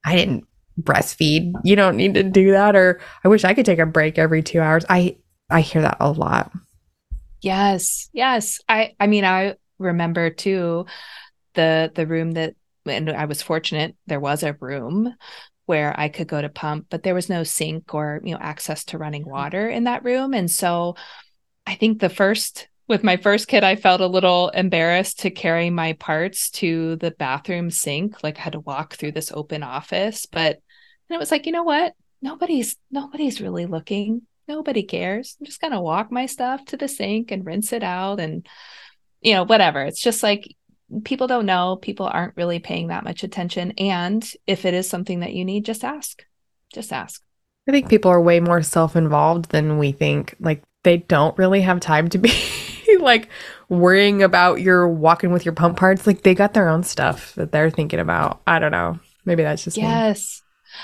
I 0.06 0.16
didn't 0.16 0.46
breastfeed. 0.82 1.54
You 1.64 1.76
don't 1.76 1.98
need 1.98 2.14
to 2.16 2.24
do 2.24 2.52
that, 2.52 2.76
or 2.76 3.00
I 3.24 3.28
wish 3.30 3.44
I 3.44 3.54
could 3.54 3.66
take 3.66 3.80
a 3.80 3.86
break 3.86 4.18
every 4.18 4.42
two 4.44 4.60
hours. 4.62 4.86
I 4.90 5.18
I 5.50 5.62
hear 5.62 5.82
that 5.82 5.98
a 6.00 6.12
lot. 6.12 6.52
Yes. 7.42 8.10
Yes. 8.14 8.60
I 8.70 8.96
I 9.00 9.08
mean 9.08 9.26
I 9.26 9.56
remember 9.80 10.30
too 10.30 10.86
the 11.56 11.92
the 11.94 12.08
room 12.08 12.32
that 12.34 12.56
and 12.86 13.10
I 13.10 13.26
was 13.26 13.42
fortunate 13.42 13.96
there 14.08 14.20
was 14.20 14.44
a 14.44 14.54
room 14.60 15.14
where 15.66 15.98
I 15.98 16.10
could 16.10 16.28
go 16.28 16.42
to 16.42 16.50
pump 16.50 16.88
but 16.90 17.04
there 17.04 17.16
was 17.16 17.30
no 17.30 17.44
sink 17.44 17.94
or 17.94 18.22
you 18.24 18.34
know 18.34 18.40
access 18.42 18.84
to 18.86 18.98
running 18.98 19.24
mm-hmm. 19.24 19.32
water 19.32 19.70
in 19.70 19.86
that 19.86 20.04
room. 20.04 20.34
And 20.34 20.50
so 20.50 20.96
I 21.66 21.76
think 21.76 22.00
the 22.00 22.10
first 22.10 22.68
with 22.88 23.04
my 23.04 23.18
first 23.18 23.48
kid 23.48 23.64
I 23.64 23.76
felt 23.76 24.02
a 24.02 24.08
little 24.08 24.50
embarrassed 24.50 25.20
to 25.20 25.32
carry 25.32 25.70
my 25.70 25.94
parts 25.94 26.50
to 26.52 26.98
the 26.98 27.12
bathroom 27.12 27.70
sink. 27.70 28.24
Like 28.24 28.38
I 28.38 28.42
had 28.42 28.54
to 28.54 28.60
walk 28.60 28.96
through 28.96 29.14
this 29.14 29.32
open 29.32 29.64
office 29.64 30.26
but 30.26 30.60
then 31.10 31.16
it 31.16 31.20
was 31.20 31.32
like 31.32 31.46
you 31.46 31.52
know 31.52 31.64
what? 31.64 31.94
Nobody's 32.22 32.78
nobody's 32.92 33.42
really 33.42 33.66
looking. 33.66 34.24
Nobody 34.48 34.84
cares. 34.84 35.38
I'm 35.40 35.46
just 35.46 35.62
gonna 35.62 35.82
walk 35.82 36.12
my 36.12 36.26
stuff 36.26 36.66
to 36.66 36.78
the 36.78 36.88
sink 36.88 37.32
and 37.32 37.46
rinse 37.46 37.72
it 37.72 37.84
out 37.84 38.20
and 38.20 38.46
you 39.24 39.34
know, 39.34 39.44
whatever. 39.44 39.82
It's 39.82 40.02
just 40.02 40.22
like 40.22 40.56
people 41.02 41.28
don't 41.28 41.46
know, 41.46 41.78
people 41.82 42.08
aren't 42.08 42.38
really 42.38 42.60
paying 42.60 42.88
that 42.88 43.04
much 43.04 43.24
attention. 43.24 43.72
And 43.78 44.28
if 44.48 44.66
it 44.66 44.74
is 44.74 44.90
something 44.90 45.22
that 45.22 45.34
you 45.34 45.46
need, 45.46 45.66
just 45.66 45.84
ask. 45.84 46.26
Just 46.74 46.94
ask. 46.94 47.22
I 47.68 47.72
think 47.72 47.90
people 47.90 48.12
are 48.12 48.22
way 48.22 48.40
more 48.40 48.62
self-involved 48.62 49.50
than 49.52 49.78
we 49.78 49.92
think. 49.92 50.36
Like 50.40 50.64
they 50.84 50.98
don't 50.98 51.38
really 51.38 51.62
have 51.62 51.80
time 51.80 52.10
to 52.10 52.18
be 52.18 52.34
like 53.00 53.30
worrying 53.70 54.22
about 54.22 54.62
your 54.62 54.88
walking 54.88 55.32
with 55.32 55.46
your 55.46 55.54
pump 55.54 55.78
parts. 55.78 56.06
Like 56.06 56.24
they 56.24 56.36
got 56.36 56.54
their 56.54 56.70
own 56.70 56.84
stuff 56.84 57.34
that 57.36 57.52
they're 57.52 57.70
thinking 57.70 58.00
about. 58.00 58.42
I 58.46 58.60
don't 58.60 58.72
know. 58.72 59.00
Maybe 59.26 59.44
that's 59.44 59.64
just 59.64 59.78
me. 59.78 59.84
Yes. 59.84 60.42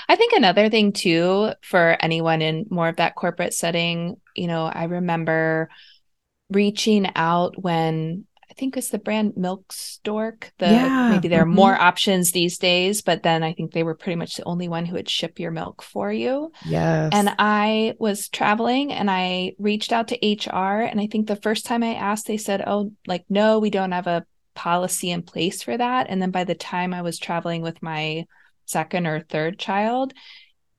I 0.08 0.16
think 0.16 0.32
another 0.32 0.70
thing 0.70 0.92
too 0.92 1.52
for 1.62 1.96
anyone 2.00 2.42
in 2.42 2.66
more 2.70 2.88
of 2.88 2.96
that 2.96 3.16
corporate 3.16 3.52
setting, 3.52 4.20
you 4.34 4.46
know, 4.46 4.64
I 4.64 4.84
remember 4.84 5.68
reaching 6.50 7.10
out 7.14 7.60
when 7.60 8.26
I 8.50 8.54
think 8.54 8.76
it's 8.76 8.90
the 8.90 8.98
brand 8.98 9.36
Milk 9.36 9.72
Stork. 9.72 10.52
The 10.58 10.66
Yeah, 10.66 11.10
maybe 11.10 11.28
there 11.28 11.42
are 11.42 11.46
mhm. 11.46 11.54
more 11.54 11.80
options 11.80 12.32
these 12.32 12.58
days, 12.58 13.00
but 13.00 13.22
then 13.22 13.44
I 13.44 13.52
think 13.52 13.72
they 13.72 13.84
were 13.84 13.94
pretty 13.94 14.16
much 14.16 14.34
the 14.34 14.44
only 14.44 14.68
one 14.68 14.84
who 14.86 14.94
would 14.94 15.08
ship 15.08 15.38
your 15.38 15.52
milk 15.52 15.82
for 15.82 16.12
you. 16.12 16.50
Yes. 16.66 17.10
And 17.14 17.32
I 17.38 17.94
was 17.98 18.28
traveling 18.28 18.92
and 18.92 19.10
I 19.10 19.54
reached 19.58 19.92
out 19.92 20.08
to 20.08 20.18
HR. 20.26 20.82
And 20.82 21.00
I 21.00 21.06
think 21.06 21.28
the 21.28 21.36
first 21.36 21.64
time 21.64 21.84
I 21.84 21.94
asked, 21.94 22.26
they 22.26 22.36
said, 22.38 22.64
Oh, 22.66 22.92
like, 23.06 23.24
no, 23.28 23.60
we 23.60 23.70
don't 23.70 23.92
have 23.92 24.08
a 24.08 24.26
policy 24.54 25.10
in 25.10 25.22
place 25.22 25.62
for 25.62 25.76
that. 25.76 26.08
And 26.08 26.20
then 26.20 26.32
by 26.32 26.44
the 26.44 26.56
time 26.56 26.92
I 26.92 27.02
was 27.02 27.18
traveling 27.18 27.62
with 27.62 27.82
my 27.82 28.26
second 28.66 29.06
or 29.06 29.20
third 29.20 29.58
child, 29.58 30.12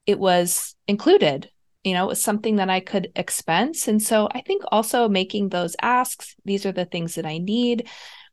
it 0.06 0.20
was 0.20 0.75
included. 0.88 1.50
You 1.84 1.94
know, 1.94 2.06
it 2.06 2.10
was 2.10 2.24
something 2.24 2.58
that 2.58 2.70
I 2.70 2.80
could 2.80 3.12
expense. 3.16 3.88
And 3.88 4.02
so 4.02 4.30
I 4.32 4.42
think 4.42 4.64
also 4.72 5.10
making 5.10 5.50
those 5.50 5.76
asks, 5.82 6.36
these 6.46 6.66
are 6.66 6.72
the 6.72 6.86
things 6.86 7.16
that 7.16 7.26
I 7.26 7.40
need. 7.40 7.88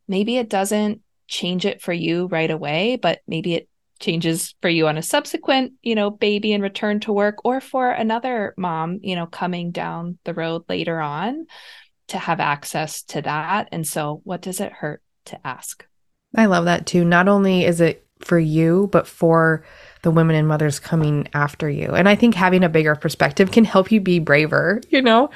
Maybe 0.07 0.37
it 0.37 0.49
doesn't 0.49 1.01
change 1.27 1.65
it 1.65 1.81
for 1.81 1.93
you 1.93 2.27
right 2.27 2.49
away, 2.49 2.97
but 3.01 3.21
maybe 3.27 3.55
it 3.55 3.69
changes 3.99 4.55
for 4.61 4.69
you 4.69 4.87
on 4.87 4.97
a 4.97 5.01
subsequent, 5.01 5.73
you 5.81 5.95
know, 5.95 6.09
baby 6.09 6.53
and 6.53 6.63
return 6.63 6.99
to 7.01 7.13
work 7.13 7.43
or 7.43 7.59
for 7.59 7.91
another 7.91 8.53
mom, 8.57 8.99
you 9.01 9.15
know, 9.15 9.25
coming 9.25 9.71
down 9.71 10.17
the 10.23 10.33
road 10.33 10.63
later 10.69 10.99
on 10.99 11.45
to 12.07 12.17
have 12.17 12.39
access 12.39 13.03
to 13.03 13.21
that. 13.21 13.69
And 13.71 13.87
so 13.87 14.21
what 14.23 14.41
does 14.41 14.59
it 14.59 14.71
hurt 14.71 15.01
to 15.25 15.39
ask? 15.45 15.85
I 16.35 16.45
love 16.45 16.65
that 16.65 16.85
too. 16.85 17.03
Not 17.03 17.27
only 17.27 17.65
is 17.65 17.81
it 17.81 18.05
for 18.21 18.39
you, 18.39 18.89
but 18.91 19.07
for 19.07 19.63
the 20.01 20.11
women 20.11 20.35
and 20.35 20.47
mothers 20.47 20.79
coming 20.79 21.27
after 21.33 21.69
you. 21.69 21.87
And 21.87 22.07
I 22.07 22.15
think 22.15 22.35
having 22.35 22.63
a 22.63 22.69
bigger 22.69 22.95
perspective 22.95 23.51
can 23.51 23.65
help 23.65 23.91
you 23.91 23.99
be 23.99 24.19
braver, 24.19 24.81
you 24.89 25.01
know? 25.01 25.29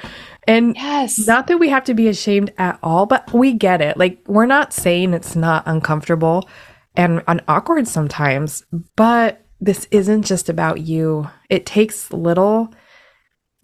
And 0.46 0.74
Yes. 0.76 1.26
not 1.26 1.46
that 1.46 1.58
we 1.58 1.68
have 1.70 1.84
to 1.84 1.94
be 1.94 2.08
ashamed 2.08 2.52
at 2.58 2.78
all, 2.82 3.06
but 3.06 3.32
we 3.32 3.52
get 3.52 3.80
it. 3.80 3.96
Like, 3.96 4.20
we're 4.26 4.46
not 4.46 4.72
saying 4.72 5.12
it's 5.12 5.36
not 5.36 5.64
uncomfortable 5.66 6.48
and, 6.94 7.22
and 7.26 7.42
awkward 7.48 7.88
sometimes, 7.88 8.62
but 8.96 9.44
this 9.60 9.86
isn't 9.90 10.22
just 10.22 10.48
about 10.48 10.80
you. 10.80 11.28
It 11.50 11.66
takes 11.66 12.12
little, 12.12 12.72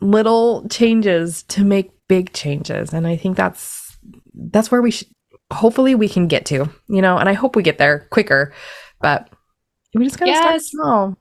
little 0.01 0.66
changes 0.68 1.42
to 1.45 1.64
make 1.64 1.90
big 2.09 2.33
changes. 2.33 2.92
And 2.92 3.07
I 3.07 3.16
think 3.16 3.37
that's, 3.37 3.99
that's 4.35 4.71
where 4.71 4.83
we 4.83 4.90
should, 4.90 5.09
hopefully 5.53 5.95
we 5.95 6.09
can 6.09 6.27
get 6.27 6.47
to, 6.47 6.68
you 6.88 7.03
know, 7.03 7.18
and 7.18 7.29
I 7.29 7.35
hope 7.35 7.57
we 7.57 7.62
get 7.62 7.79
there 7.79 8.07
quicker, 8.11 8.53
but 9.01 9.31
we 9.95 10.05
just 10.05 10.19
gotta 10.19 10.35
start 10.35 10.63
small. 10.63 11.17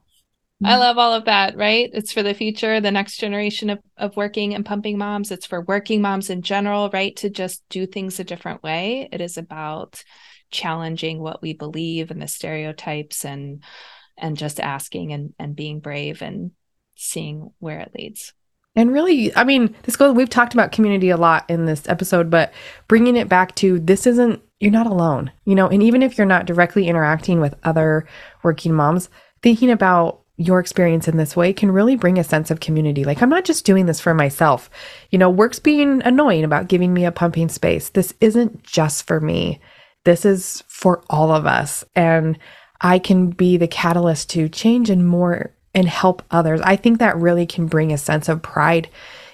I 0.62 0.76
love 0.76 0.98
all 0.98 1.14
of 1.14 1.24
that, 1.24 1.56
right? 1.56 1.88
It's 1.94 2.12
for 2.12 2.22
the 2.22 2.34
future, 2.34 2.80
the 2.80 2.90
next 2.90 3.16
generation 3.16 3.70
of, 3.70 3.78
of 3.96 4.16
working 4.16 4.54
and 4.54 4.64
pumping 4.64 4.98
moms. 4.98 5.30
It's 5.30 5.46
for 5.46 5.62
working 5.62 6.02
moms 6.02 6.28
in 6.28 6.42
general, 6.42 6.90
right? 6.92 7.16
To 7.16 7.30
just 7.30 7.62
do 7.70 7.86
things 7.86 8.20
a 8.20 8.24
different 8.24 8.62
way. 8.62 9.08
It 9.10 9.22
is 9.22 9.38
about 9.38 10.04
challenging 10.50 11.20
what 11.20 11.40
we 11.40 11.54
believe 11.54 12.10
and 12.10 12.20
the 12.20 12.28
stereotypes 12.28 13.24
and 13.24 13.64
and 14.18 14.36
just 14.36 14.60
asking 14.60 15.12
and, 15.12 15.32
and 15.38 15.56
being 15.56 15.80
brave 15.80 16.20
and 16.20 16.50
seeing 16.94 17.50
where 17.58 17.80
it 17.80 17.92
leads. 17.94 18.34
And 18.76 18.92
really, 18.92 19.34
I 19.34 19.44
mean, 19.44 19.74
this 19.84 19.96
goes, 19.96 20.14
we've 20.14 20.28
talked 20.28 20.52
about 20.52 20.72
community 20.72 21.08
a 21.08 21.16
lot 21.16 21.48
in 21.48 21.64
this 21.64 21.88
episode, 21.88 22.28
but 22.28 22.52
bringing 22.86 23.16
it 23.16 23.28
back 23.28 23.54
to 23.56 23.80
this 23.80 24.06
isn't, 24.06 24.42
you're 24.60 24.70
not 24.70 24.86
alone, 24.86 25.32
you 25.44 25.54
know, 25.54 25.68
and 25.68 25.82
even 25.82 26.02
if 26.02 26.16
you're 26.16 26.26
not 26.26 26.46
directly 26.46 26.86
interacting 26.86 27.40
with 27.40 27.54
other 27.64 28.06
working 28.42 28.74
moms, 28.74 29.08
thinking 29.42 29.70
about 29.70 30.20
your 30.36 30.60
experience 30.60 31.08
in 31.08 31.16
this 31.16 31.36
way 31.36 31.52
can 31.52 31.70
really 31.70 31.96
bring 31.96 32.18
a 32.18 32.24
sense 32.24 32.50
of 32.50 32.60
community. 32.60 33.04
Like, 33.04 33.20
I'm 33.20 33.28
not 33.28 33.44
just 33.44 33.66
doing 33.66 33.86
this 33.86 34.00
for 34.00 34.14
myself. 34.14 34.70
You 35.10 35.18
know, 35.18 35.28
work's 35.28 35.58
being 35.58 36.02
annoying 36.02 36.44
about 36.44 36.68
giving 36.68 36.94
me 36.94 37.04
a 37.04 37.12
pumping 37.12 37.48
space. 37.48 37.90
This 37.90 38.14
isn't 38.20 38.62
just 38.62 39.06
for 39.06 39.20
me, 39.20 39.60
this 40.04 40.24
is 40.24 40.62
for 40.68 41.02
all 41.10 41.30
of 41.30 41.46
us. 41.46 41.84
And 41.94 42.38
I 42.80 42.98
can 42.98 43.30
be 43.30 43.56
the 43.56 43.68
catalyst 43.68 44.30
to 44.30 44.48
change 44.48 44.88
and 44.88 45.06
more 45.06 45.54
and 45.74 45.86
help 45.86 46.22
others. 46.30 46.60
I 46.62 46.76
think 46.76 46.98
that 46.98 47.16
really 47.16 47.46
can 47.46 47.66
bring 47.66 47.92
a 47.92 47.98
sense 47.98 48.28
of 48.28 48.42
pride 48.42 48.88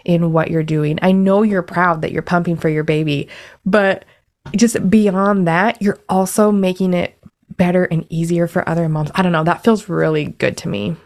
in 0.04 0.32
what 0.32 0.50
you're 0.50 0.62
doing. 0.62 0.98
I 1.02 1.12
know 1.12 1.42
you're 1.42 1.62
proud 1.62 2.02
that 2.02 2.12
you're 2.12 2.22
pumping 2.22 2.56
for 2.56 2.68
your 2.68 2.84
baby, 2.84 3.28
but 3.64 4.04
just 4.54 4.88
beyond 4.88 5.46
that, 5.46 5.80
you're 5.80 5.98
also 6.08 6.52
making 6.52 6.94
it 6.94 7.18
better 7.56 7.84
and 7.84 8.06
easier 8.10 8.46
for 8.46 8.68
other 8.68 8.88
moms. 8.88 9.10
I 9.14 9.22
don't 9.22 9.32
know. 9.32 9.44
That 9.44 9.64
feels 9.64 9.88
really 9.88 10.26
good 10.26 10.56
to 10.58 10.68
me. 10.68 10.96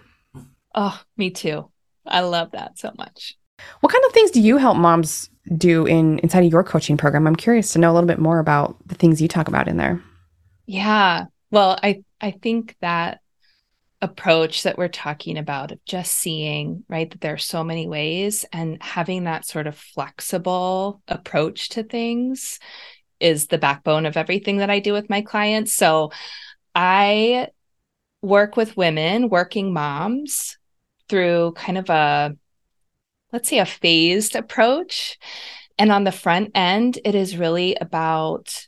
Oh, 0.74 1.00
me 1.16 1.30
too. 1.30 1.70
I 2.06 2.20
love 2.20 2.52
that 2.52 2.78
so 2.78 2.92
much. 2.96 3.36
What 3.80 3.92
kind 3.92 4.04
of 4.04 4.12
things 4.12 4.30
do 4.30 4.40
you 4.40 4.56
help 4.56 4.76
moms 4.76 5.30
do 5.56 5.86
in 5.86 6.18
inside 6.20 6.44
of 6.44 6.52
your 6.52 6.64
coaching 6.64 6.96
program? 6.96 7.26
I'm 7.26 7.36
curious 7.36 7.72
to 7.72 7.78
know 7.78 7.90
a 7.90 7.94
little 7.94 8.08
bit 8.08 8.18
more 8.18 8.38
about 8.38 8.76
the 8.86 8.94
things 8.94 9.20
you 9.20 9.28
talk 9.28 9.48
about 9.48 9.68
in 9.68 9.76
there. 9.76 10.02
Yeah. 10.66 11.26
Well, 11.50 11.78
I 11.82 12.02
I 12.20 12.30
think 12.30 12.76
that 12.80 13.20
approach 14.02 14.62
that 14.62 14.78
we're 14.78 14.88
talking 14.88 15.36
about 15.36 15.72
of 15.72 15.84
just 15.84 16.12
seeing, 16.12 16.84
right, 16.88 17.10
that 17.10 17.20
there 17.20 17.34
are 17.34 17.38
so 17.38 17.62
many 17.62 17.86
ways 17.86 18.46
and 18.52 18.82
having 18.82 19.24
that 19.24 19.44
sort 19.44 19.66
of 19.66 19.76
flexible 19.76 21.02
approach 21.06 21.70
to 21.70 21.82
things 21.82 22.58
is 23.20 23.46
the 23.46 23.58
backbone 23.58 24.06
of 24.06 24.16
everything 24.16 24.58
that 24.58 24.70
I 24.70 24.80
do 24.80 24.92
with 24.92 25.10
my 25.10 25.22
clients. 25.22 25.74
So 25.74 26.10
I 26.74 27.48
work 28.22 28.56
with 28.56 28.76
women, 28.76 29.28
working 29.28 29.72
moms 29.72 30.58
through 31.08 31.52
kind 31.56 31.78
of 31.78 31.90
a 31.90 32.36
let's 33.32 33.48
say 33.48 33.58
a 33.58 33.66
phased 33.66 34.34
approach. 34.34 35.18
And 35.78 35.92
on 35.92 36.04
the 36.04 36.12
front 36.12 36.50
end, 36.54 36.98
it 37.04 37.14
is 37.14 37.36
really 37.36 37.76
about 37.80 38.66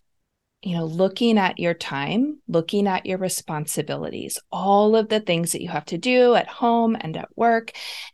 you 0.63 0.77
know, 0.77 0.85
looking 0.85 1.39
at 1.39 1.59
your 1.59 1.75
time, 1.75 2.39
looking 2.47 2.87
at 2.87 3.05
your 3.05 3.19
responsibilities, 3.19 4.39
all 4.53 4.95
of 4.95 5.09
the 5.09 5.19
things 5.19 5.53
that 5.53 5.63
you 5.63 5.69
have 5.69 5.85
to 5.87 5.99
do 5.99 6.37
at 6.37 6.47
home 6.47 6.97
and 7.01 7.17
at 7.17 7.37
work, 7.37 7.73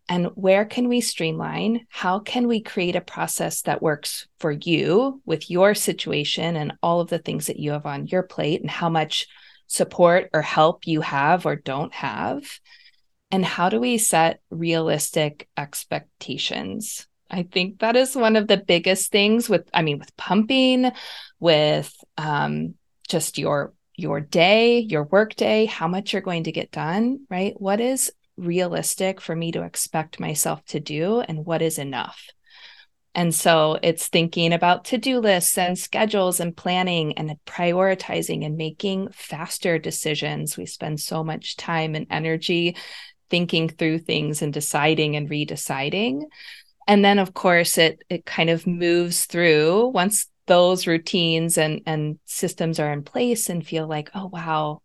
and 0.08 0.28
where 0.34 0.64
can 0.64 0.88
we 0.88 1.02
streamline? 1.02 1.86
How 1.90 2.20
can 2.20 2.48
we 2.48 2.62
create 2.62 2.96
a 2.96 3.02
process 3.02 3.62
that 3.62 3.82
works 3.82 4.26
for 4.40 4.50
you 4.50 5.20
with 5.26 5.50
your 5.50 5.74
situation 5.74 6.56
and 6.56 6.72
all 6.82 7.00
of 7.00 7.10
the 7.10 7.18
things 7.18 7.48
that 7.48 7.58
you 7.58 7.72
have 7.72 7.84
on 7.84 8.06
your 8.06 8.22
plate, 8.22 8.62
and 8.62 8.70
how 8.70 8.88
much 8.88 9.26
support 9.66 10.30
or 10.32 10.40
help 10.40 10.86
you 10.86 11.02
have 11.02 11.44
or 11.44 11.54
don't 11.54 11.92
have? 11.92 12.44
And 13.30 13.44
how 13.44 13.68
do 13.68 13.78
we 13.78 13.98
set 13.98 14.40
realistic 14.48 15.48
expectations? 15.54 17.06
I 17.30 17.42
think 17.42 17.80
that 17.80 17.96
is 17.96 18.16
one 18.16 18.36
of 18.36 18.48
the 18.48 18.56
biggest 18.56 19.12
things 19.12 19.48
with, 19.48 19.68
I 19.74 19.82
mean, 19.82 19.98
with 19.98 20.16
pumping, 20.16 20.90
with 21.40 21.94
um, 22.16 22.74
just 23.08 23.38
your 23.38 23.74
your 23.94 24.20
day, 24.20 24.78
your 24.78 25.02
work 25.02 25.34
day, 25.34 25.66
how 25.66 25.88
much 25.88 26.12
you're 26.12 26.22
going 26.22 26.44
to 26.44 26.52
get 26.52 26.70
done, 26.70 27.26
right? 27.28 27.60
What 27.60 27.80
is 27.80 28.12
realistic 28.36 29.20
for 29.20 29.34
me 29.34 29.50
to 29.50 29.62
expect 29.62 30.20
myself 30.20 30.64
to 30.66 30.78
do 30.78 31.20
and 31.20 31.44
what 31.44 31.60
is 31.60 31.78
enough. 31.78 32.28
And 33.14 33.34
so 33.34 33.78
it's 33.82 34.06
thinking 34.06 34.52
about 34.52 34.84
to 34.86 34.98
do 34.98 35.18
lists 35.18 35.58
and 35.58 35.76
schedules 35.76 36.38
and 36.38 36.56
planning 36.56 37.18
and 37.18 37.36
prioritizing 37.46 38.46
and 38.46 38.56
making 38.56 39.08
faster 39.10 39.78
decisions. 39.78 40.56
We 40.56 40.66
spend 40.66 41.00
so 41.00 41.24
much 41.24 41.56
time 41.56 41.96
and 41.96 42.06
energy 42.10 42.76
thinking 43.28 43.68
through 43.68 43.98
things 43.98 44.40
and 44.40 44.52
deciding 44.52 45.16
and 45.16 45.28
redeciding. 45.28 46.22
And 46.88 47.04
then 47.04 47.18
of 47.20 47.34
course 47.34 47.78
it 47.78 48.02
it 48.08 48.26
kind 48.26 48.50
of 48.50 48.66
moves 48.66 49.26
through 49.26 49.88
once 49.88 50.26
those 50.46 50.86
routines 50.86 51.58
and 51.58 51.82
and 51.86 52.18
systems 52.24 52.80
are 52.80 52.92
in 52.92 53.04
place 53.04 53.50
and 53.50 53.64
feel 53.64 53.86
like, 53.86 54.10
oh 54.14 54.26
wow, 54.26 54.80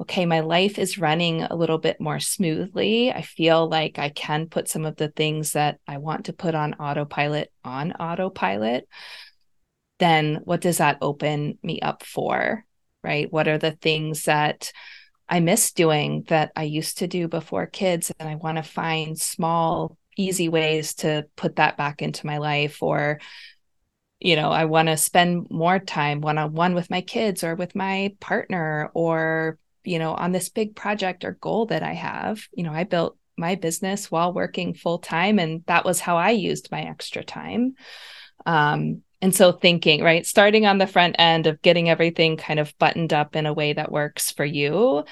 okay, 0.00 0.26
my 0.26 0.40
life 0.40 0.78
is 0.78 0.98
running 0.98 1.42
a 1.42 1.54
little 1.54 1.78
bit 1.78 2.00
more 2.00 2.18
smoothly. 2.20 3.12
I 3.12 3.22
feel 3.22 3.68
like 3.68 3.98
I 3.98 4.08
can 4.08 4.48
put 4.48 4.68
some 4.68 4.84
of 4.84 4.96
the 4.96 5.08
things 5.08 5.52
that 5.52 5.78
I 5.86 5.98
want 5.98 6.26
to 6.26 6.32
put 6.32 6.54
on 6.56 6.74
autopilot 6.74 7.52
on 7.64 7.92
autopilot. 7.92 8.88
Then 10.00 10.40
what 10.44 10.60
does 10.60 10.78
that 10.78 10.98
open 11.00 11.58
me 11.62 11.80
up 11.80 12.02
for? 12.02 12.64
Right? 13.04 13.32
What 13.32 13.46
are 13.48 13.58
the 13.58 13.72
things 13.72 14.24
that 14.24 14.72
I 15.28 15.40
miss 15.40 15.72
doing 15.72 16.24
that 16.28 16.50
I 16.56 16.64
used 16.64 16.98
to 16.98 17.06
do 17.06 17.28
before 17.28 17.66
kids? 17.66 18.10
And 18.18 18.28
I 18.28 18.34
want 18.34 18.56
to 18.56 18.62
find 18.64 19.18
small, 19.18 19.96
easy 20.16 20.48
ways 20.48 20.94
to 20.94 21.26
put 21.36 21.56
that 21.56 21.76
back 21.76 22.02
into 22.02 22.26
my 22.26 22.38
life 22.38 22.82
or 22.82 23.20
you 24.20 24.36
know, 24.36 24.50
I 24.50 24.64
want 24.64 24.88
to 24.88 24.96
spend 24.96 25.48
more 25.50 25.78
time 25.78 26.22
one 26.22 26.38
on 26.38 26.54
one 26.54 26.74
with 26.74 26.88
my 26.88 27.02
kids 27.02 27.44
or 27.44 27.56
with 27.56 27.74
my 27.74 28.14
partner 28.20 28.90
or 28.94 29.58
you 29.84 29.98
know, 29.98 30.14
on 30.14 30.32
this 30.32 30.48
big 30.48 30.74
project 30.74 31.24
or 31.24 31.32
goal 31.32 31.66
that 31.66 31.82
I 31.82 31.92
have. 31.92 32.46
You 32.54 32.64
know, 32.64 32.72
I 32.72 32.84
built 32.84 33.16
my 33.36 33.54
business 33.54 34.10
while 34.10 34.32
working 34.32 34.74
full 34.74 34.98
time, 34.98 35.38
and 35.38 35.62
that 35.66 35.84
was 35.84 36.00
how 36.00 36.16
I 36.16 36.30
used 36.30 36.70
my 36.72 36.82
extra 36.82 37.22
time. 37.22 37.74
Um, 38.46 39.02
and 39.20 39.34
so, 39.34 39.52
thinking, 39.52 40.02
right, 40.02 40.26
starting 40.26 40.66
on 40.66 40.78
the 40.78 40.86
front 40.86 41.16
end 41.18 41.46
of 41.46 41.62
getting 41.62 41.88
everything 41.88 42.36
kind 42.36 42.60
of 42.60 42.76
buttoned 42.78 43.12
up 43.12 43.36
in 43.36 43.46
a 43.46 43.54
way 43.54 43.72
that 43.72 43.92
works 43.92 44.30
for 44.30 44.44
you, 44.44 45.04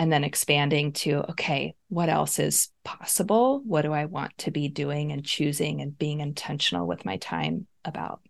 and 0.00 0.10
then 0.10 0.24
expanding 0.24 0.92
to, 0.92 1.18
okay, 1.30 1.74
what 1.90 2.08
else 2.08 2.38
is 2.38 2.70
possible? 2.84 3.60
What 3.66 3.82
do 3.82 3.92
I 3.92 4.06
want 4.06 4.36
to 4.38 4.50
be 4.50 4.66
doing 4.66 5.12
and 5.12 5.22
choosing 5.22 5.82
and 5.82 5.96
being 5.96 6.20
intentional 6.20 6.86
with 6.86 7.04
my 7.04 7.18
time 7.18 7.66
about? 7.84 8.22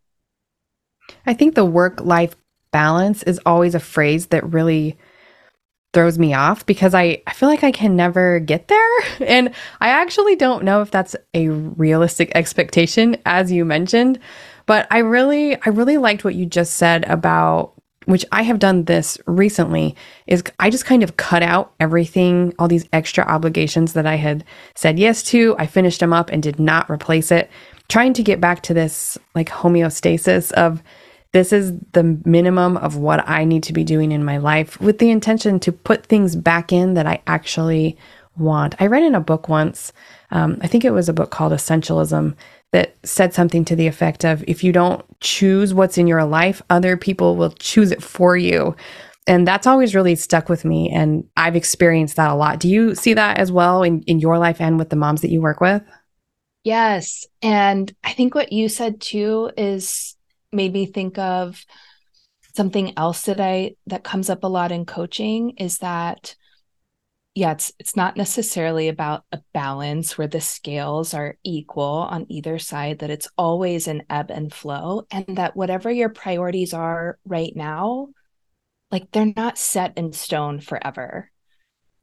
I 1.24 1.32
think 1.32 1.54
the 1.54 1.64
work 1.64 2.00
life 2.00 2.34
balance 2.72 3.22
is 3.22 3.40
always 3.46 3.76
a 3.76 3.80
phrase 3.80 4.26
that 4.26 4.52
really 4.52 4.98
throws 5.92 6.18
me 6.18 6.34
off 6.34 6.66
because 6.66 6.92
I, 6.92 7.22
I 7.28 7.34
feel 7.34 7.48
like 7.48 7.62
I 7.62 7.70
can 7.70 7.94
never 7.94 8.40
get 8.40 8.66
there. 8.66 8.80
And 9.20 9.54
I 9.80 9.90
actually 9.90 10.34
don't 10.34 10.64
know 10.64 10.82
if 10.82 10.90
that's 10.90 11.14
a 11.34 11.50
realistic 11.50 12.32
expectation, 12.34 13.16
as 13.24 13.52
you 13.52 13.64
mentioned. 13.64 14.18
But 14.66 14.88
I 14.90 14.98
really, 14.98 15.54
I 15.54 15.68
really 15.68 15.98
liked 15.98 16.24
what 16.24 16.34
you 16.34 16.46
just 16.46 16.74
said 16.74 17.04
about 17.04 17.79
which 18.10 18.24
I 18.32 18.42
have 18.42 18.58
done 18.58 18.84
this 18.84 19.18
recently, 19.26 19.96
is 20.26 20.42
I 20.58 20.70
just 20.70 20.84
kind 20.84 21.02
of 21.02 21.16
cut 21.16 21.42
out 21.42 21.72
everything, 21.80 22.54
all 22.58 22.68
these 22.68 22.88
extra 22.92 23.24
obligations 23.24 23.92
that 23.94 24.06
I 24.06 24.16
had 24.16 24.44
said 24.74 24.98
yes 24.98 25.22
to. 25.24 25.56
I 25.58 25.66
finished 25.66 26.00
them 26.00 26.12
up 26.12 26.30
and 26.30 26.42
did 26.42 26.58
not 26.58 26.90
replace 26.90 27.30
it, 27.30 27.50
trying 27.88 28.12
to 28.14 28.22
get 28.22 28.40
back 28.40 28.62
to 28.64 28.74
this 28.74 29.18
like 29.34 29.48
homeostasis 29.48 30.52
of 30.52 30.82
this 31.32 31.52
is 31.52 31.72
the 31.92 32.18
minimum 32.24 32.76
of 32.76 32.96
what 32.96 33.28
I 33.28 33.44
need 33.44 33.62
to 33.64 33.72
be 33.72 33.84
doing 33.84 34.10
in 34.10 34.24
my 34.24 34.38
life 34.38 34.80
with 34.80 34.98
the 34.98 35.10
intention 35.10 35.60
to 35.60 35.72
put 35.72 36.06
things 36.06 36.34
back 36.34 36.72
in 36.72 36.94
that 36.94 37.06
I 37.06 37.22
actually 37.26 37.96
want. 38.36 38.74
I 38.80 38.86
read 38.86 39.04
in 39.04 39.14
a 39.14 39.20
book 39.20 39.48
once, 39.48 39.92
um, 40.32 40.58
I 40.60 40.66
think 40.66 40.84
it 40.84 40.90
was 40.90 41.08
a 41.08 41.12
book 41.12 41.30
called 41.30 41.52
Essentialism, 41.52 42.34
that 42.72 42.96
said 43.04 43.34
something 43.34 43.64
to 43.64 43.76
the 43.76 43.86
effect 43.86 44.24
of 44.24 44.44
if 44.46 44.62
you 44.62 44.72
don't 44.72 45.04
choose 45.20 45.74
what's 45.74 45.98
in 45.98 46.06
your 46.06 46.24
life, 46.24 46.62
other 46.70 46.96
people 46.96 47.36
will 47.36 47.50
choose 47.52 47.90
it 47.90 48.02
for 48.02 48.36
you. 48.36 48.76
And 49.26 49.46
that's 49.46 49.66
always 49.66 49.94
really 49.94 50.14
stuck 50.16 50.48
with 50.48 50.64
me. 50.64 50.90
And 50.90 51.24
I've 51.36 51.56
experienced 51.56 52.16
that 52.16 52.30
a 52.30 52.34
lot. 52.34 52.60
Do 52.60 52.68
you 52.68 52.94
see 52.94 53.14
that 53.14 53.38
as 53.38 53.52
well 53.52 53.82
in, 53.82 54.02
in 54.02 54.18
your 54.18 54.38
life 54.38 54.60
and 54.60 54.78
with 54.78 54.90
the 54.90 54.96
moms 54.96 55.20
that 55.20 55.30
you 55.30 55.40
work 55.40 55.60
with? 55.60 55.82
Yes. 56.64 57.26
And 57.42 57.92
I 58.04 58.12
think 58.12 58.34
what 58.34 58.52
you 58.52 58.68
said 58.68 59.00
too 59.00 59.50
is 59.56 60.16
made 60.52 60.72
me 60.72 60.86
think 60.86 61.18
of 61.18 61.64
something 62.54 62.96
else 62.98 63.22
that 63.22 63.40
I 63.40 63.76
that 63.86 64.04
comes 64.04 64.28
up 64.28 64.44
a 64.44 64.48
lot 64.48 64.72
in 64.72 64.84
coaching 64.84 65.50
is 65.58 65.78
that 65.78 66.34
yeah, 67.34 67.52
it's 67.52 67.72
it's 67.78 67.96
not 67.96 68.16
necessarily 68.16 68.88
about 68.88 69.24
a 69.32 69.40
balance 69.52 70.18
where 70.18 70.26
the 70.26 70.40
scales 70.40 71.14
are 71.14 71.36
equal 71.44 71.84
on 71.84 72.26
either 72.28 72.58
side, 72.58 72.98
that 72.98 73.10
it's 73.10 73.28
always 73.38 73.86
an 73.88 74.02
ebb 74.10 74.30
and 74.30 74.52
flow, 74.52 75.06
and 75.10 75.36
that 75.36 75.56
whatever 75.56 75.90
your 75.90 76.08
priorities 76.08 76.74
are 76.74 77.18
right 77.24 77.54
now, 77.54 78.08
like 78.90 79.10
they're 79.12 79.32
not 79.36 79.58
set 79.58 79.96
in 79.96 80.12
stone 80.12 80.60
forever 80.60 81.30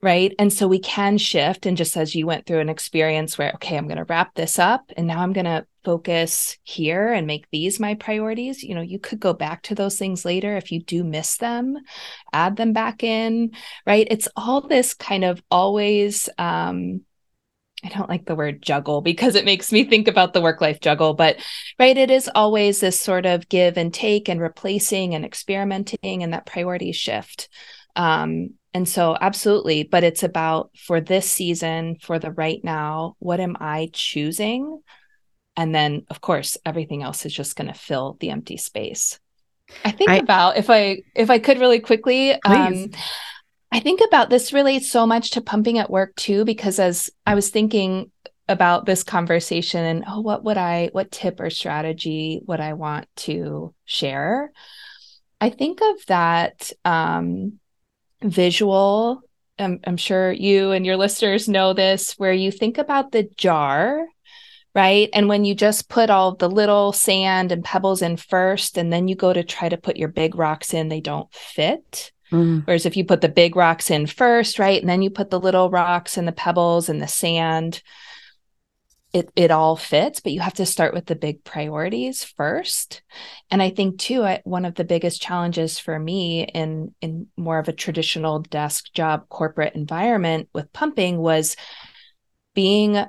right 0.02 0.34
and 0.38 0.54
so 0.54 0.68
we 0.68 0.80
can 0.80 1.18
shift 1.18 1.66
and 1.66 1.76
just 1.76 1.98
as 1.98 2.14
you 2.14 2.28
went 2.28 2.46
through 2.46 2.60
an 2.60 2.70
experience 2.70 3.38
where 3.38 3.52
okay 3.54 3.78
i'm 3.78 3.88
going 3.88 3.98
to 3.98 4.04
wrap 4.06 4.34
this 4.36 4.60
up 4.60 4.92
and 4.96 5.08
now 5.08 5.22
i'm 5.22 5.34
going 5.34 5.46
to 5.46 5.66
focus 5.84 6.58
here 6.64 7.14
and 7.14 7.26
make 7.26 7.48
these 7.52 7.80
my 7.80 7.96
priorities 7.96 8.62
you 8.62 8.76
know 8.76 8.82
you 8.82 9.00
could 9.00 9.20
go 9.20 9.34
back 9.34 9.64
to 9.64 9.74
those 9.74 9.98
things 9.98 10.26
later 10.26 10.56
if 10.56 10.72
you 10.72 10.84
do 10.84 11.04
miss 11.04 11.38
them 11.38 11.78
add 12.34 12.58
them 12.58 12.74
back 12.74 13.04
in 13.04 13.52
right 13.86 14.08
it's 14.12 14.28
all 14.36 14.62
this 14.62 14.94
kind 14.94 15.24
of 15.24 15.42
always 15.50 16.30
um 16.38 17.02
I 17.86 17.90
don't 17.90 18.10
like 18.10 18.26
the 18.26 18.36
word 18.36 18.62
juggle 18.62 19.02
because 19.02 19.36
it 19.36 19.46
makes 19.46 19.72
me 19.72 19.84
think 19.84 20.08
about 20.08 20.34
the 20.34 20.42
work 20.42 20.62
life 20.62 20.80
juggle, 20.80 21.14
but 21.14 21.38
right, 21.78 21.96
it 21.96 22.10
is 22.10 22.30
always 22.34 22.80
this 22.80 23.00
sort 23.00 23.28
of 23.28 23.48
give 23.50 23.78
and 23.78 23.94
take 23.94 24.28
and 24.30 24.42
replacing 24.42 25.14
and 25.14 25.24
experimenting 25.24 26.24
and 26.24 26.34
that 26.34 26.48
priority 26.48 26.92
shift. 26.92 27.50
Um, 27.96 28.56
and 28.78 28.88
so, 28.88 29.18
absolutely, 29.20 29.82
but 29.82 30.04
it's 30.04 30.22
about 30.22 30.70
for 30.78 31.02
this 31.02 31.28
season, 31.28 31.98
for 32.00 32.20
the 32.20 32.30
right 32.30 32.64
now, 32.64 33.16
what 33.18 33.40
am 33.40 33.58
I 33.60 33.90
choosing? 33.92 34.84
And 35.56 35.74
then, 35.74 36.06
of 36.12 36.22
course, 36.22 36.60
everything 36.64 37.02
else 37.02 37.26
is 37.26 37.34
just 37.34 37.56
going 37.56 37.70
to 37.70 37.74
fill 37.74 38.18
the 38.20 38.30
empty 38.30 38.56
space. 38.56 39.20
I 39.84 39.90
think 39.90 40.12
I, 40.12 40.18
about 40.18 40.58
if 40.58 40.70
I 40.70 41.02
if 41.16 41.32
I 41.32 41.40
could 41.40 41.60
really 41.60 41.80
quickly, 41.80 42.34
um, 42.44 42.92
I 43.72 43.80
think 43.80 44.02
about 44.08 44.30
this 44.30 44.54
relates 44.54 44.92
so 44.92 45.08
much 45.08 45.32
to 45.32 45.42
pumping 45.42 45.80
at 45.80 45.90
work 45.90 46.16
too, 46.16 46.46
because 46.46 46.78
as 46.78 47.10
I 47.26 47.34
was 47.34 47.50
thinking 47.50 48.12
about 48.48 48.86
this 48.86 49.04
conversation 49.04 49.84
and 49.84 50.04
oh, 50.08 50.22
what 50.22 50.44
would 50.44 50.58
I, 50.58 50.90
what 50.92 51.10
tip 51.10 51.40
or 51.40 51.50
strategy 51.50 52.42
would 52.46 52.60
I 52.60 52.74
want 52.74 53.08
to 53.26 53.74
share? 53.86 54.52
I 55.42 55.50
think 55.50 55.82
of 55.82 56.06
that 56.10 56.72
um, 56.86 57.60
visual. 58.22 59.22
I'm, 59.60 59.80
I'm 59.86 59.98
sure 59.98 60.32
you 60.32 60.72
and 60.72 60.86
your 60.86 60.98
listeners 60.98 61.50
know 61.50 61.74
this, 61.74 62.14
where 62.14 62.34
you 62.34 62.52
think 62.52 62.78
about 62.78 63.12
the 63.12 63.30
jar, 63.38 64.06
right? 64.76 65.10
And 65.14 65.28
when 65.28 65.46
you 65.46 65.56
just 65.56 65.90
put 65.90 66.10
all 66.10 66.36
the 66.36 66.50
little 66.50 66.92
sand 66.92 67.52
and 67.52 67.64
pebbles 67.64 68.02
in 68.02 68.18
first, 68.18 68.78
and 68.78 68.94
then 68.94 69.08
you 69.08 69.16
go 69.16 69.34
to 69.34 69.44
try 69.44 69.70
to 69.70 69.78
put 69.78 69.98
your 69.98 70.10
big 70.10 70.36
rocks 70.36 70.74
in, 70.74 70.90
they 70.90 71.02
don't 71.02 71.32
fit. 71.34 72.12
Mm. 72.32 72.68
Whereas 72.68 72.86
if 72.86 72.98
you 72.98 73.06
put 73.06 73.22
the 73.22 73.30
big 73.30 73.56
rocks 73.56 73.90
in 73.90 74.06
first, 74.06 74.60
right, 74.60 74.80
and 74.80 74.90
then 74.90 75.02
you 75.02 75.10
put 75.10 75.30
the 75.30 75.40
little 75.40 75.70
rocks 75.70 76.18
and 76.18 76.28
the 76.28 76.34
pebbles 76.34 76.90
and 76.90 77.02
the 77.02 77.08
sand, 77.08 77.82
it 79.14 79.32
it 79.36 79.52
all 79.52 79.76
fits 79.76 80.20
but 80.20 80.32
you 80.32 80.42
have 80.42 80.54
to 80.54 80.66
start 80.66 80.94
with 80.94 81.06
the 81.06 81.16
big 81.16 81.44
priorities 81.44 82.24
first. 82.24 83.02
And 83.50 83.62
i 83.62 83.70
think 83.70 84.00
too 84.00 84.24
I, 84.24 84.42
one 84.44 84.66
of 84.66 84.76
the 84.76 84.84
biggest 84.84 85.22
challenges 85.22 85.80
for 85.80 85.98
me 85.98 86.44
in 86.44 86.94
in 87.02 87.28
more 87.38 87.60
of 87.60 87.68
a 87.68 87.74
traditional 87.74 88.40
desk 88.40 88.92
job 88.94 89.30
corporate 89.30 89.76
environment 89.76 90.50
with 90.54 90.74
pumping 90.74 91.18
was 91.18 91.56
being 92.54 93.04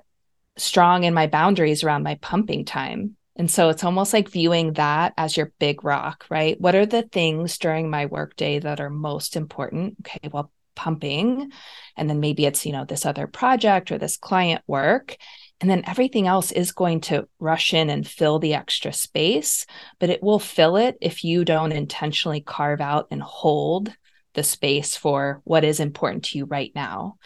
strong 0.56 1.04
in 1.04 1.14
my 1.14 1.26
boundaries 1.26 1.84
around 1.84 2.02
my 2.02 2.16
pumping 2.16 2.64
time. 2.64 3.16
And 3.36 3.48
so 3.48 3.68
it's 3.68 3.84
almost 3.84 4.12
like 4.12 4.28
viewing 4.28 4.72
that 4.72 5.14
as 5.16 5.36
your 5.36 5.52
big 5.58 5.84
rock 5.84 6.26
right? 6.30 6.60
What 6.60 6.74
are 6.74 6.86
the 6.86 7.02
things 7.02 7.58
during 7.58 7.90
my 7.90 8.06
workday 8.06 8.58
that 8.58 8.80
are 8.80 8.90
most 8.90 9.36
important? 9.36 9.96
Okay 10.00 10.28
well 10.32 10.52
pumping 10.74 11.50
and 11.96 12.08
then 12.08 12.20
maybe 12.20 12.46
it's 12.46 12.64
you 12.64 12.70
know 12.70 12.84
this 12.84 13.04
other 13.04 13.26
project 13.26 13.90
or 13.90 13.98
this 13.98 14.16
client 14.16 14.62
work 14.68 15.16
and 15.60 15.68
then 15.68 15.82
everything 15.86 16.26
else 16.26 16.52
is 16.52 16.72
going 16.72 17.00
to 17.02 17.28
rush 17.40 17.74
in 17.74 17.90
and 17.90 18.06
fill 18.06 18.38
the 18.38 18.54
extra 18.54 18.92
space, 18.92 19.66
but 19.98 20.10
it 20.10 20.22
will 20.22 20.38
fill 20.38 20.76
it 20.76 20.96
if 21.00 21.24
you 21.24 21.44
don't 21.44 21.72
intentionally 21.72 22.40
carve 22.40 22.80
out 22.80 23.08
and 23.10 23.20
hold 23.20 23.92
the 24.34 24.44
space 24.44 24.96
for 24.96 25.40
what 25.44 25.64
is 25.64 25.80
important 25.80 26.26
to 26.26 26.38
you 26.38 26.44
right 26.44 26.70
now. 26.74 27.16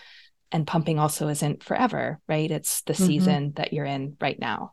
And 0.51 0.66
pumping 0.66 0.99
also 0.99 1.29
isn't 1.29 1.62
forever, 1.62 2.21
right? 2.27 2.51
It's 2.51 2.83
the 2.83 2.95
mm-hmm. 2.95 3.07
season 3.07 3.53
that 3.57 3.73
you're 3.73 3.85
in 3.85 4.16
right 4.21 4.38
now. 4.38 4.73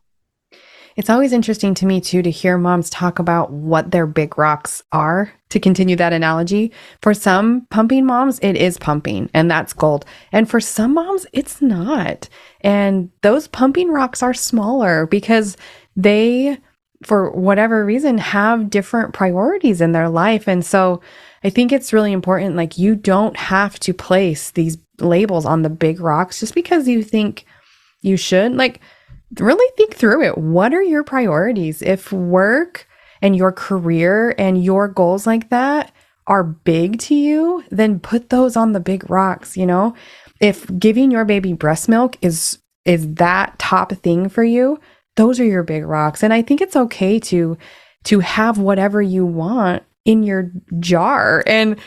It's 0.96 1.10
always 1.10 1.32
interesting 1.32 1.74
to 1.74 1.86
me 1.86 2.00
too 2.00 2.22
to 2.22 2.30
hear 2.30 2.58
moms 2.58 2.90
talk 2.90 3.18
about 3.18 3.50
what 3.50 3.90
their 3.90 4.06
big 4.06 4.36
rocks 4.38 4.82
are. 4.92 5.32
To 5.50 5.58
continue 5.58 5.96
that 5.96 6.12
analogy, 6.12 6.70
for 7.02 7.12
some 7.12 7.66
pumping 7.70 8.06
moms, 8.06 8.38
it 8.40 8.56
is 8.56 8.78
pumping 8.78 9.28
and 9.34 9.50
that's 9.50 9.72
gold. 9.72 10.04
And 10.30 10.48
for 10.48 10.60
some 10.60 10.94
moms, 10.94 11.26
it's 11.32 11.60
not. 11.60 12.28
And 12.60 13.10
those 13.22 13.48
pumping 13.48 13.90
rocks 13.90 14.22
are 14.22 14.32
smaller 14.32 15.06
because 15.06 15.56
they, 15.96 16.56
for 17.02 17.32
whatever 17.32 17.84
reason, 17.84 18.16
have 18.18 18.70
different 18.70 19.12
priorities 19.12 19.80
in 19.80 19.90
their 19.90 20.08
life. 20.08 20.46
And 20.46 20.64
so 20.64 21.00
I 21.42 21.50
think 21.50 21.72
it's 21.72 21.92
really 21.92 22.12
important. 22.12 22.54
Like, 22.54 22.78
you 22.78 22.94
don't 22.94 23.36
have 23.36 23.80
to 23.80 23.92
place 23.92 24.52
these 24.52 24.78
labels 25.00 25.46
on 25.46 25.62
the 25.62 25.70
big 25.70 25.98
rocks 25.98 26.38
just 26.38 26.54
because 26.54 26.86
you 26.86 27.02
think 27.02 27.44
you 28.02 28.16
should. 28.16 28.54
Like, 28.54 28.80
really 29.38 29.70
think 29.76 29.94
through 29.94 30.24
it. 30.24 30.38
What 30.38 30.74
are 30.74 30.82
your 30.82 31.04
priorities? 31.04 31.82
If 31.82 32.12
work 32.12 32.86
and 33.22 33.36
your 33.36 33.52
career 33.52 34.34
and 34.38 34.62
your 34.62 34.88
goals 34.88 35.26
like 35.26 35.50
that 35.50 35.92
are 36.26 36.44
big 36.44 36.98
to 37.00 37.14
you, 37.14 37.64
then 37.70 38.00
put 38.00 38.30
those 38.30 38.56
on 38.56 38.72
the 38.72 38.80
big 38.80 39.08
rocks, 39.10 39.56
you 39.56 39.66
know? 39.66 39.94
If 40.40 40.66
giving 40.78 41.10
your 41.10 41.24
baby 41.24 41.52
breast 41.52 41.88
milk 41.88 42.16
is 42.22 42.58
is 42.86 43.14
that 43.14 43.58
top 43.58 43.92
thing 43.92 44.28
for 44.30 44.42
you, 44.42 44.80
those 45.16 45.38
are 45.38 45.44
your 45.44 45.62
big 45.62 45.84
rocks. 45.84 46.22
And 46.22 46.32
I 46.32 46.40
think 46.40 46.60
it's 46.60 46.76
okay 46.76 47.18
to 47.20 47.58
to 48.04 48.20
have 48.20 48.58
whatever 48.58 49.02
you 49.02 49.26
want 49.26 49.82
in 50.04 50.22
your 50.22 50.50
jar. 50.78 51.44
And 51.46 51.78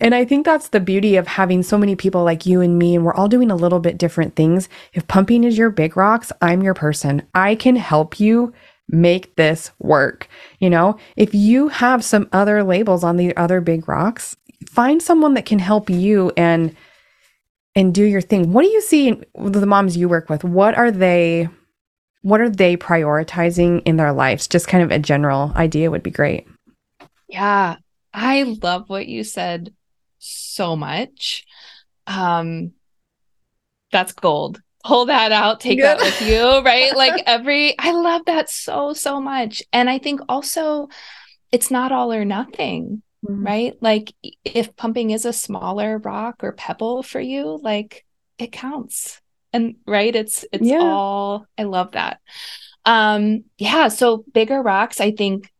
and 0.00 0.14
I 0.14 0.24
think 0.24 0.46
that's 0.46 0.68
the 0.68 0.80
beauty 0.80 1.16
of 1.16 1.26
having 1.26 1.62
so 1.62 1.76
many 1.76 1.94
people 1.94 2.24
like 2.24 2.46
you 2.46 2.60
and 2.60 2.78
me, 2.78 2.94
and 2.94 3.04
we're 3.04 3.14
all 3.14 3.28
doing 3.28 3.50
a 3.50 3.56
little 3.56 3.80
bit 3.80 3.98
different 3.98 4.34
things. 4.34 4.68
If 4.94 5.06
pumping 5.06 5.44
is 5.44 5.58
your 5.58 5.70
big 5.70 5.96
rocks, 5.96 6.32
I'm 6.40 6.62
your 6.62 6.74
person. 6.74 7.22
I 7.34 7.54
can 7.54 7.76
help 7.76 8.18
you 8.18 8.52
make 8.88 9.36
this 9.36 9.70
work. 9.78 10.28
You 10.58 10.70
know, 10.70 10.96
if 11.16 11.34
you 11.34 11.68
have 11.68 12.04
some 12.04 12.28
other 12.32 12.64
labels 12.64 13.04
on 13.04 13.16
the 13.16 13.36
other 13.36 13.60
big 13.60 13.88
rocks, 13.88 14.36
find 14.68 15.02
someone 15.02 15.34
that 15.34 15.46
can 15.46 15.58
help 15.58 15.90
you 15.90 16.32
and 16.36 16.74
and 17.76 17.94
do 17.94 18.04
your 18.04 18.20
thing. 18.20 18.52
What 18.52 18.62
do 18.62 18.68
you 18.68 18.80
see 18.80 19.08
in 19.08 19.24
the 19.34 19.66
moms 19.66 19.96
you 19.96 20.08
work 20.08 20.28
with? 20.28 20.42
What 20.42 20.76
are 20.76 20.90
they 20.90 21.48
what 22.22 22.40
are 22.40 22.50
they 22.50 22.76
prioritizing 22.76 23.82
in 23.84 23.96
their 23.96 24.12
lives? 24.12 24.48
Just 24.48 24.68
kind 24.68 24.82
of 24.82 24.90
a 24.90 24.98
general 24.98 25.52
idea 25.56 25.90
would 25.90 26.02
be 26.02 26.10
great. 26.10 26.46
Yeah, 27.28 27.76
I 28.12 28.42
love 28.42 28.88
what 28.88 29.06
you 29.06 29.24
said 29.24 29.72
so 30.20 30.76
much. 30.76 31.44
Um, 32.06 32.72
that's 33.90 34.12
gold. 34.12 34.60
Pull 34.84 35.06
that 35.06 35.32
out, 35.32 35.60
take 35.60 35.80
that 35.80 35.98
with 35.98 36.22
you, 36.22 36.62
right? 36.62 36.96
like 36.96 37.22
every, 37.26 37.78
I 37.78 37.92
love 37.92 38.22
that 38.26 38.48
so, 38.48 38.94
so 38.94 39.20
much. 39.20 39.62
And 39.72 39.90
I 39.90 39.98
think 39.98 40.20
also 40.28 40.88
it's 41.52 41.70
not 41.70 41.92
all 41.92 42.12
or 42.12 42.24
nothing, 42.24 43.02
mm-hmm. 43.26 43.44
right? 43.44 43.74
Like 43.80 44.14
if 44.44 44.74
pumping 44.76 45.10
is 45.10 45.26
a 45.26 45.32
smaller 45.32 45.98
rock 45.98 46.42
or 46.42 46.52
pebble 46.52 47.02
for 47.02 47.20
you, 47.20 47.58
like 47.62 48.06
it 48.38 48.52
counts. 48.52 49.20
And 49.52 49.76
right, 49.86 50.14
it's, 50.14 50.46
it's 50.52 50.66
yeah. 50.66 50.78
all, 50.78 51.46
I 51.58 51.64
love 51.64 51.92
that. 51.92 52.20
Um, 52.84 53.44
yeah. 53.58 53.88
So 53.88 54.24
bigger 54.32 54.62
rocks, 54.62 55.00
I 55.00 55.10
think 55.10 55.50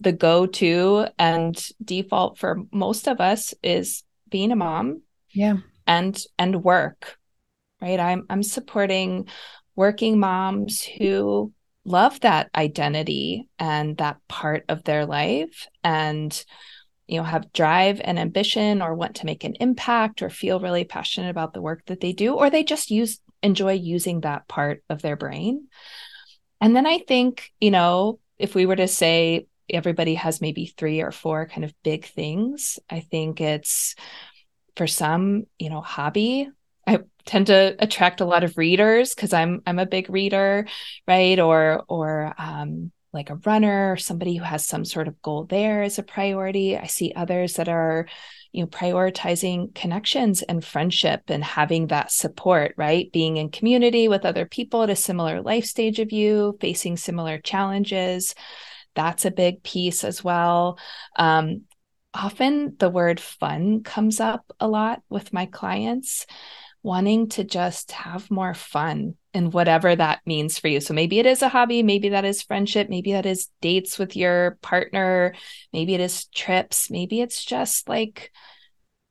the 0.00 0.12
go-to 0.12 1.06
and 1.18 1.68
default 1.82 2.38
for 2.38 2.62
most 2.72 3.08
of 3.08 3.20
us 3.20 3.54
is 3.62 4.02
being 4.28 4.52
a 4.52 4.56
mom 4.56 5.02
yeah. 5.30 5.56
and 5.86 6.22
and 6.38 6.62
work 6.62 7.18
right? 7.80 8.00
I'm 8.00 8.26
i'm 8.30 8.42
supporting 8.42 9.28
working 9.74 10.18
moms 10.18 10.82
who 10.82 11.52
love 11.84 12.18
that 12.20 12.50
identity 12.54 13.48
and 13.58 13.96
that 13.98 14.18
part 14.28 14.64
of 14.68 14.82
their 14.84 15.06
life 15.06 15.68
and 15.84 16.44
you 17.06 17.18
know 17.18 17.24
have 17.24 17.52
drive 17.52 18.00
and 18.02 18.18
ambition 18.18 18.82
or 18.82 18.94
want 18.94 19.16
to 19.16 19.26
make 19.26 19.44
an 19.44 19.54
impact 19.60 20.22
or 20.22 20.30
feel 20.30 20.58
really 20.58 20.84
passionate 20.84 21.30
about 21.30 21.52
the 21.52 21.62
work 21.62 21.84
that 21.86 22.00
they 22.00 22.12
do 22.12 22.34
or 22.34 22.50
they 22.50 22.64
just 22.64 22.90
use 22.90 23.20
enjoy 23.42 23.72
using 23.72 24.22
that 24.22 24.48
part 24.48 24.82
of 24.88 25.02
their 25.02 25.16
brain. 25.16 25.68
And 26.60 26.74
then 26.74 26.86
i 26.86 26.98
think 26.98 27.52
you 27.60 27.70
know 27.70 28.18
if 28.38 28.54
we 28.54 28.66
were 28.66 28.76
to 28.76 28.88
say 28.88 29.46
everybody 29.70 30.14
has 30.14 30.40
maybe 30.40 30.66
three 30.66 31.00
or 31.00 31.12
four 31.12 31.46
kind 31.46 31.64
of 31.64 31.74
big 31.82 32.04
things. 32.06 32.78
I 32.88 33.00
think 33.00 33.40
it's 33.40 33.94
for 34.76 34.86
some, 34.86 35.44
you 35.58 35.70
know, 35.70 35.80
hobby. 35.80 36.48
I 36.86 37.00
tend 37.24 37.48
to 37.48 37.74
attract 37.78 38.20
a 38.20 38.26
lot 38.26 38.44
of 38.44 38.58
readers 38.58 39.14
because 39.14 39.32
I'm 39.32 39.62
I'm 39.66 39.78
a 39.78 39.86
big 39.86 40.08
reader, 40.08 40.66
right? 41.06 41.38
Or 41.38 41.84
or 41.88 42.34
um, 42.38 42.92
like 43.12 43.30
a 43.30 43.40
runner 43.46 43.92
or 43.92 43.96
somebody 43.96 44.36
who 44.36 44.44
has 44.44 44.66
some 44.66 44.84
sort 44.84 45.08
of 45.08 45.20
goal 45.22 45.44
there 45.44 45.82
as 45.82 45.98
a 45.98 46.02
priority. 46.02 46.76
I 46.76 46.86
see 46.86 47.12
others 47.16 47.54
that 47.54 47.68
are, 47.68 48.06
you 48.52 48.62
know, 48.62 48.68
prioritizing 48.68 49.74
connections 49.74 50.42
and 50.42 50.64
friendship 50.64 51.22
and 51.28 51.42
having 51.42 51.88
that 51.88 52.12
support, 52.12 52.74
right? 52.76 53.10
Being 53.12 53.38
in 53.38 53.50
community 53.50 54.06
with 54.06 54.24
other 54.24 54.46
people 54.46 54.82
at 54.82 54.90
a 54.90 54.96
similar 54.96 55.40
life 55.40 55.64
stage 55.64 55.98
of 55.98 56.12
you, 56.12 56.56
facing 56.60 56.96
similar 56.96 57.38
challenges 57.38 58.34
that's 58.96 59.24
a 59.24 59.30
big 59.30 59.62
piece 59.62 60.02
as 60.02 60.24
well. 60.24 60.78
Um, 61.14 61.62
often 62.12 62.74
the 62.78 62.90
word 62.90 63.20
fun 63.20 63.82
comes 63.82 64.18
up 64.18 64.50
a 64.58 64.66
lot 64.66 65.02
with 65.08 65.32
my 65.32 65.46
clients, 65.46 66.26
wanting 66.82 67.28
to 67.28 67.44
just 67.44 67.92
have 67.92 68.30
more 68.30 68.54
fun 68.54 69.14
in 69.34 69.50
whatever 69.50 69.94
that 69.94 70.20
means 70.24 70.58
for 70.58 70.68
you. 70.68 70.80
So 70.80 70.94
maybe 70.94 71.18
it 71.18 71.26
is 71.26 71.42
a 71.42 71.48
hobby, 71.48 71.82
maybe 71.82 72.10
that 72.10 72.24
is 72.24 72.42
friendship, 72.42 72.88
maybe 72.88 73.12
that 73.12 73.26
is 73.26 73.48
dates 73.60 73.98
with 73.98 74.16
your 74.16 74.56
partner, 74.62 75.34
maybe 75.72 75.94
it 75.94 76.00
is 76.00 76.26
trips, 76.26 76.90
maybe 76.90 77.20
it's 77.20 77.44
just 77.44 77.88
like, 77.88 78.32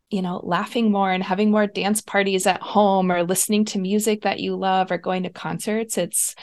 you 0.09 0.21
know, 0.21 0.39
laughing 0.43 0.91
more 0.91 1.11
and 1.11 1.23
having 1.23 1.51
more 1.51 1.67
dance 1.67 2.01
parties 2.01 2.47
at 2.47 2.61
home 2.61 3.11
or 3.11 3.23
listening 3.23 3.65
to 3.65 3.79
music 3.79 4.21
that 4.21 4.39
you 4.39 4.55
love 4.55 4.89
or 4.91 4.97
going 4.97 5.23
to 5.23 5.29
concerts. 5.29 5.97
It's, 5.97 6.35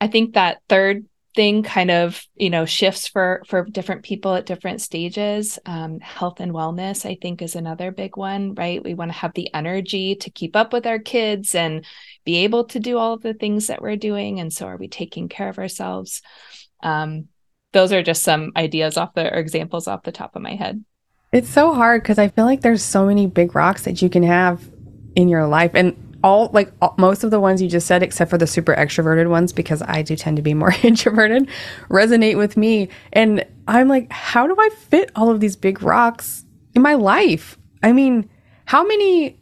I 0.00 0.08
think 0.08 0.34
that 0.34 0.60
third 0.68 1.06
thing 1.34 1.62
kind 1.62 1.90
of 1.90 2.26
you 2.34 2.50
know 2.50 2.64
shifts 2.64 3.08
for 3.08 3.42
for 3.46 3.64
different 3.64 4.02
people 4.02 4.34
at 4.34 4.46
different 4.46 4.80
stages. 4.80 5.58
Um, 5.66 6.00
health 6.00 6.40
and 6.40 6.52
wellness 6.52 7.06
i 7.08 7.16
think 7.20 7.42
is 7.42 7.56
another 7.56 7.90
big 7.90 8.16
one 8.16 8.54
right? 8.54 8.82
We 8.82 8.94
want 8.94 9.10
to 9.10 9.18
have 9.18 9.34
the 9.34 9.52
energy 9.54 10.16
to 10.16 10.30
keep 10.30 10.56
up 10.56 10.72
with 10.72 10.86
our 10.86 10.98
kids 10.98 11.54
and 11.54 11.84
be 12.24 12.38
able 12.38 12.64
to 12.64 12.80
do 12.80 12.98
all 12.98 13.14
of 13.14 13.22
the 13.22 13.34
things 13.34 13.68
that 13.68 13.82
we're 13.82 13.96
doing 13.96 14.40
and 14.40 14.52
so 14.52 14.66
are 14.66 14.76
we 14.76 14.88
taking 14.88 15.28
care 15.28 15.48
of 15.48 15.58
ourselves? 15.58 16.22
Um, 16.82 17.28
those 17.72 17.92
are 17.92 18.02
just 18.02 18.22
some 18.22 18.52
ideas 18.56 18.96
off 18.96 19.14
the 19.14 19.32
or 19.32 19.38
examples 19.38 19.88
off 19.88 20.02
the 20.02 20.12
top 20.12 20.36
of 20.36 20.42
my 20.42 20.54
head. 20.54 20.84
It's 21.32 21.48
so 21.48 21.72
hard 21.72 22.02
because 22.02 22.18
i 22.18 22.28
feel 22.28 22.44
like 22.44 22.60
there's 22.60 22.82
so 22.82 23.06
many 23.06 23.26
big 23.26 23.54
rocks 23.54 23.84
that 23.84 24.02
you 24.02 24.10
can 24.10 24.22
have 24.22 24.68
in 25.14 25.28
your 25.28 25.46
life 25.46 25.72
and 25.74 25.96
all 26.22 26.50
like 26.52 26.72
all, 26.80 26.94
most 26.98 27.24
of 27.24 27.30
the 27.30 27.40
ones 27.40 27.60
you 27.60 27.68
just 27.68 27.86
said 27.86 28.02
except 28.02 28.30
for 28.30 28.38
the 28.38 28.46
super 28.46 28.74
extroverted 28.74 29.28
ones 29.28 29.52
because 29.52 29.82
I 29.82 30.02
do 30.02 30.16
tend 30.16 30.36
to 30.36 30.42
be 30.42 30.54
more 30.54 30.74
introverted 30.82 31.48
resonate 31.88 32.36
with 32.36 32.56
me. 32.56 32.88
And 33.12 33.44
I'm 33.68 33.88
like 33.88 34.10
how 34.10 34.46
do 34.46 34.56
I 34.58 34.68
fit 34.88 35.10
all 35.16 35.30
of 35.30 35.40
these 35.40 35.56
big 35.56 35.82
rocks 35.82 36.44
in 36.74 36.82
my 36.82 36.94
life? 36.94 37.58
I 37.82 37.92
mean 37.92 38.28
how 38.66 38.84
many 38.84 39.40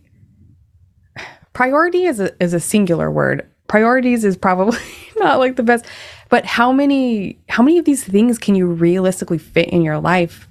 priority 1.53 2.05
is 2.05 2.21
a 2.21 2.43
is 2.43 2.55
a 2.55 2.61
singular 2.61 3.11
word. 3.11 3.47
Priorities 3.69 4.25
is 4.25 4.37
probably 4.37 4.79
not 5.17 5.39
like 5.39 5.57
the 5.57 5.63
best. 5.63 5.85
But 6.29 6.47
how 6.47 6.73
many 6.73 7.39
how 7.49 7.63
many 7.63 7.79
of 7.79 7.85
these 7.85 8.05
things 8.05 8.39
can 8.39 8.55
you 8.55 8.67
realistically 8.67 9.39
fit 9.39 9.69
in 9.69 9.83
your 9.83 9.99
life 9.99 10.49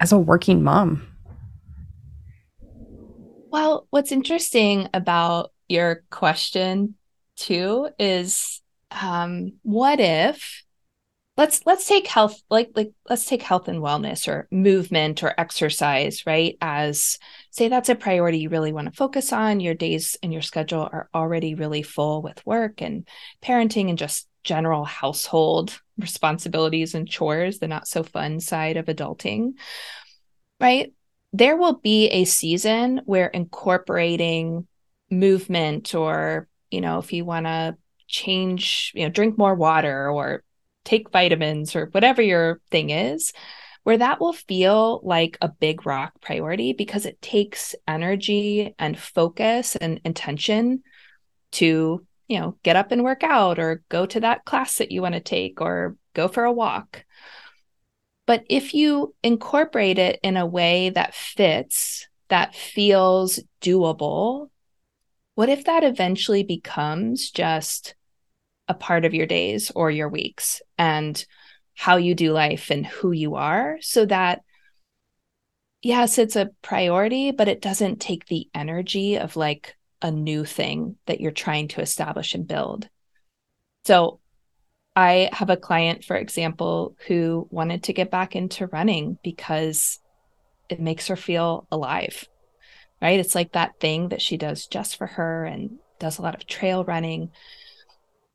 as 0.00 0.12
a 0.12 0.18
working 0.18 0.62
mom? 0.62 1.06
Well, 3.50 3.86
what's 3.90 4.12
interesting 4.12 4.88
about 4.94 5.52
your 5.72 6.04
question 6.10 6.94
too 7.36 7.88
is 7.98 8.62
um, 8.90 9.54
what 9.62 9.98
if 10.00 10.62
let's 11.36 11.64
let's 11.64 11.88
take 11.88 12.06
health 12.06 12.40
like 12.50 12.70
like 12.76 12.92
let's 13.08 13.24
take 13.24 13.42
health 13.42 13.66
and 13.66 13.80
wellness 13.80 14.28
or 14.28 14.46
movement 14.50 15.22
or 15.22 15.34
exercise 15.38 16.26
right? 16.26 16.56
As 16.60 17.18
say 17.50 17.68
that's 17.68 17.88
a 17.88 17.94
priority 17.94 18.38
you 18.38 18.50
really 18.50 18.72
want 18.72 18.86
to 18.86 18.96
focus 18.96 19.32
on 19.32 19.60
your 19.60 19.74
days 19.74 20.16
and 20.22 20.32
your 20.32 20.42
schedule 20.42 20.88
are 20.92 21.08
already 21.14 21.54
really 21.54 21.82
full 21.82 22.22
with 22.22 22.44
work 22.46 22.82
and 22.82 23.08
parenting 23.42 23.88
and 23.88 23.98
just 23.98 24.28
general 24.44 24.84
household 24.84 25.80
responsibilities 25.98 26.94
and 26.94 27.08
chores 27.08 27.58
the 27.58 27.68
not 27.68 27.88
so 27.88 28.02
fun 28.02 28.40
side 28.40 28.76
of 28.76 28.86
adulting 28.86 29.52
right? 30.60 30.92
There 31.32 31.56
will 31.56 31.74
be 31.74 32.08
a 32.08 32.24
season 32.24 33.02
where 33.04 33.26
incorporating 33.26 34.66
movement 35.12 35.94
or 35.94 36.48
you 36.70 36.80
know 36.80 36.98
if 36.98 37.12
you 37.12 37.24
want 37.24 37.46
to 37.46 37.76
change 38.08 38.92
you 38.94 39.04
know 39.04 39.10
drink 39.10 39.38
more 39.38 39.54
water 39.54 40.10
or 40.10 40.42
take 40.84 41.10
vitamins 41.10 41.76
or 41.76 41.86
whatever 41.86 42.22
your 42.22 42.60
thing 42.70 42.90
is 42.90 43.32
where 43.84 43.98
that 43.98 44.20
will 44.20 44.32
feel 44.32 45.00
like 45.02 45.36
a 45.40 45.48
big 45.48 45.86
rock 45.86 46.12
priority 46.20 46.72
because 46.72 47.04
it 47.04 47.20
takes 47.20 47.74
energy 47.86 48.74
and 48.78 48.98
focus 48.98 49.76
and 49.76 50.00
intention 50.04 50.82
to 51.50 52.06
you 52.32 52.40
know, 52.40 52.56
get 52.62 52.76
up 52.76 52.92
and 52.92 53.04
work 53.04 53.22
out 53.22 53.58
or 53.58 53.82
go 53.90 54.06
to 54.06 54.20
that 54.20 54.46
class 54.46 54.78
that 54.78 54.90
you 54.90 55.02
want 55.02 55.12
to 55.12 55.20
take 55.20 55.60
or 55.60 55.96
go 56.14 56.28
for 56.28 56.44
a 56.44 56.52
walk. 56.52 57.04
But 58.26 58.44
if 58.48 58.72
you 58.72 59.14
incorporate 59.22 59.98
it 59.98 60.18
in 60.22 60.38
a 60.38 60.46
way 60.46 60.88
that 60.88 61.14
fits, 61.14 62.08
that 62.28 62.54
feels 62.54 63.38
doable, 63.60 64.48
what 65.34 65.48
if 65.48 65.64
that 65.64 65.84
eventually 65.84 66.42
becomes 66.42 67.30
just 67.30 67.94
a 68.68 68.74
part 68.74 69.04
of 69.04 69.14
your 69.14 69.26
days 69.26 69.70
or 69.74 69.90
your 69.90 70.08
weeks 70.08 70.62
and 70.78 71.24
how 71.74 71.96
you 71.96 72.14
do 72.14 72.32
life 72.32 72.70
and 72.70 72.86
who 72.86 73.12
you 73.12 73.34
are 73.34 73.78
so 73.80 74.04
that 74.06 74.42
yes 75.82 76.18
it's 76.18 76.36
a 76.36 76.50
priority 76.60 77.32
but 77.32 77.48
it 77.48 77.62
doesn't 77.62 78.00
take 78.00 78.26
the 78.26 78.48
energy 78.54 79.16
of 79.16 79.36
like 79.36 79.74
a 80.00 80.10
new 80.10 80.44
thing 80.44 80.96
that 81.06 81.20
you're 81.20 81.30
trying 81.30 81.68
to 81.68 81.80
establish 81.80 82.34
and 82.34 82.46
build. 82.46 82.88
So 83.84 84.20
i 84.94 85.30
have 85.32 85.48
a 85.48 85.56
client 85.56 86.04
for 86.04 86.16
example 86.16 86.94
who 87.06 87.48
wanted 87.50 87.84
to 87.84 87.94
get 87.94 88.10
back 88.10 88.36
into 88.36 88.66
running 88.66 89.16
because 89.24 89.98
it 90.68 90.78
makes 90.78 91.06
her 91.06 91.16
feel 91.16 91.66
alive 91.72 92.28
right 93.02 93.20
it's 93.20 93.34
like 93.34 93.52
that 93.52 93.78
thing 93.80 94.08
that 94.08 94.22
she 94.22 94.38
does 94.38 94.66
just 94.66 94.96
for 94.96 95.06
her 95.06 95.44
and 95.44 95.78
does 95.98 96.18
a 96.18 96.22
lot 96.22 96.34
of 96.34 96.46
trail 96.46 96.84
running 96.84 97.30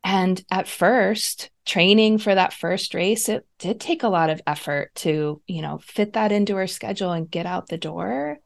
and 0.08 0.42
at 0.50 0.70
first, 0.70 1.50
training 1.66 2.20
for 2.20 2.34
that 2.34 2.54
first 2.54 2.94
race, 2.94 3.28
it 3.28 3.46
did 3.60 3.82
take 3.82 4.04
a 4.04 4.08
lot 4.08 4.30
of 4.30 4.42
effort 4.48 4.96
to, 4.96 5.42
you 5.48 5.62
know, 5.62 5.80
fit 5.80 6.14
that 6.14 6.32
into 6.32 6.56
her 6.56 6.66
schedule 6.66 7.12
and 7.12 7.30
get 7.30 7.46
out 7.46 7.68
the 7.68 7.78
door. 7.78 8.38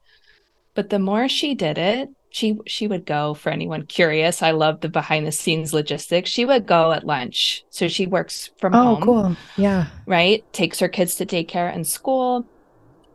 But 0.74 0.90
the 0.90 0.98
more 0.98 1.30
she 1.30 1.54
did 1.54 1.78
it, 1.78 2.10
she 2.32 2.58
she 2.66 2.88
would 2.88 3.06
go 3.06 3.36
for 3.36 3.52
anyone 3.52 3.86
curious. 3.86 4.42
I 4.42 4.52
love 4.52 4.82
the 4.82 4.90
behind 4.90 5.28
the 5.28 5.32
scenes 5.32 5.72
logistics. 5.72 6.32
She 6.32 6.46
would 6.46 6.66
go 6.66 6.94
at 6.94 7.06
lunch. 7.06 7.64
So 7.70 7.88
she 7.88 8.08
works 8.08 8.50
from 8.58 8.74
oh, 8.74 8.96
home. 8.96 9.04
cool. 9.04 9.38
Yeah. 9.56 9.86
Right? 10.08 10.44
Takes 10.54 10.80
her 10.80 10.90
kids 10.90 11.14
to 11.16 11.28
daycare 11.28 11.72
and 11.72 11.86
school 11.86 12.48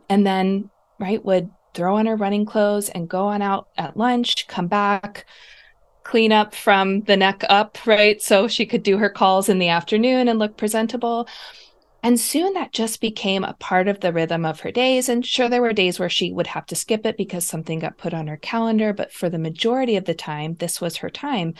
and 0.07 0.25
then 0.25 0.69
right 0.99 1.23
would 1.25 1.49
throw 1.77 1.97
on 1.97 2.07
her 2.07 2.15
running 2.15 2.43
clothes 2.43 2.89
and 2.89 3.07
go 3.07 3.27
on 3.27 3.43
out 3.43 3.67
at 3.77 3.95
lunch, 3.95 4.47
come 4.47 4.67
back, 4.67 5.27
clean 6.03 6.31
up 6.31 6.55
from 6.55 7.01
the 7.01 7.15
neck 7.15 7.43
up, 7.49 7.77
right? 7.85 8.19
So 8.19 8.47
she 8.47 8.65
could 8.65 8.81
do 8.81 8.97
her 8.97 9.09
calls 9.09 9.47
in 9.47 9.59
the 9.59 9.69
afternoon 9.69 10.27
and 10.27 10.39
look 10.39 10.57
presentable. 10.57 11.27
And 12.01 12.19
soon 12.19 12.53
that 12.53 12.71
just 12.73 12.99
became 12.99 13.43
a 13.43 13.53
part 13.53 13.87
of 13.87 13.99
the 13.99 14.11
rhythm 14.11 14.43
of 14.43 14.61
her 14.61 14.71
days. 14.71 15.07
And 15.07 15.23
sure, 15.23 15.49
there 15.49 15.61
were 15.61 15.73
days 15.73 15.99
where 15.99 16.09
she 16.09 16.31
would 16.31 16.47
have 16.47 16.65
to 16.67 16.75
skip 16.75 17.05
it 17.05 17.15
because 17.15 17.45
something 17.45 17.77
got 17.77 17.97
put 17.97 18.13
on 18.13 18.25
her 18.27 18.37
calendar. 18.37 18.91
But 18.91 19.13
for 19.13 19.29
the 19.29 19.37
majority 19.37 19.97
of 19.97 20.05
the 20.05 20.15
time, 20.15 20.55
this 20.55 20.81
was 20.81 20.97
her 20.97 21.11
time. 21.11 21.53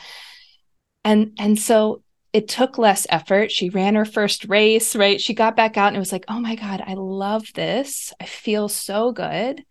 And, 1.04 1.32
and 1.38 1.56
so 1.58 2.02
it 2.32 2.48
took 2.48 2.76
less 2.76 3.06
effort. 3.08 3.52
She 3.52 3.70
ran 3.70 3.94
her 3.94 4.04
first 4.04 4.46
race, 4.46 4.96
right? 4.96 5.20
She 5.20 5.34
got 5.34 5.56
back 5.56 5.76
out 5.76 5.88
and 5.88 5.96
it 5.96 6.00
was 6.00 6.12
like, 6.12 6.24
oh 6.28 6.40
my 6.40 6.56
God, 6.56 6.82
I 6.84 6.94
love 6.94 7.46
this. 7.54 8.12
I 8.20 8.24
feel 8.24 8.68
so 8.68 9.12
good. 9.12 9.62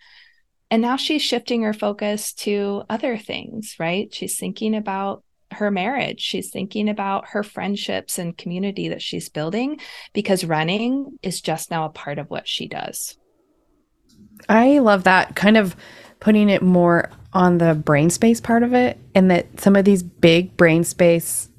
And 0.70 0.82
now 0.82 0.98
she's 0.98 1.22
shifting 1.22 1.64
her 1.64 1.74
focus 1.74 2.34
to 2.34 2.84
other 2.90 3.18
things, 3.18 3.76
right? 3.80 4.14
She's 4.14 4.38
thinking 4.38 4.76
about 4.76 5.24
her 5.52 5.72
marriage. 5.72 6.20
She's 6.20 6.50
thinking 6.50 6.90
about 6.90 7.30
her 7.30 7.42
friendships 7.42 8.20
and 8.20 8.38
community 8.38 8.90
that 8.90 9.02
she's 9.02 9.30
building 9.30 9.80
because 10.14 10.44
running 10.44 11.18
is 11.24 11.40
just 11.40 11.72
now 11.72 11.86
a 11.86 11.90
part 11.90 12.20
of 12.20 12.30
what 12.30 12.48
she 12.48 12.68
does. 12.68 13.18
I 14.50 14.80
love 14.80 15.06
that 15.06 15.36
kind 15.36 15.58
of 15.58 15.76
putting 16.20 16.50
it 16.50 16.62
more 16.62 17.12
on 17.34 17.60
the 17.60 17.76
brain 17.76 18.10
space 18.10 18.42
part 18.42 18.64
of 18.64 18.74
it, 18.74 18.98
and 19.14 19.30
that 19.30 19.60
some 19.60 19.76
of 19.76 19.86
these 19.86 20.02
big 20.02 20.58
brain 20.58 20.84
space 20.84 21.50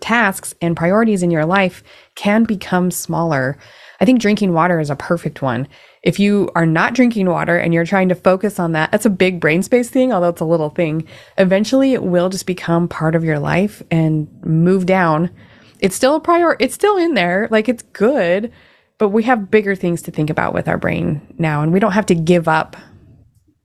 tasks 0.00 0.54
and 0.62 0.76
priorities 0.76 1.22
in 1.22 1.30
your 1.30 1.44
life 1.44 1.82
can 2.14 2.44
become 2.44 2.90
smaller. 2.90 3.58
I 4.00 4.06
think 4.06 4.20
drinking 4.20 4.54
water 4.54 4.80
is 4.80 4.88
a 4.88 4.96
perfect 4.96 5.42
one 5.42 5.68
if 6.02 6.18
you 6.18 6.50
are 6.54 6.66
not 6.66 6.94
drinking 6.94 7.28
water 7.28 7.58
and 7.58 7.74
you're 7.74 7.84
trying 7.84 8.08
to 8.08 8.14
focus 8.14 8.58
on 8.58 8.72
that, 8.72 8.90
that's 8.90 9.06
a 9.06 9.10
big 9.10 9.38
brain 9.38 9.62
space 9.62 9.90
thing, 9.90 10.12
although 10.12 10.30
it's 10.30 10.40
a 10.40 10.46
little 10.46 10.70
thing. 10.70 11.06
Eventually, 11.36 11.92
it 11.92 12.02
will 12.02 12.30
just 12.30 12.46
become 12.46 12.88
part 12.88 13.14
of 13.14 13.24
your 13.24 13.38
life 13.38 13.82
and 13.90 14.28
move 14.44 14.86
down. 14.86 15.30
It's 15.78 15.96
still 15.96 16.14
a 16.14 16.20
prior, 16.20 16.56
it's 16.58 16.74
still 16.74 16.96
in 16.96 17.14
there. 17.14 17.48
Like 17.50 17.68
it's 17.68 17.82
good, 17.82 18.50
but 18.98 19.10
we 19.10 19.24
have 19.24 19.50
bigger 19.50 19.74
things 19.74 20.00
to 20.02 20.10
think 20.10 20.30
about 20.30 20.54
with 20.54 20.68
our 20.68 20.78
brain 20.78 21.34
now. 21.38 21.62
And 21.62 21.72
we 21.72 21.80
don't 21.80 21.92
have 21.92 22.06
to 22.06 22.14
give 22.14 22.48
up. 22.48 22.76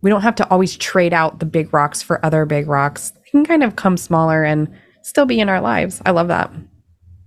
We 0.01 0.09
don't 0.09 0.21
have 0.21 0.35
to 0.35 0.49
always 0.49 0.77
trade 0.77 1.13
out 1.13 1.39
the 1.39 1.45
big 1.45 1.73
rocks 1.73 2.01
for 2.01 2.23
other 2.25 2.45
big 2.45 2.67
rocks. 2.67 3.11
They 3.11 3.29
can 3.31 3.45
kind 3.45 3.63
of 3.63 3.75
come 3.77 3.97
smaller 3.97 4.43
and 4.43 4.73
still 5.03 5.25
be 5.25 5.39
in 5.39 5.49
our 5.49 5.61
lives. 5.61 6.01
I 6.05 6.11
love 6.11 6.27
that. 6.27 6.51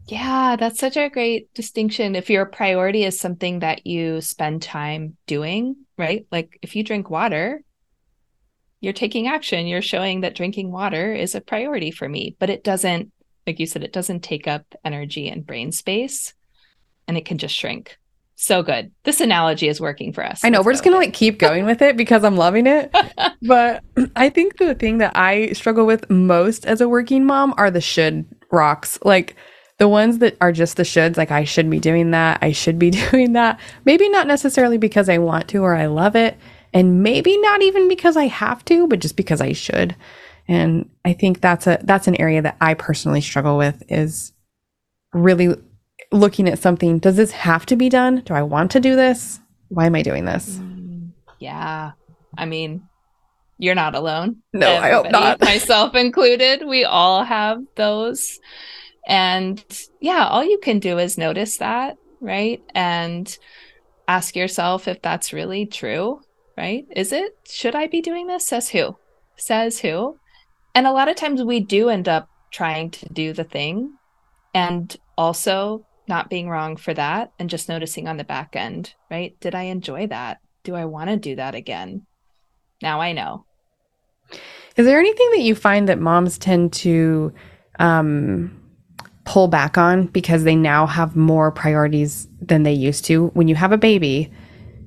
Yeah, 0.08 0.56
that's 0.56 0.80
such 0.80 0.96
a 0.96 1.10
great 1.10 1.52
distinction. 1.52 2.16
If 2.16 2.30
your 2.30 2.46
priority 2.46 3.04
is 3.04 3.20
something 3.20 3.58
that 3.58 3.86
you 3.86 4.22
spend 4.22 4.62
time 4.62 5.16
doing, 5.26 5.76
right? 5.98 6.26
Like 6.32 6.58
if 6.62 6.74
you 6.74 6.82
drink 6.82 7.10
water, 7.10 7.62
you're 8.80 8.94
taking 8.94 9.28
action. 9.28 9.66
You're 9.66 9.82
showing 9.82 10.22
that 10.22 10.34
drinking 10.34 10.72
water 10.72 11.12
is 11.12 11.34
a 11.34 11.40
priority 11.42 11.90
for 11.90 12.08
me, 12.08 12.36
but 12.38 12.48
it 12.48 12.64
doesn't, 12.64 13.12
like 13.46 13.58
you 13.60 13.66
said, 13.66 13.84
it 13.84 13.92
doesn't 13.92 14.20
take 14.20 14.46
up 14.46 14.64
energy 14.82 15.28
and 15.28 15.46
brain 15.46 15.72
space 15.72 16.32
and 17.06 17.18
it 17.18 17.26
can 17.26 17.36
just 17.36 17.54
shrink. 17.54 17.98
So 18.36 18.62
good. 18.62 18.92
This 19.02 19.20
analogy 19.20 19.68
is 19.68 19.80
working 19.80 20.12
for 20.12 20.24
us. 20.24 20.44
I 20.44 20.48
know. 20.48 20.58
Let's 20.58 20.66
we're 20.66 20.72
just 20.72 20.84
going 20.84 20.94
to 20.94 20.98
like 20.98 21.12
keep 21.12 21.38
going 21.38 21.66
with 21.66 21.82
it 21.82 21.96
because 21.96 22.22
I'm 22.22 22.36
loving 22.36 22.66
it. 22.66 22.94
but 23.42 23.82
I 24.16 24.30
think 24.30 24.56
the 24.56 24.74
thing 24.74 24.98
that 24.98 25.16
I 25.16 25.52
struggle 25.52 25.84
with 25.84 26.08
most 26.08 26.64
as 26.64 26.80
a 26.80 26.88
working 26.88 27.26
mom 27.26 27.52
are 27.58 27.70
the 27.70 27.80
should 27.80 28.26
rocks. 28.52 28.98
Like, 29.02 29.34
the 29.78 29.88
ones 29.88 30.18
that 30.18 30.36
are 30.40 30.52
just 30.52 30.76
the 30.76 30.82
shoulds, 30.82 31.16
like 31.16 31.30
I 31.30 31.44
should 31.44 31.70
be 31.70 31.78
doing 31.78 32.10
that, 32.10 32.38
I 32.42 32.52
should 32.52 32.78
be 32.78 32.90
doing 33.10 33.32
that, 33.32 33.58
maybe 33.84 34.08
not 34.08 34.26
necessarily 34.26 34.78
because 34.78 35.08
I 35.08 35.18
want 35.18 35.48
to 35.48 35.62
or 35.62 35.74
I 35.74 35.86
love 35.86 36.16
it, 36.16 36.36
and 36.72 37.02
maybe 37.02 37.38
not 37.38 37.62
even 37.62 37.88
because 37.88 38.16
I 38.16 38.26
have 38.26 38.64
to, 38.66 38.86
but 38.86 39.00
just 39.00 39.16
because 39.16 39.40
I 39.40 39.52
should. 39.52 39.96
And 40.46 40.88
I 41.04 41.12
think 41.12 41.40
that's 41.40 41.66
a 41.66 41.78
that's 41.82 42.08
an 42.08 42.20
area 42.20 42.42
that 42.42 42.56
I 42.60 42.74
personally 42.74 43.20
struggle 43.20 43.58
with 43.58 43.82
is 43.88 44.32
really 45.12 45.54
looking 46.12 46.48
at 46.48 46.58
something, 46.58 46.98
does 46.98 47.16
this 47.16 47.32
have 47.32 47.66
to 47.66 47.76
be 47.76 47.88
done? 47.88 48.22
Do 48.24 48.34
I 48.34 48.42
want 48.42 48.70
to 48.72 48.80
do 48.80 48.96
this? 48.96 49.40
Why 49.68 49.86
am 49.86 49.94
I 49.94 50.02
doing 50.02 50.24
this? 50.24 50.56
Mm, 50.56 51.10
yeah. 51.38 51.92
I 52.36 52.46
mean, 52.46 52.88
you're 53.58 53.74
not 53.74 53.94
alone. 53.94 54.42
No, 54.52 54.68
Everybody, 54.68 54.88
I 54.88 54.96
hope 54.96 55.10
not. 55.10 55.40
myself 55.42 55.94
included. 55.94 56.66
We 56.66 56.84
all 56.84 57.24
have 57.24 57.58
those. 57.76 58.38
And 59.08 59.64
yeah, 60.00 60.26
all 60.26 60.44
you 60.44 60.58
can 60.58 60.78
do 60.78 60.98
is 60.98 61.16
notice 61.16 61.56
that, 61.56 61.96
right? 62.20 62.62
And 62.74 63.36
ask 64.06 64.36
yourself 64.36 64.86
if 64.86 65.00
that's 65.00 65.32
really 65.32 65.64
true, 65.64 66.20
right? 66.56 66.86
Is 66.94 67.12
it? 67.12 67.32
Should 67.50 67.74
I 67.74 67.86
be 67.86 68.02
doing 68.02 68.26
this? 68.26 68.46
Says 68.46 68.68
who? 68.68 68.96
Says 69.36 69.80
who? 69.80 70.18
And 70.74 70.86
a 70.86 70.92
lot 70.92 71.08
of 71.08 71.16
times 71.16 71.42
we 71.42 71.60
do 71.60 71.88
end 71.88 72.06
up 72.06 72.28
trying 72.52 72.90
to 72.90 73.08
do 73.12 73.32
the 73.32 73.44
thing 73.44 73.94
and 74.54 74.94
also 75.16 75.86
not 76.06 76.30
being 76.30 76.48
wrong 76.48 76.76
for 76.76 76.92
that 76.94 77.32
and 77.38 77.50
just 77.50 77.68
noticing 77.68 78.08
on 78.08 78.18
the 78.18 78.24
back 78.24 78.56
end, 78.56 78.94
right? 79.10 79.38
Did 79.40 79.54
I 79.54 79.64
enjoy 79.64 80.06
that? 80.08 80.38
Do 80.64 80.74
I 80.74 80.84
want 80.84 81.08
to 81.08 81.16
do 81.16 81.36
that 81.36 81.54
again? 81.54 82.06
Now 82.82 83.00
I 83.00 83.12
know. 83.12 83.44
Is 84.76 84.86
there 84.86 84.98
anything 84.98 85.30
that 85.32 85.40
you 85.40 85.54
find 85.54 85.88
that 85.88 85.98
moms 85.98 86.38
tend 86.38 86.72
to 86.74 87.32
um, 87.78 88.57
pull 89.28 89.46
back 89.46 89.76
on 89.76 90.06
because 90.06 90.44
they 90.44 90.56
now 90.56 90.86
have 90.86 91.14
more 91.14 91.52
priorities 91.52 92.26
than 92.40 92.62
they 92.62 92.72
used 92.72 93.04
to. 93.04 93.26
When 93.34 93.46
you 93.46 93.54
have 93.56 93.72
a 93.72 93.76
baby, 93.76 94.32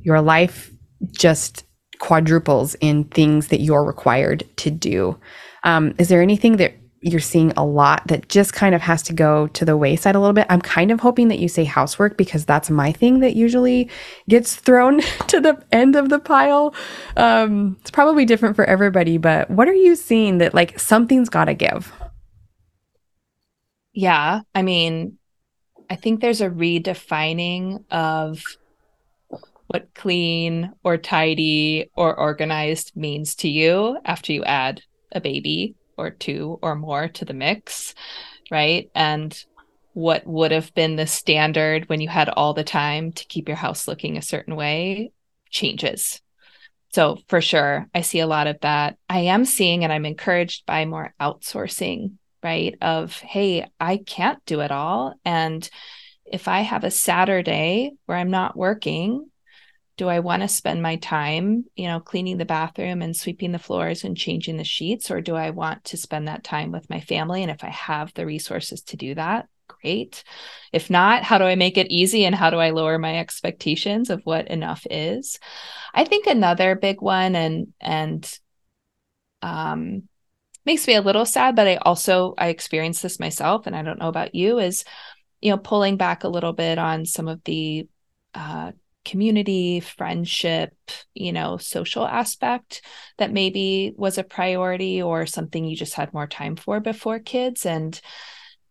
your 0.01 0.19
life 0.19 0.71
just 1.11 1.63
quadruples 1.99 2.73
in 2.81 3.03
things 3.03 3.49
that 3.49 3.61
you're 3.61 3.83
required 3.83 4.43
to 4.55 4.71
do. 4.71 5.15
Um, 5.63 5.93
is 5.99 6.09
there 6.09 6.23
anything 6.23 6.57
that 6.57 6.73
you're 7.01 7.19
seeing 7.19 7.53
a 7.55 7.63
lot 7.63 8.07
that 8.07 8.29
just 8.29 8.51
kind 8.53 8.73
of 8.73 8.81
has 8.81 9.03
to 9.03 9.13
go 9.13 9.45
to 9.49 9.63
the 9.63 9.77
wayside 9.77 10.15
a 10.15 10.19
little 10.19 10.33
bit? 10.33 10.47
I'm 10.49 10.61
kind 10.61 10.89
of 10.89 11.01
hoping 11.01 11.27
that 11.27 11.37
you 11.37 11.47
say 11.47 11.63
housework 11.63 12.17
because 12.17 12.43
that's 12.43 12.71
my 12.71 12.91
thing 12.91 13.19
that 13.19 13.35
usually 13.35 13.91
gets 14.27 14.55
thrown 14.55 15.01
to 15.27 15.39
the 15.39 15.63
end 15.71 15.95
of 15.95 16.09
the 16.09 16.17
pile. 16.17 16.73
Um, 17.15 17.77
it's 17.81 17.91
probably 17.91 18.25
different 18.25 18.55
for 18.55 18.65
everybody, 18.65 19.19
but 19.19 19.51
what 19.51 19.67
are 19.67 19.75
you 19.75 19.95
seeing 19.95 20.39
that 20.39 20.55
like 20.55 20.79
something's 20.79 21.29
got 21.29 21.45
to 21.45 21.53
give? 21.53 21.93
Yeah, 23.93 24.41
I 24.55 24.61
mean, 24.61 25.17
I 25.89 25.95
think 25.95 26.21
there's 26.21 26.41
a 26.41 26.49
redefining 26.49 27.83
of 27.91 28.41
what 29.67 29.93
clean 29.93 30.73
or 30.83 30.97
tidy 30.97 31.89
or 31.95 32.17
organized 32.17 32.93
means 32.95 33.35
to 33.35 33.49
you 33.49 33.97
after 34.03 34.33
you 34.33 34.43
add 34.43 34.81
a 35.11 35.21
baby 35.21 35.75
or 35.97 36.09
two 36.09 36.59
or 36.61 36.75
more 36.75 37.07
to 37.07 37.25
the 37.25 37.33
mix, 37.33 37.93
right? 38.49 38.89
And 38.95 39.37
what 39.93 40.25
would 40.25 40.51
have 40.51 40.73
been 40.73 40.95
the 40.95 41.07
standard 41.07 41.89
when 41.89 42.01
you 42.01 42.07
had 42.07 42.29
all 42.29 42.53
the 42.53 42.63
time 42.63 43.11
to 43.13 43.25
keep 43.27 43.47
your 43.47 43.57
house 43.57 43.87
looking 43.87 44.17
a 44.17 44.21
certain 44.21 44.55
way 44.55 45.11
changes. 45.49 46.21
So, 46.93 47.17
for 47.27 47.39
sure, 47.41 47.87
I 47.93 48.01
see 48.01 48.19
a 48.19 48.27
lot 48.27 48.47
of 48.47 48.59
that. 48.61 48.97
I 49.09 49.19
am 49.21 49.45
seeing 49.45 49.83
and 49.83 49.93
I'm 49.93 50.05
encouraged 50.05 50.65
by 50.65 50.85
more 50.85 51.13
outsourcing 51.19 52.13
right? 52.43 52.75
Of, 52.81 53.17
hey, 53.19 53.67
I 53.79 53.97
can't 53.97 54.43
do 54.45 54.61
it 54.61 54.71
all. 54.71 55.13
And 55.25 55.67
if 56.25 56.47
I 56.47 56.61
have 56.61 56.83
a 56.83 56.91
Saturday 56.91 57.91
where 58.05 58.17
I'm 58.17 58.31
not 58.31 58.57
working, 58.57 59.29
do 59.97 60.07
I 60.07 60.19
want 60.19 60.41
to 60.41 60.47
spend 60.47 60.81
my 60.81 60.95
time, 60.95 61.65
you 61.75 61.87
know, 61.87 61.99
cleaning 61.99 62.37
the 62.37 62.45
bathroom 62.45 63.01
and 63.01 63.15
sweeping 63.15 63.51
the 63.51 63.59
floors 63.59 64.03
and 64.03 64.17
changing 64.17 64.57
the 64.57 64.63
sheets? 64.63 65.11
Or 65.11 65.21
do 65.21 65.35
I 65.35 65.51
want 65.51 65.83
to 65.85 65.97
spend 65.97 66.27
that 66.27 66.43
time 66.43 66.71
with 66.71 66.89
my 66.89 67.01
family? 67.01 67.43
And 67.43 67.51
if 67.51 67.63
I 67.63 67.69
have 67.69 68.13
the 68.13 68.25
resources 68.25 68.81
to 68.83 68.97
do 68.97 69.13
that, 69.15 69.47
great. 69.67 70.23
If 70.71 70.89
not, 70.89 71.23
how 71.23 71.37
do 71.37 71.43
I 71.43 71.55
make 71.55 71.77
it 71.77 71.91
easy 71.91 72.25
and 72.25 72.33
how 72.33 72.49
do 72.49 72.57
I 72.57 72.71
lower 72.71 72.97
my 72.97 73.19
expectations 73.19 74.09
of 74.09 74.21
what 74.23 74.47
enough 74.47 74.87
is? 74.89 75.39
I 75.93 76.05
think 76.05 76.25
another 76.25 76.75
big 76.75 77.01
one 77.01 77.35
and 77.35 77.73
and 77.79 78.39
um 79.41 80.07
makes 80.65 80.87
me 80.87 80.95
a 80.95 81.01
little 81.01 81.25
sad, 81.25 81.55
but 81.55 81.67
I 81.67 81.75
also 81.77 82.33
I 82.37 82.47
experienced 82.49 83.01
this 83.01 83.19
myself 83.19 83.67
and 83.67 83.75
I 83.75 83.81
don't 83.81 83.99
know 83.99 84.09
about 84.09 84.35
you 84.35 84.59
is 84.59 84.83
you 85.41 85.51
know 85.51 85.57
pulling 85.57 85.97
back 85.97 86.23
a 86.23 86.29
little 86.29 86.53
bit 86.53 86.77
on 86.77 87.05
some 87.05 87.27
of 87.27 87.43
the 87.43 87.87
uh 88.33 88.71
community, 89.03 89.79
friendship, 89.79 90.73
you 91.13 91.31
know, 91.33 91.57
social 91.57 92.05
aspect 92.05 92.81
that 93.17 93.31
maybe 93.31 93.93
was 93.97 94.17
a 94.17 94.23
priority 94.23 95.01
or 95.01 95.25
something 95.25 95.65
you 95.65 95.75
just 95.75 95.95
had 95.95 96.13
more 96.13 96.27
time 96.27 96.55
for 96.55 96.79
before 96.79 97.19
kids. 97.19 97.65
And 97.65 97.99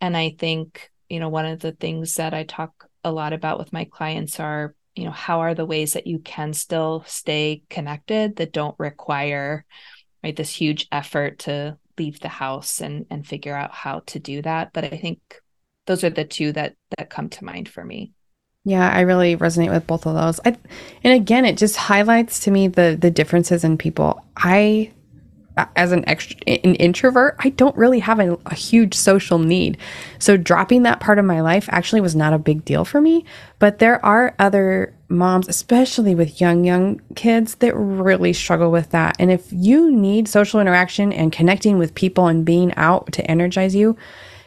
and 0.01 0.17
I 0.17 0.35
think, 0.39 0.91
you 1.09 1.21
know, 1.21 1.29
one 1.29 1.47
of 1.47 1.61
the 1.61 1.73
things 1.73 2.15
that 2.15 2.33
I 2.33 2.45
talk 2.45 2.87
a 3.05 3.13
lot 3.13 3.33
about 3.33 3.59
with 3.59 3.73
my 3.73 3.85
clients 3.85 4.41
are, 4.41 4.75
you 4.95 5.05
know, 5.05 5.11
how 5.11 5.41
are 5.41 5.55
the 5.55 5.67
ways 5.67 5.95
that 5.95 6.07
you 6.07 6.19
can 6.21 6.53
still 6.53 7.05
stay 7.07 7.63
connected 7.69 8.37
that 8.37 8.53
don't 8.53 8.77
require 8.79 9.65
right 10.23 10.37
this 10.37 10.51
huge 10.51 10.87
effort 10.93 11.41
to 11.41 11.77
leave 11.99 12.21
the 12.21 12.29
house 12.29 12.81
and 12.81 13.07
and 13.11 13.27
figure 13.27 13.55
out 13.55 13.73
how 13.73 14.01
to 14.07 14.19
do 14.19 14.43
that, 14.43 14.73
but 14.73 14.85
I 14.85 14.97
think 14.97 15.21
those 15.87 16.05
are 16.05 16.11
the 16.11 16.25
two 16.25 16.53
that 16.53 16.75
that 16.97 17.11
come 17.11 17.29
to 17.31 17.45
mind 17.45 17.69
for 17.69 17.85
me. 17.85 18.13
Yeah, 18.65 18.89
I 18.91 19.01
really 19.01 19.37
resonate 19.37 19.71
with 19.71 19.87
both 19.87 20.07
of 20.07 20.15
those. 20.15 20.39
I, 20.45 20.57
and 21.03 21.15
again, 21.15 21.47
it 21.47 21.57
just 21.57 21.77
highlights 21.77 22.41
to 22.41 22.51
me 22.51 22.69
the 22.69 22.97
the 23.01 23.11
differences 23.11 23.65
in 23.65 23.79
people. 23.79 24.25
I 24.37 24.93
as 25.77 25.93
an 25.93 26.09
extra 26.09 26.37
an 26.47 26.75
introvert, 26.77 27.37
I 27.41 27.51
don't 27.51 27.77
really 27.77 27.99
have 28.01 28.21
a, 28.21 28.39
a, 28.47 28.55
huge 28.55 28.95
social 28.95 29.39
need. 29.39 29.77
So 30.19 30.37
dropping 30.37 30.85
that 30.85 31.01
part 31.01 31.19
of 31.19 31.25
my 31.25 31.41
life 31.41 31.69
actually 31.71 32.01
was 32.01 32.17
not 32.17 32.33
a 32.33 32.39
big 32.39 32.65
deal 32.65 32.85
for 32.85 33.01
me. 33.01 33.25
But 33.59 33.79
there 33.79 34.05
are 34.05 34.35
other 34.39 34.95
moms, 35.11 35.49
especially 35.49 36.15
with 36.15 36.41
young 36.41 36.65
young 36.65 37.01
kids, 37.17 37.57
that 37.57 37.75
really 37.77 38.33
struggle 38.33 38.71
with 38.71 38.91
that. 38.91 39.17
And 39.19 39.31
if 39.31 39.47
you 39.53 39.91
need 39.91 40.29
social 40.29 40.61
interaction 40.61 41.13
and 41.13 41.33
connecting 41.33 41.79
with 41.79 41.95
people 41.95 42.27
and 42.27 42.45
being 42.45 42.75
out 42.77 43.13
to 43.13 43.31
energize 43.31 43.75
you, 43.75 43.97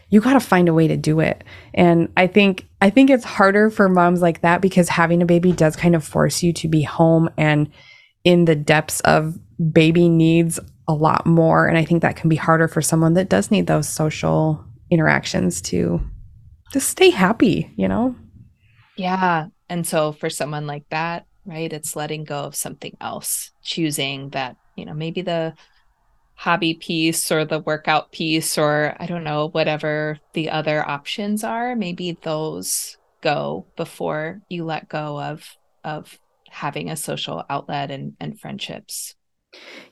you 0.09 0.21
got 0.21 0.33
to 0.33 0.39
find 0.39 0.69
a 0.69 0.73
way 0.73 0.87
to 0.87 0.95
do 0.95 1.19
it. 1.19 1.43
And 1.73 2.11
I 2.15 2.27
think 2.27 2.67
I 2.81 2.89
think 2.89 3.09
it's 3.09 3.25
harder 3.25 3.69
for 3.69 3.89
moms 3.89 4.21
like 4.21 4.41
that 4.41 4.61
because 4.61 4.89
having 4.89 5.21
a 5.21 5.25
baby 5.25 5.51
does 5.51 5.75
kind 5.75 5.95
of 5.95 6.03
force 6.03 6.43
you 6.43 6.53
to 6.53 6.67
be 6.67 6.83
home 6.83 7.29
and 7.37 7.69
in 8.23 8.45
the 8.45 8.55
depths 8.55 8.99
of 9.01 9.37
baby 9.71 10.09
needs 10.09 10.59
a 10.87 10.93
lot 10.93 11.25
more. 11.25 11.67
And 11.67 11.77
I 11.77 11.85
think 11.85 12.01
that 12.01 12.15
can 12.15 12.29
be 12.29 12.35
harder 12.35 12.67
for 12.67 12.81
someone 12.81 13.13
that 13.15 13.29
does 13.29 13.51
need 13.51 13.67
those 13.67 13.87
social 13.87 14.63
interactions 14.91 15.61
to 15.63 16.01
just 16.71 16.89
stay 16.89 17.09
happy, 17.09 17.71
you 17.75 17.87
know? 17.87 18.15
Yeah. 18.95 19.47
And 19.69 19.85
so 19.85 20.11
for 20.11 20.29
someone 20.29 20.67
like 20.67 20.87
that, 20.89 21.25
right, 21.45 21.71
it's 21.71 21.95
letting 21.95 22.23
go 22.23 22.39
of 22.39 22.55
something 22.55 22.95
else, 23.01 23.51
choosing 23.63 24.29
that, 24.29 24.57
you 24.75 24.85
know, 24.85 24.93
maybe 24.93 25.21
the 25.21 25.53
hobby 26.35 26.73
piece 26.73 27.31
or 27.31 27.45
the 27.45 27.59
workout 27.59 28.11
piece 28.11 28.57
or 28.57 28.95
I 28.99 29.05
don't 29.05 29.23
know, 29.23 29.49
whatever 29.49 30.19
the 30.33 30.49
other 30.49 30.87
options 30.87 31.43
are, 31.43 31.75
maybe 31.75 32.17
those 32.21 32.97
go 33.21 33.65
before 33.77 34.41
you 34.49 34.65
let 34.65 34.89
go 34.89 35.21
of 35.21 35.55
of 35.83 36.19
having 36.49 36.89
a 36.89 36.95
social 36.95 37.43
outlet 37.49 37.89
and, 37.89 38.13
and 38.19 38.39
friendships. 38.39 39.15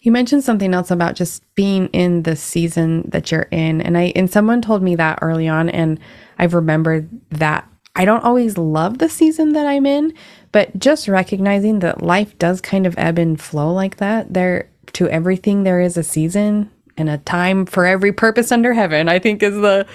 You 0.02 0.12
mentioned 0.12 0.44
something 0.44 0.74
else 0.74 0.92
about 0.92 1.16
just 1.16 1.44
being 1.56 1.88
in 1.88 2.24
the 2.24 2.36
season 2.36 3.10
that 3.10 3.32
you're 3.32 3.48
in. 3.52 3.82
And 3.82 3.98
I 3.98 4.12
and 4.16 4.30
someone 4.30 4.62
told 4.62 4.82
me 4.84 4.96
that 4.96 5.20
early 5.22 5.48
on 5.48 5.70
and 5.70 6.00
I've 6.38 6.54
remembered 6.54 7.10
that 7.30 7.68
I 7.96 8.06
don't 8.06 8.24
always 8.24 8.58
love 8.58 8.98
the 8.98 9.10
season 9.10 9.54
that 9.54 9.68
I'm 9.68 9.86
in, 9.86 10.14
but 10.52 10.78
just 10.80 11.08
recognizing 11.08 11.80
that 11.80 12.02
life 12.02 12.38
does 12.40 12.62
kind 12.62 12.88
of 12.88 12.96
ebb 12.98 13.18
and 13.18 13.40
flow 13.40 13.74
like 13.74 13.98
that. 13.98 14.34
There 14.34 14.70
to 14.94 15.08
everything 15.10 15.64
there 15.64 15.82
is 15.82 15.98
a 15.98 16.04
season 16.04 16.70
and 16.98 17.10
a 17.10 17.18
time 17.20 17.66
for 17.66 17.86
every 17.86 18.12
purpose 18.12 18.52
under 18.52 18.74
heaven. 18.74 19.10
I 19.10 19.20
think 19.20 19.44
is 19.44 19.56
the 19.56 19.86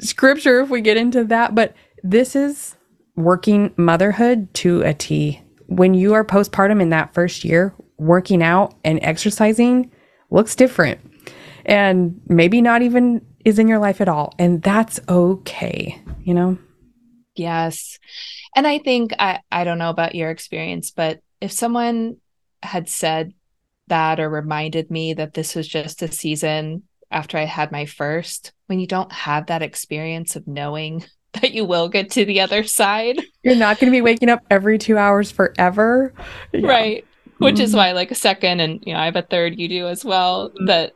scripture 0.00 0.60
if 0.60 0.70
we 0.70 0.80
get 0.80 0.96
into 0.96 1.24
that, 1.24 1.54
but 1.54 1.74
this 2.02 2.34
is 2.34 2.76
working 3.16 3.72
motherhood 3.76 4.52
to 4.54 4.82
a 4.82 4.94
T. 4.94 5.42
When 5.66 5.94
you 5.94 6.14
are 6.14 6.24
postpartum 6.24 6.80
in 6.80 6.90
that 6.90 7.14
first 7.14 7.44
year, 7.44 7.74
working 7.98 8.42
out 8.42 8.74
and 8.84 8.98
exercising 9.02 9.90
looks 10.30 10.56
different 10.56 11.00
and 11.66 12.20
maybe 12.26 12.60
not 12.60 12.82
even 12.82 13.24
is 13.44 13.58
in 13.58 13.68
your 13.68 13.78
life 13.78 14.00
at 14.00 14.08
all. 14.08 14.34
And 14.38 14.62
that's 14.62 15.00
okay, 15.08 16.00
you 16.22 16.34
know? 16.34 16.58
Yes. 17.40 17.98
And 18.54 18.66
I 18.66 18.78
think 18.78 19.14
I, 19.18 19.40
I 19.50 19.64
don't 19.64 19.78
know 19.78 19.90
about 19.90 20.14
your 20.14 20.30
experience, 20.30 20.90
but 20.90 21.20
if 21.40 21.52
someone 21.52 22.16
had 22.62 22.88
said 22.88 23.32
that 23.88 24.20
or 24.20 24.28
reminded 24.28 24.90
me 24.90 25.14
that 25.14 25.32
this 25.32 25.54
was 25.54 25.66
just 25.66 26.02
a 26.02 26.12
season 26.12 26.82
after 27.10 27.38
I 27.38 27.44
had 27.44 27.72
my 27.72 27.86
first, 27.86 28.52
when 28.66 28.78
you 28.78 28.86
don't 28.86 29.10
have 29.10 29.46
that 29.46 29.62
experience 29.62 30.36
of 30.36 30.46
knowing 30.46 31.04
that 31.40 31.52
you 31.52 31.64
will 31.64 31.88
get 31.88 32.10
to 32.12 32.24
the 32.24 32.40
other 32.40 32.62
side. 32.64 33.18
You're 33.42 33.56
not 33.56 33.78
going 33.78 33.90
to 33.90 33.96
be 33.96 34.02
waking 34.02 34.28
up 34.28 34.44
every 34.50 34.78
two 34.78 34.98
hours 34.98 35.30
forever. 35.30 36.12
Yeah. 36.52 36.66
Right 36.66 37.04
which 37.40 37.58
is 37.58 37.70
mm-hmm. 37.70 37.78
why 37.78 37.92
like 37.92 38.10
a 38.10 38.14
second 38.14 38.60
and 38.60 38.82
you 38.86 38.92
know 38.92 39.00
i 39.00 39.06
have 39.06 39.16
a 39.16 39.22
third 39.22 39.58
you 39.58 39.66
do 39.66 39.88
as 39.88 40.04
well 40.04 40.50
mm-hmm. 40.50 40.66
that 40.66 40.92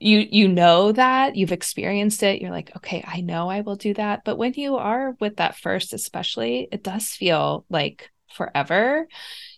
you 0.00 0.26
you 0.30 0.48
know 0.48 0.92
that 0.92 1.34
you've 1.34 1.52
experienced 1.52 2.22
it 2.22 2.40
you're 2.40 2.52
like 2.52 2.70
okay 2.76 3.04
i 3.06 3.20
know 3.20 3.48
i 3.48 3.62
will 3.62 3.76
do 3.76 3.94
that. 3.94 4.24
But 4.24 4.38
when 4.38 4.54
you 4.54 4.76
are 4.76 5.16
with 5.20 5.36
that 5.36 5.56
first 5.56 5.92
especially 5.92 6.68
it 6.70 6.82
does 6.82 7.08
feel 7.08 7.64
like 7.68 8.10
forever. 8.34 9.08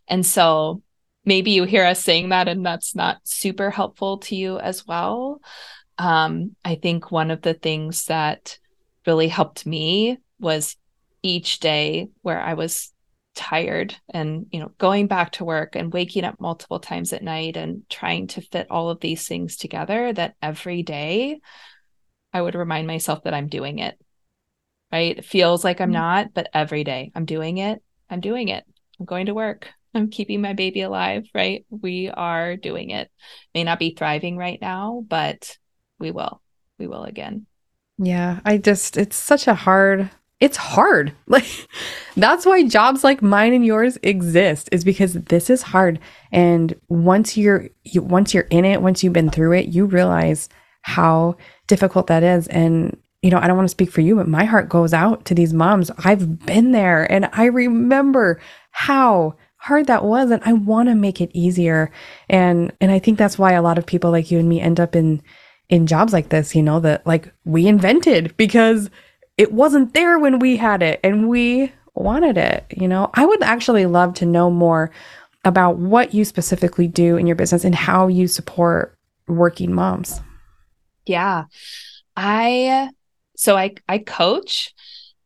And 0.09 0.25
so 0.25 0.83
maybe 1.25 1.51
you 1.51 1.65
hear 1.65 1.85
us 1.85 2.03
saying 2.03 2.31
that 2.31 2.49
and 2.49 2.65
that's 2.65 2.95
not 2.95 3.19
super 3.25 3.71
helpful 3.71 4.19
to 4.19 4.37
you 4.37 4.59
as 4.59 4.87
well. 4.87 5.41
Um, 5.99 6.57
i 6.65 6.77
think 6.77 7.11
one 7.11 7.31
of 7.31 7.43
the 7.43 7.55
things 7.55 8.07
that 8.07 8.59
really 9.07 9.29
helped 9.29 9.67
me 9.67 10.19
was 10.39 10.77
each 11.23 11.61
day 11.61 12.09
where 12.23 12.41
i 12.41 12.55
was 12.55 12.93
tired 13.41 13.97
and 14.11 14.45
you 14.51 14.61
know 14.61 14.71
going 14.77 15.07
back 15.07 15.33
to 15.33 15.47
work 15.47 15.75
and 15.75 15.95
waking 15.95 16.25
up 16.25 16.39
multiple 16.39 16.79
times 16.79 17.15
at 17.15 17.23
night 17.23 17.57
and 17.57 17.89
trying 17.89 18.27
to 18.27 18.43
fit 18.43 18.71
all 18.71 18.91
of 18.91 19.01
these 19.01 19.27
things 19.27 19.57
together 19.57 20.13
that 20.13 20.35
every 20.43 20.83
day 20.83 21.41
i 22.35 22.43
would 22.43 22.55
remind 22.55 22.87
myself 22.87 23.23
that 23.25 23.33
i'm 23.33 23.49
doing 23.49 23.79
it 23.79 23.99
right? 24.93 25.17
It 25.17 25.25
feels 25.25 25.65
like 25.65 25.81
i'm 25.81 25.87
mm-hmm. 25.87 25.95
not 25.95 26.35
but 26.35 26.51
every 26.53 26.85
day 26.85 27.13
i'm 27.15 27.25
doing 27.25 27.57
it 27.57 27.83
i'm 28.11 28.21
doing 28.21 28.49
it 28.49 28.63
i'm 28.99 29.07
going 29.07 29.25
to 29.25 29.35
work 29.35 29.71
i'm 29.95 30.11
keeping 30.11 30.43
my 30.43 30.53
baby 30.53 30.83
alive 30.83 31.25
right? 31.35 31.65
We 31.71 32.11
are 32.11 32.57
doing 32.57 32.91
it. 32.91 33.11
May 33.55 33.65
not 33.65 33.79
be 33.79 33.95
thriving 33.95 34.37
right 34.37 34.61
now 34.61 35.03
but 35.09 35.57
we 35.99 36.11
will 36.11 36.43
we 36.79 36.87
will 36.87 37.05
again. 37.05 37.47
Yeah 37.97 38.41
i 38.45 38.59
just 38.59 38.99
it's 38.99 39.17
such 39.17 39.47
a 39.47 39.55
hard 39.55 40.11
it's 40.41 40.57
hard. 40.57 41.15
Like 41.27 41.69
that's 42.17 42.45
why 42.45 42.67
jobs 42.67 43.05
like 43.05 43.23
mine 43.23 43.53
and 43.53 43.65
yours 43.65 43.97
exist 44.03 44.69
is 44.73 44.83
because 44.83 45.15
this 45.15 45.49
is 45.49 45.63
hard. 45.63 46.01
And 46.33 46.75
once 46.89 47.37
you're 47.37 47.69
you, 47.85 48.03
once 48.03 48.35
you're 48.35 48.49
in 48.51 48.65
it, 48.65 48.83
once 48.83 49.05
you've 49.05 49.13
been 49.13 49.31
through 49.31 49.53
it, 49.53 49.69
you 49.69 49.87
realize 49.87 50.49
how 50.83 51.37
difficult 51.69 52.09
that 52.09 52.25
is. 52.25 52.49
And 52.49 52.97
you 53.23 53.31
know, 53.31 53.39
I 53.39 53.47
don't 53.47 53.57
want 53.57 53.69
to 53.69 53.71
speak 53.71 53.93
for 53.93 54.01
you, 54.01 54.17
but 54.17 54.27
my 54.27 54.45
heart 54.45 54.69
goes 54.69 54.93
out 54.93 55.25
to 55.27 55.35
these 55.35 55.53
moms. 55.53 55.91
I've 55.99 56.45
been 56.47 56.73
there 56.73 57.11
and 57.11 57.29
I 57.33 57.45
remember 57.45 58.41
how 58.71 59.37
hard 59.57 59.87
that 59.87 60.05
was 60.05 60.31
and 60.31 60.43
I 60.45 60.55
want 60.55 60.89
to 60.89 60.95
make 60.95 61.21
it 61.21 61.31
easier. 61.33 61.93
And 62.29 62.73
and 62.81 62.91
I 62.91 62.99
think 62.99 63.19
that's 63.19 63.39
why 63.39 63.53
a 63.53 63.63
lot 63.63 63.79
of 63.79 63.87
people 63.87 64.11
like 64.11 64.31
you 64.31 64.39
and 64.39 64.49
me 64.49 64.61
end 64.61 64.81
up 64.81 64.97
in 64.97 65.23
in 65.69 65.87
jobs 65.87 66.13
like 66.13 66.31
this, 66.31 66.57
you 66.57 66.63
know, 66.63 66.81
that 66.81 67.07
like 67.07 67.33
we 67.45 67.69
invented 67.69 68.37
because 68.37 68.91
it 69.41 69.53
wasn't 69.53 69.95
there 69.95 70.19
when 70.19 70.39
we 70.39 70.59
had 70.59 70.83
it 70.83 71.01
and 71.03 71.27
we 71.27 71.73
wanted 71.95 72.37
it. 72.37 72.67
You 72.77 72.87
know, 72.87 73.09
I 73.15 73.25
would 73.25 73.43
actually 73.43 73.87
love 73.87 74.13
to 74.17 74.27
know 74.27 74.51
more 74.51 74.91
about 75.47 75.79
what 75.79 76.13
you 76.13 76.27
specifically 76.27 76.87
do 76.87 77.17
in 77.17 77.27
your 77.27 77.37
business 77.37 77.65
and 77.65 77.75
how 77.75 78.09
you 78.09 78.29
support 78.29 78.99
working 79.29 79.73
moms. 79.73 80.21
Yeah. 81.07 81.45
I 82.15 82.91
so 83.35 83.57
I 83.57 83.77
I 83.89 83.97
coach 83.97 84.75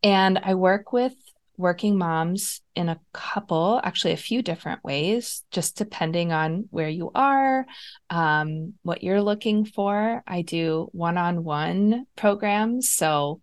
and 0.05 0.39
I 0.39 0.55
work 0.55 0.93
with 0.93 1.15
working 1.57 1.99
moms 1.99 2.61
in 2.77 2.89
a 2.89 3.01
couple, 3.13 3.81
actually, 3.83 4.13
a 4.13 4.17
few 4.17 4.43
different 4.43 4.85
ways, 4.85 5.43
just 5.51 5.77
depending 5.77 6.33
on 6.33 6.69
where 6.71 6.89
you 6.89 7.11
are, 7.17 7.67
um, 8.11 8.75
what 8.83 9.03
you're 9.03 9.23
looking 9.23 9.65
for. 9.65 10.23
I 10.25 10.43
do 10.43 10.89
one 10.93 11.19
on 11.19 11.43
one 11.43 12.07
programs. 12.17 12.91
So, 12.91 13.41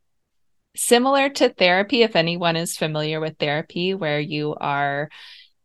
similar 0.76 1.30
to 1.30 1.50
therapy, 1.50 2.04
if 2.04 2.16
anyone 2.16 2.56
is 2.56 2.78
familiar 2.78 3.20
with 3.20 3.38
therapy, 3.38 3.94
where 3.94 4.20
you 4.20 4.56
are 4.56 5.10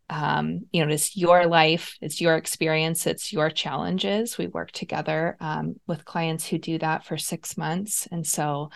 um, 0.08 0.66
you 0.72 0.84
know, 0.84 0.92
it's 0.92 1.16
your 1.16 1.46
life, 1.46 1.96
it's 2.00 2.20
your 2.20 2.36
experience, 2.36 3.06
it's 3.06 3.32
your 3.32 3.50
challenges. 3.50 4.38
We 4.38 4.46
work 4.46 4.70
together 4.70 5.36
um, 5.40 5.76
with 5.86 6.04
clients 6.04 6.46
who 6.46 6.58
do 6.58 6.78
that 6.78 7.04
for 7.04 7.18
six 7.18 7.56
months. 7.56 8.06
And 8.10 8.26
so, 8.26 8.70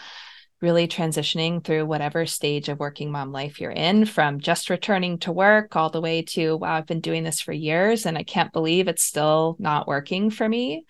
really 0.60 0.86
transitioning 0.86 1.64
through 1.64 1.86
whatever 1.86 2.26
stage 2.26 2.68
of 2.68 2.78
working 2.78 3.10
mom 3.10 3.32
life 3.32 3.60
you're 3.60 3.70
in, 3.70 4.04
from 4.04 4.40
just 4.40 4.68
returning 4.68 5.18
to 5.18 5.32
work 5.32 5.74
all 5.74 5.88
the 5.88 6.02
way 6.02 6.20
to, 6.20 6.56
wow, 6.56 6.76
I've 6.76 6.86
been 6.86 7.00
doing 7.00 7.24
this 7.24 7.40
for 7.40 7.52
years 7.52 8.04
and 8.04 8.18
I 8.18 8.24
can't 8.24 8.52
believe 8.52 8.86
it's 8.86 9.02
still 9.02 9.56
not 9.58 9.88
working 9.88 10.28
for 10.28 10.46
me. 10.46 10.84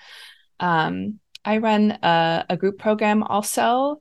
Um, 0.59 1.21
I 1.45 1.59
run 1.59 1.93
a, 2.03 2.47
a 2.51 2.57
group 2.57 2.79
program 2.79 3.23
also 3.23 4.01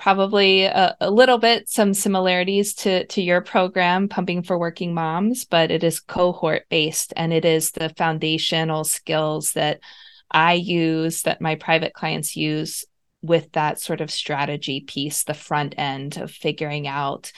probably 0.00 0.62
a, 0.62 0.96
a, 0.98 1.10
little 1.10 1.36
bit 1.36 1.68
some 1.68 1.92
similarities 1.92 2.72
to 2.72 3.06
to 3.08 3.20
your 3.20 3.42
program 3.42 4.08
pumping 4.08 4.42
for 4.42 4.58
working 4.58 4.94
moms 4.94 5.44
but 5.44 5.70
it 5.70 5.84
is 5.84 6.00
cohort 6.00 6.64
based 6.70 7.12
and 7.16 7.34
it 7.34 7.44
is 7.44 7.72
the 7.72 7.90
foundational 7.90 8.82
skills 8.82 9.52
that 9.52 9.78
i 10.30 10.54
use 10.54 11.22
that 11.22 11.42
my 11.42 11.54
private 11.54 11.92
clients 11.92 12.34
use 12.34 12.86
with 13.20 13.52
that 13.52 13.78
sort 13.78 14.00
of 14.00 14.10
strategy 14.10 14.80
piece 14.80 15.24
the 15.24 15.34
front 15.34 15.74
end 15.76 16.16
of 16.16 16.30
figuring 16.30 16.88
out 16.88 17.30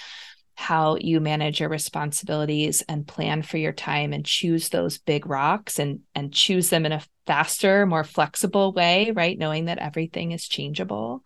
how 0.55 0.97
you 1.01 1.19
manage 1.19 1.59
your 1.59 1.69
responsibilities 1.69 2.83
and 2.89 3.09
plan 3.09 3.43
for 3.43 3.57
your 3.57 3.73
time 3.73 4.13
and 4.13 4.25
choose 4.25 4.69
those 4.69 4.99
big 4.99 5.27
rocks 5.27 5.81
and 5.81 6.01
and 6.15 6.33
choose 6.33 6.71
them 6.71 6.87
in 6.87 6.93
a 6.93 7.03
faster 7.27 7.87
more 7.87 8.05
flexible 8.05 8.73
way 8.73 9.11
right? 9.11 9.39
Knowing 9.39 9.65
that 9.65 9.79
everything 9.79 10.31
is 10.31 10.47
changeable 10.47 11.25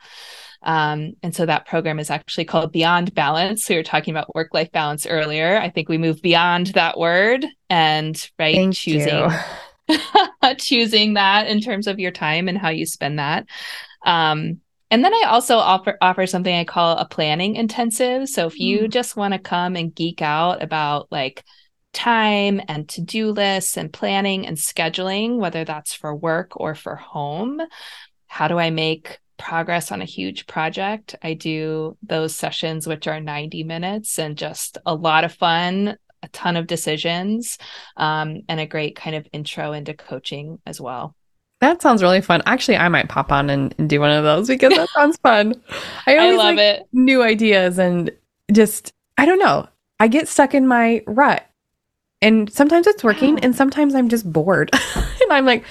um, 0.63 1.15
and 1.23 1.35
so 1.35 1.47
that 1.47 1.67
program 1.67 1.99
is 1.99 2.11
actually 2.11 2.45
called 2.45 2.73
Beyond 2.73 3.15
Balance. 3.15 3.69
We 3.69 3.77
were 3.77 3.83
talking 3.83 4.13
about 4.13 4.35
work 4.35 4.53
life 4.53 4.73
balance 4.73 5.07
earlier. 5.07 5.59
I 5.59 5.71
think 5.71 5.89
we 5.89 5.99
move 5.99 6.23
beyond 6.23 6.69
that 6.69 6.99
word 6.99 7.47
and 7.69 8.31
right 8.39 8.55
Thank 8.55 8.75
choosing 8.75 9.31
choosing 10.59 11.15
that 11.15 11.47
in 11.47 11.61
terms 11.61 11.87
of 11.87 11.99
your 11.99 12.11
time 12.11 12.49
and 12.49 12.59
how 12.59 12.71
you 12.71 12.87
spend 12.87 13.19
that. 13.19 13.47
Um, 14.05 14.61
and 14.91 15.05
then 15.05 15.13
I 15.13 15.25
also 15.29 15.57
offer 15.57 15.97
offer 16.01 16.27
something 16.27 16.55
I 16.55 16.65
call 16.65 16.97
a 16.97 17.07
planning 17.07 17.57
intensive. 17.57 18.29
So 18.29 18.47
if 18.47 18.59
you 18.59 18.83
mm. 18.83 18.91
just 18.91 19.17
want 19.17 19.35
to 19.35 19.39
come 19.39 19.77
and 19.77 19.95
geek 19.95 20.23
out 20.23 20.63
about 20.63 21.11
like 21.11 21.45
time 21.93 22.61
and 22.69 22.89
to-do 22.89 23.33
lists 23.33 23.77
and 23.77 23.93
planning 23.93 24.47
and 24.47 24.57
scheduling, 24.57 25.39
whether 25.39 25.65
that's 25.65 25.95
for 25.95 26.15
work 26.15 26.53
or 26.61 26.75
for 26.75 26.95
home, 26.95 27.61
how 28.27 28.49
do 28.49 28.59
I 28.59 28.71
make 28.71 29.19
progress 29.37 29.93
on 29.93 30.03
a 30.03 30.07
huge 30.07 30.47
project, 30.47 31.15
I 31.23 31.35
do 31.35 31.97
those 32.03 32.35
sessions, 32.35 32.87
which 32.87 33.07
are 33.07 33.21
90 33.21 33.65
minutes 33.65 34.19
and 34.19 34.37
just 34.37 34.79
a 34.87 34.95
lot 34.95 35.25
of 35.25 35.33
fun, 35.33 35.97
a 36.23 36.29
ton 36.29 36.57
of 36.57 36.67
decisions, 36.67 37.59
um, 37.97 38.43
and 38.49 38.61
a 38.61 38.67
great 38.67 38.97
kind 38.97 39.17
of 39.17 39.27
intro 39.33 39.73
into 39.73 39.95
coaching 39.95 40.59
as 40.67 40.81
well. 40.81 41.15
That 41.61 41.81
sounds 41.81 42.03
really 42.03 42.21
fun. 42.21 42.43
Actually, 42.45 42.77
I 42.77 42.89
might 42.89 43.09
pop 43.09 43.33
on 43.33 43.49
and, 43.49 43.75
and 43.79 43.89
do 43.89 44.01
one 44.01 44.11
of 44.11 44.25
those 44.25 44.49
because 44.49 44.75
that 44.75 44.89
sounds 44.95 45.17
fun. 45.19 45.55
I 46.07 46.19
always 46.19 46.35
I 46.35 46.37
love 46.37 46.57
like 46.57 46.59
it. 46.59 46.87
New 46.93 47.23
ideas 47.23 47.79
and 47.79 48.11
just 48.53 48.93
I 49.17 49.25
don't 49.25 49.39
know. 49.39 49.69
I 49.99 50.09
get 50.09 50.29
stuck 50.29 50.55
in 50.55 50.67
my 50.67 51.03
rut. 51.07 51.47
And 52.23 52.51
sometimes 52.53 52.87
it's 52.87 53.05
working 53.05 53.39
and 53.41 53.55
sometimes 53.55 53.95
I'm 53.95 54.09
just 54.09 54.31
bored. 54.31 54.71
and 54.95 55.33
I'm 55.33 55.45
like, 55.45 55.65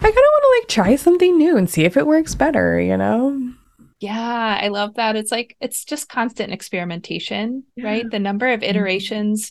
I 0.00 0.02
kind 0.02 0.16
of 0.16 0.16
want 0.16 0.42
to 0.42 0.60
like 0.60 0.68
try 0.68 0.96
something 0.96 1.36
new 1.36 1.56
and 1.56 1.68
see 1.68 1.84
if 1.84 1.96
it 1.96 2.06
works 2.06 2.34
better, 2.34 2.80
you 2.80 2.96
know? 2.96 3.52
Yeah, 4.00 4.58
I 4.62 4.68
love 4.68 4.94
that. 4.94 5.16
It's 5.16 5.32
like 5.32 5.56
it's 5.60 5.84
just 5.84 6.08
constant 6.08 6.52
experimentation, 6.52 7.64
yeah. 7.74 7.84
right? 7.84 8.10
The 8.10 8.20
number 8.20 8.52
of 8.52 8.60
mm-hmm. 8.60 8.70
iterations 8.70 9.50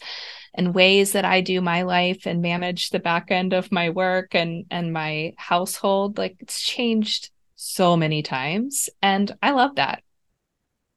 and 0.53 0.73
ways 0.73 1.11
that 1.11 1.25
I 1.25 1.41
do 1.41 1.59
my 1.59 1.81
life 1.81 2.25
and 2.25 2.41
manage 2.41 2.89
the 2.89 2.99
back 2.99 3.29
end 3.29 3.53
of 3.53 3.71
my 3.71 3.89
work 3.89 4.35
and 4.35 4.65
and 4.71 4.93
my 4.93 5.33
household, 5.37 6.17
like 6.17 6.37
it's 6.39 6.61
changed 6.61 7.29
so 7.55 7.97
many 7.97 8.23
times 8.23 8.89
and 9.01 9.35
I 9.43 9.51
love 9.51 9.75
that. 9.75 10.01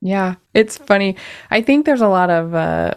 Yeah, 0.00 0.36
it's 0.54 0.78
funny. 0.78 1.16
I 1.50 1.60
think 1.60 1.84
there's 1.84 2.00
a 2.00 2.08
lot 2.08 2.30
of 2.30 2.54
uh 2.54 2.94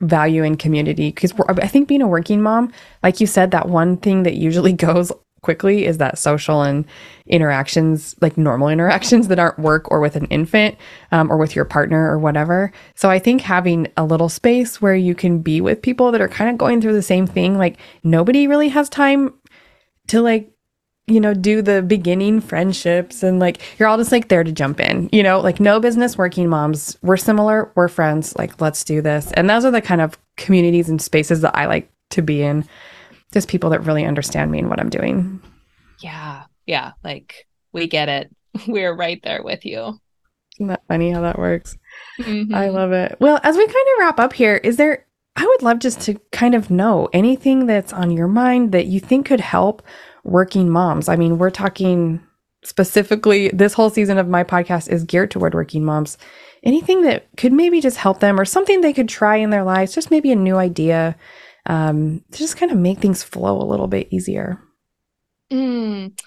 value 0.00 0.42
in 0.44 0.56
community 0.56 1.08
because 1.08 1.32
I 1.58 1.66
think 1.66 1.88
being 1.88 2.02
a 2.02 2.08
working 2.08 2.42
mom, 2.42 2.72
like 3.02 3.20
you 3.20 3.26
said, 3.26 3.50
that 3.50 3.68
one 3.68 3.96
thing 3.96 4.22
that 4.22 4.34
usually 4.34 4.72
goes 4.88 5.10
quickly 5.46 5.86
is 5.86 5.98
that 5.98 6.18
social 6.18 6.62
and 6.62 6.84
interactions, 7.26 8.16
like 8.20 8.36
normal 8.36 8.68
interactions 8.68 9.28
that 9.28 9.38
aren't 9.38 9.60
work 9.60 9.88
or 9.92 10.00
with 10.00 10.16
an 10.16 10.26
infant 10.26 10.76
um, 11.12 11.30
or 11.30 11.36
with 11.36 11.54
your 11.54 11.64
partner 11.64 12.10
or 12.10 12.18
whatever. 12.18 12.72
So 12.96 13.08
I 13.08 13.20
think 13.20 13.42
having 13.42 13.86
a 13.96 14.04
little 14.04 14.28
space 14.28 14.82
where 14.82 14.96
you 14.96 15.14
can 15.14 15.38
be 15.38 15.60
with 15.60 15.82
people 15.82 16.10
that 16.10 16.20
are 16.20 16.28
kind 16.28 16.50
of 16.50 16.58
going 16.58 16.80
through 16.80 16.94
the 16.94 17.00
same 17.00 17.28
thing, 17.28 17.56
like 17.56 17.78
nobody 18.02 18.48
really 18.48 18.68
has 18.70 18.88
time 18.88 19.34
to 20.08 20.20
like 20.20 20.50
you 21.08 21.20
know, 21.20 21.34
do 21.34 21.62
the 21.62 21.82
beginning 21.82 22.40
friendships 22.40 23.22
and 23.22 23.38
like 23.38 23.62
you're 23.78 23.86
all 23.86 23.96
just 23.96 24.10
like 24.10 24.26
there 24.26 24.42
to 24.42 24.50
jump 24.50 24.80
in, 24.80 25.08
you 25.12 25.22
know, 25.22 25.38
like 25.38 25.60
no 25.60 25.78
business 25.78 26.18
working 26.18 26.48
moms. 26.48 26.98
We're 27.00 27.16
similar, 27.16 27.70
we're 27.76 27.86
friends, 27.86 28.34
like 28.36 28.60
let's 28.60 28.82
do 28.82 29.00
this. 29.00 29.30
And 29.34 29.48
those 29.48 29.64
are 29.64 29.70
the 29.70 29.80
kind 29.80 30.00
of 30.00 30.18
communities 30.36 30.88
and 30.88 31.00
spaces 31.00 31.42
that 31.42 31.56
I 31.56 31.66
like 31.66 31.88
to 32.10 32.22
be 32.22 32.42
in 32.42 32.64
just 33.32 33.48
people 33.48 33.70
that 33.70 33.84
really 33.84 34.04
understand 34.04 34.50
me 34.50 34.58
and 34.58 34.70
what 34.70 34.80
I'm 34.80 34.90
doing. 34.90 35.40
Yeah. 36.00 36.44
Yeah. 36.66 36.92
Like 37.04 37.46
we 37.72 37.86
get 37.86 38.08
it. 38.08 38.34
We're 38.66 38.94
right 38.94 39.20
there 39.22 39.42
with 39.42 39.64
you. 39.64 39.98
Isn't 40.56 40.68
that 40.68 40.82
funny 40.88 41.10
how 41.10 41.20
that 41.20 41.38
works? 41.38 41.76
Mm-hmm. 42.18 42.54
I 42.54 42.68
love 42.68 42.92
it. 42.92 43.16
Well, 43.20 43.38
as 43.42 43.56
we 43.56 43.66
kind 43.66 43.76
of 43.76 43.98
wrap 43.98 44.18
up 44.18 44.32
here, 44.32 44.56
is 44.56 44.76
there, 44.76 45.06
I 45.36 45.44
would 45.44 45.62
love 45.62 45.80
just 45.80 46.00
to 46.02 46.18
kind 46.32 46.54
of 46.54 46.70
know 46.70 47.10
anything 47.12 47.66
that's 47.66 47.92
on 47.92 48.10
your 48.10 48.28
mind 48.28 48.72
that 48.72 48.86
you 48.86 48.98
think 48.98 49.26
could 49.26 49.40
help 49.40 49.82
working 50.24 50.70
moms. 50.70 51.10
I 51.10 51.16
mean, 51.16 51.36
we're 51.36 51.50
talking 51.50 52.20
specifically, 52.64 53.50
this 53.50 53.74
whole 53.74 53.90
season 53.90 54.16
of 54.16 54.28
my 54.28 54.44
podcast 54.44 54.88
is 54.88 55.04
geared 55.04 55.30
toward 55.30 55.54
working 55.54 55.84
moms. 55.84 56.16
Anything 56.62 57.02
that 57.02 57.28
could 57.36 57.52
maybe 57.52 57.82
just 57.82 57.98
help 57.98 58.20
them 58.20 58.40
or 58.40 58.46
something 58.46 58.80
they 58.80 58.94
could 58.94 59.08
try 59.08 59.36
in 59.36 59.50
their 59.50 59.62
lives, 59.62 59.94
just 59.94 60.10
maybe 60.10 60.32
a 60.32 60.36
new 60.36 60.56
idea 60.56 61.14
um, 61.66 62.22
to 62.30 62.38
just 62.38 62.56
kind 62.56 62.72
of 62.72 62.78
make 62.78 62.98
things 62.98 63.22
flow 63.22 63.60
a 63.60 63.64
little 63.64 63.88
bit 63.88 64.08
easier. 64.10 64.60
Mm. 65.50 66.18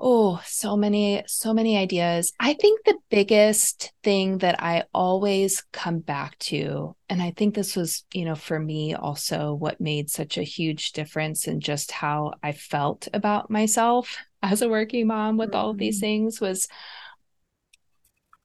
Oh, 0.00 0.40
so 0.44 0.76
many, 0.76 1.24
so 1.26 1.52
many 1.52 1.76
ideas. 1.76 2.32
I 2.38 2.52
think 2.52 2.84
the 2.84 2.98
biggest 3.10 3.92
thing 4.04 4.38
that 4.38 4.62
I 4.62 4.84
always 4.94 5.64
come 5.72 5.98
back 5.98 6.38
to, 6.38 6.94
and 7.08 7.20
I 7.20 7.32
think 7.32 7.54
this 7.54 7.74
was, 7.74 8.04
you 8.12 8.24
know, 8.24 8.36
for 8.36 8.60
me 8.60 8.94
also 8.94 9.54
what 9.54 9.80
made 9.80 10.08
such 10.08 10.38
a 10.38 10.44
huge 10.44 10.92
difference 10.92 11.48
in 11.48 11.58
just 11.58 11.90
how 11.90 12.34
I 12.44 12.52
felt 12.52 13.08
about 13.12 13.50
myself 13.50 14.16
as 14.42 14.62
a 14.62 14.68
working 14.68 15.08
mom 15.08 15.36
with 15.36 15.52
all 15.54 15.70
of 15.70 15.78
these 15.78 15.96
mm-hmm. 15.96 16.06
things 16.06 16.40
was 16.40 16.68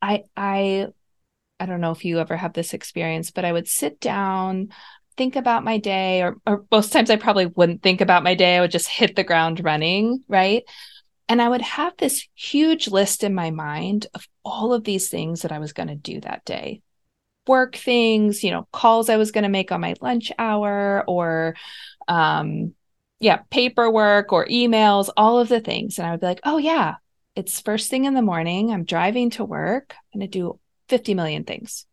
I 0.01 0.23
I 0.35 0.87
I 1.59 1.65
don't 1.65 1.81
know 1.81 1.91
if 1.91 2.03
you 2.03 2.19
ever 2.19 2.35
have 2.35 2.53
this 2.53 2.73
experience, 2.73 3.31
but 3.31 3.45
I 3.45 3.53
would 3.53 3.67
sit 3.67 3.99
down 3.99 4.69
think 5.15 5.35
about 5.35 5.63
my 5.63 5.77
day 5.77 6.21
or, 6.21 6.37
or 6.45 6.65
most 6.71 6.91
times 6.91 7.09
I 7.09 7.15
probably 7.15 7.45
wouldn't 7.45 7.81
think 7.81 8.01
about 8.01 8.23
my 8.23 8.35
day. 8.35 8.57
I 8.57 8.61
would 8.61 8.71
just 8.71 8.87
hit 8.87 9.15
the 9.15 9.23
ground 9.23 9.63
running, 9.63 10.23
right? 10.27 10.63
And 11.29 11.41
I 11.41 11.49
would 11.49 11.61
have 11.61 11.93
this 11.97 12.27
huge 12.35 12.87
list 12.87 13.23
in 13.23 13.33
my 13.33 13.51
mind 13.51 14.07
of 14.13 14.27
all 14.43 14.73
of 14.73 14.83
these 14.83 15.09
things 15.09 15.41
that 15.41 15.51
I 15.51 15.59
was 15.59 15.73
going 15.73 15.87
to 15.87 15.95
do 15.95 16.19
that 16.21 16.45
day. 16.45 16.81
Work 17.47 17.75
things, 17.75 18.43
you 18.43 18.51
know, 18.51 18.67
calls 18.71 19.09
I 19.09 19.17
was 19.17 19.31
going 19.31 19.43
to 19.43 19.49
make 19.49 19.71
on 19.71 19.81
my 19.81 19.95
lunch 20.01 20.31
hour 20.37 21.03
or 21.07 21.55
um 22.07 22.73
yeah, 23.19 23.37
paperwork 23.49 24.33
or 24.33 24.45
emails, 24.47 25.09
all 25.15 25.39
of 25.39 25.47
the 25.47 25.61
things. 25.61 25.97
And 25.97 26.05
I 26.05 26.11
would 26.11 26.19
be 26.19 26.25
like, 26.25 26.41
"Oh 26.43 26.57
yeah, 26.57 26.95
it's 27.35 27.61
first 27.61 27.89
thing 27.89 28.03
in 28.03 28.13
the 28.13 28.21
morning. 28.21 28.69
I'm 28.69 28.83
driving 28.83 29.29
to 29.31 29.45
work. 29.45 29.95
I'm 30.13 30.19
going 30.19 30.29
to 30.29 30.39
do 30.39 30.59
50 30.89 31.13
million 31.13 31.45
things." 31.45 31.85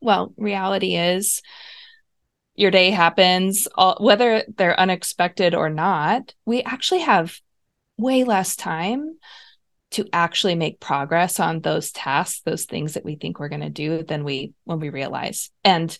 Well, 0.00 0.34
reality 0.36 0.96
is 0.96 1.42
your 2.54 2.70
day 2.70 2.90
happens, 2.90 3.66
all, 3.74 3.96
whether 4.00 4.44
they're 4.56 4.78
unexpected 4.78 5.54
or 5.54 5.70
not, 5.70 6.34
we 6.44 6.62
actually 6.62 7.00
have 7.00 7.40
way 7.96 8.24
less 8.24 8.56
time 8.56 9.18
to 9.92 10.08
actually 10.12 10.54
make 10.54 10.80
progress 10.80 11.38
on 11.38 11.60
those 11.60 11.92
tasks, 11.92 12.40
those 12.44 12.64
things 12.64 12.94
that 12.94 13.04
we 13.04 13.16
think 13.16 13.38
we're 13.38 13.48
going 13.48 13.60
to 13.60 13.70
do 13.70 14.02
than 14.02 14.24
we 14.24 14.52
when 14.64 14.80
we 14.80 14.90
realize. 14.90 15.50
And 15.64 15.96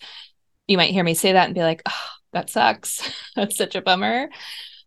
you 0.67 0.77
might 0.77 0.91
hear 0.91 1.03
me 1.03 1.13
say 1.13 1.33
that 1.33 1.45
and 1.45 1.55
be 1.55 1.61
like, 1.61 1.81
oh, 1.87 2.09
that 2.33 2.49
sucks. 2.49 3.01
that's 3.35 3.57
such 3.57 3.75
a 3.75 3.81
bummer. 3.81 4.29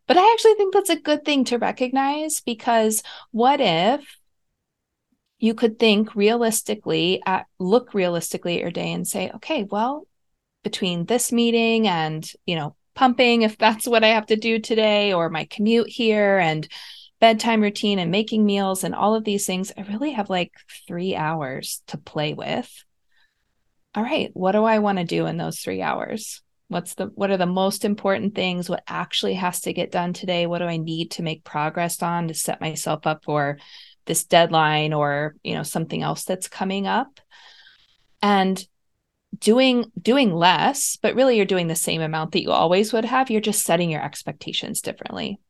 But 0.07 0.19
I 0.19 0.33
actually 0.33 0.55
think 0.55 0.75
that's 0.75 0.91
a 0.91 1.01
good 1.01 1.25
thing 1.25 1.45
to 1.47 1.59
recognize 1.59 2.41
because 2.41 3.03
what 3.33 3.61
if 3.61 4.19
you 5.39 5.55
could 5.55 5.79
think 5.79 6.15
realistically 6.15 7.23
at 7.27 7.47
look 7.59 7.93
realistically 7.93 8.57
at 8.57 8.63
your 8.63 8.71
day 8.71 8.93
and 8.93 9.07
say, 9.07 9.31
okay, 9.35 9.65
well, 9.65 10.07
between 10.67 11.05
this 11.05 11.31
meeting 11.31 11.87
and, 11.87 12.29
you 12.45 12.57
know, 12.57 12.75
pumping 12.97 13.43
if 13.43 13.57
that's 13.57 13.87
what 13.87 14.03
I 14.03 14.09
have 14.09 14.27
to 14.27 14.37
do 14.37 14.59
today 14.59 15.13
or 15.13 15.31
my 15.31 15.45
commute 15.45 15.89
here 15.89 16.39
and 16.39 16.67
bedtime 17.21 17.63
routine 17.63 18.01
and 18.01 18.11
making 18.11 18.45
meals 18.45 18.83
and 18.83 18.93
all 18.93 19.15
of 19.15 19.23
these 19.23 19.47
things, 19.47 19.71
I 19.79 19.83
really 19.83 20.11
have 20.11 20.29
like 20.29 20.51
3 20.89 21.15
hours 21.15 21.85
to 21.87 21.99
play 21.99 22.35
with. 22.35 22.69
All 23.95 24.03
right, 24.03 24.31
what 24.33 24.53
do 24.53 24.65
I 24.65 24.81
want 24.81 24.99
to 24.99 25.05
do 25.05 25.27
in 25.27 25.37
those 25.37 25.61
3 25.61 25.83
hours? 25.83 26.43
What's 26.67 26.95
the 26.95 27.13
what 27.15 27.31
are 27.31 27.37
the 27.37 27.47
most 27.47 27.85
important 27.85 28.35
things? 28.35 28.69
What 28.69 28.83
actually 28.89 29.35
has 29.35 29.61
to 29.61 29.73
get 29.73 29.93
done 29.93 30.15
today? 30.15 30.49
What 30.49 30.59
do 30.59 30.65
I 30.65 30.79
need 30.79 31.13
to 31.13 31.23
make 31.23 31.45
progress 31.45 32.03
on 32.03 32.27
to 32.27 32.35
set 32.35 32.61
myself 32.61 33.07
up 33.07 33.23
for 33.23 33.59
this 34.07 34.25
deadline 34.25 34.93
or 34.93 35.37
you 35.45 35.55
know 35.55 35.63
something 35.63 36.03
else 36.03 36.25
that's 36.25 36.49
coming 36.49 36.89
up 36.89 37.21
and 38.21 38.67
doing 39.41 39.91
doing 40.01 40.35
less 40.35 40.97
but 40.97 41.15
really 41.15 41.37
you're 41.37 41.45
doing 41.45 41.67
the 41.69 41.75
same 41.75 42.01
amount 42.01 42.33
that 42.33 42.43
you 42.43 42.51
always 42.51 42.93
would 42.93 43.05
have. 43.05 43.31
You're 43.31 43.41
just 43.41 43.65
setting 43.65 43.91
your 43.91 44.03
expectations 44.03 44.81
differently. 44.81 45.41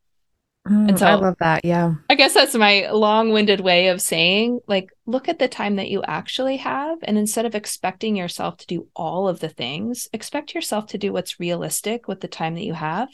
Mm, 0.67 0.89
and 0.89 0.99
so 0.99 1.07
i 1.07 1.15
love 1.15 1.37
that 1.39 1.65
yeah. 1.65 1.95
I 2.11 2.17
guess 2.17 2.35
that's 2.35 2.57
my 2.57 2.91
long-winded 2.91 3.61
way 3.61 3.87
of 3.87 4.03
saying 4.03 4.59
like 4.67 4.91
look 5.07 5.29
at 5.29 5.39
the 5.39 5.47
time 5.47 5.77
that 5.77 5.91
you 5.91 6.03
actually 6.03 6.57
have 6.57 6.99
and 7.05 7.17
instead 7.17 7.47
of 7.47 7.55
expecting 7.55 8.17
yourself 8.17 8.57
to 8.57 8.67
do 8.67 8.89
all 8.97 9.29
of 9.29 9.39
the 9.39 9.49
things 9.49 10.09
expect 10.13 10.57
yourself 10.57 10.89
to 10.89 10.99
do 10.99 11.13
what's 11.13 11.39
realistic 11.39 12.09
with 12.09 12.21
the 12.21 12.27
time 12.27 12.55
that 12.55 12.65
you 12.65 12.75
have 12.75 13.09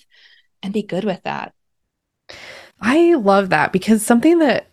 and 0.62 0.72
be 0.72 0.82
good 0.82 1.04
with 1.04 1.22
that. 1.24 1.52
I 2.80 3.14
love 3.14 3.50
that 3.50 3.72
because 3.72 4.04
something 4.04 4.38
that 4.38 4.68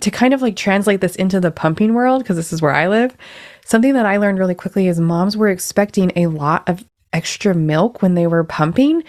to 0.00 0.10
kind 0.10 0.34
of 0.34 0.42
like 0.42 0.56
translate 0.56 1.00
this 1.00 1.16
into 1.16 1.40
the 1.40 1.50
pumping 1.50 1.94
world, 1.94 2.22
because 2.22 2.36
this 2.36 2.52
is 2.52 2.60
where 2.60 2.74
I 2.74 2.88
live, 2.88 3.16
something 3.64 3.94
that 3.94 4.06
I 4.06 4.16
learned 4.16 4.38
really 4.38 4.54
quickly 4.54 4.88
is 4.88 5.00
moms 5.00 5.36
were 5.36 5.48
expecting 5.48 6.12
a 6.16 6.26
lot 6.26 6.68
of 6.68 6.84
extra 7.12 7.54
milk 7.54 8.02
when 8.02 8.14
they 8.14 8.26
were 8.26 8.44
pumping, 8.44 9.04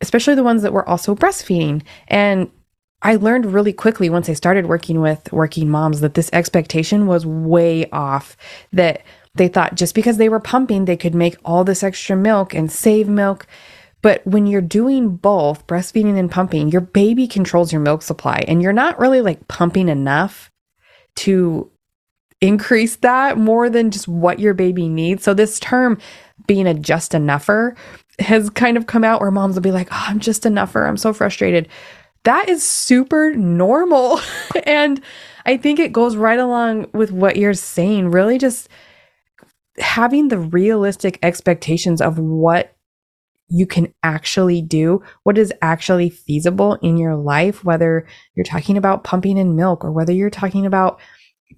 especially 0.00 0.34
the 0.34 0.42
ones 0.42 0.62
that 0.62 0.72
were 0.72 0.88
also 0.88 1.14
breastfeeding. 1.14 1.82
And 2.08 2.50
I 3.02 3.16
learned 3.16 3.46
really 3.46 3.72
quickly 3.72 4.08
once 4.08 4.28
I 4.28 4.32
started 4.32 4.66
working 4.66 5.00
with 5.00 5.30
working 5.32 5.68
moms 5.68 6.00
that 6.00 6.14
this 6.14 6.30
expectation 6.32 7.06
was 7.06 7.26
way 7.26 7.88
off. 7.90 8.36
That 8.72 9.02
they 9.34 9.48
thought 9.48 9.74
just 9.74 9.94
because 9.94 10.16
they 10.16 10.28
were 10.28 10.40
pumping, 10.40 10.84
they 10.84 10.96
could 10.96 11.14
make 11.14 11.36
all 11.44 11.64
this 11.64 11.82
extra 11.82 12.16
milk 12.16 12.54
and 12.54 12.72
save 12.72 13.08
milk. 13.08 13.46
But 14.00 14.26
when 14.26 14.46
you're 14.46 14.60
doing 14.60 15.16
both 15.16 15.66
breastfeeding 15.66 16.18
and 16.18 16.30
pumping, 16.30 16.70
your 16.70 16.82
baby 16.82 17.26
controls 17.26 17.72
your 17.72 17.80
milk 17.80 18.02
supply 18.02 18.44
and 18.46 18.62
you're 18.62 18.72
not 18.72 18.98
really 18.98 19.20
like 19.20 19.48
pumping 19.48 19.88
enough 19.88 20.50
to 21.16 21.70
increase 22.44 22.96
that 22.96 23.38
more 23.38 23.70
than 23.70 23.90
just 23.90 24.06
what 24.06 24.38
your 24.38 24.52
baby 24.54 24.88
needs. 24.88 25.24
So 25.24 25.32
this 25.32 25.58
term 25.58 25.98
being 26.46 26.66
a 26.66 26.74
just 26.74 27.14
enougher 27.14 27.74
has 28.18 28.50
kind 28.50 28.76
of 28.76 28.86
come 28.86 29.02
out 29.02 29.20
where 29.20 29.30
moms 29.30 29.54
will 29.54 29.62
be 29.62 29.72
like, 29.72 29.88
"Oh, 29.90 30.04
I'm 30.08 30.20
just 30.20 30.44
enougher. 30.44 30.86
I'm 30.86 30.98
so 30.98 31.12
frustrated." 31.12 31.68
That 32.24 32.48
is 32.48 32.62
super 32.62 33.34
normal. 33.34 34.20
and 34.64 35.00
I 35.46 35.56
think 35.56 35.78
it 35.78 35.92
goes 35.92 36.16
right 36.16 36.38
along 36.38 36.88
with 36.92 37.12
what 37.12 37.36
you're 37.36 37.54
saying, 37.54 38.10
really 38.10 38.38
just 38.38 38.68
having 39.78 40.28
the 40.28 40.38
realistic 40.38 41.18
expectations 41.22 42.00
of 42.00 42.18
what 42.18 42.74
you 43.48 43.66
can 43.66 43.92
actually 44.02 44.62
do, 44.62 45.02
what 45.22 45.36
is 45.36 45.52
actually 45.60 46.10
feasible 46.10 46.74
in 46.76 46.96
your 46.96 47.14
life, 47.14 47.64
whether 47.64 48.06
you're 48.34 48.44
talking 48.44 48.76
about 48.76 49.04
pumping 49.04 49.36
in 49.36 49.56
milk 49.56 49.84
or 49.84 49.92
whether 49.92 50.12
you're 50.12 50.30
talking 50.30 50.66
about 50.66 50.98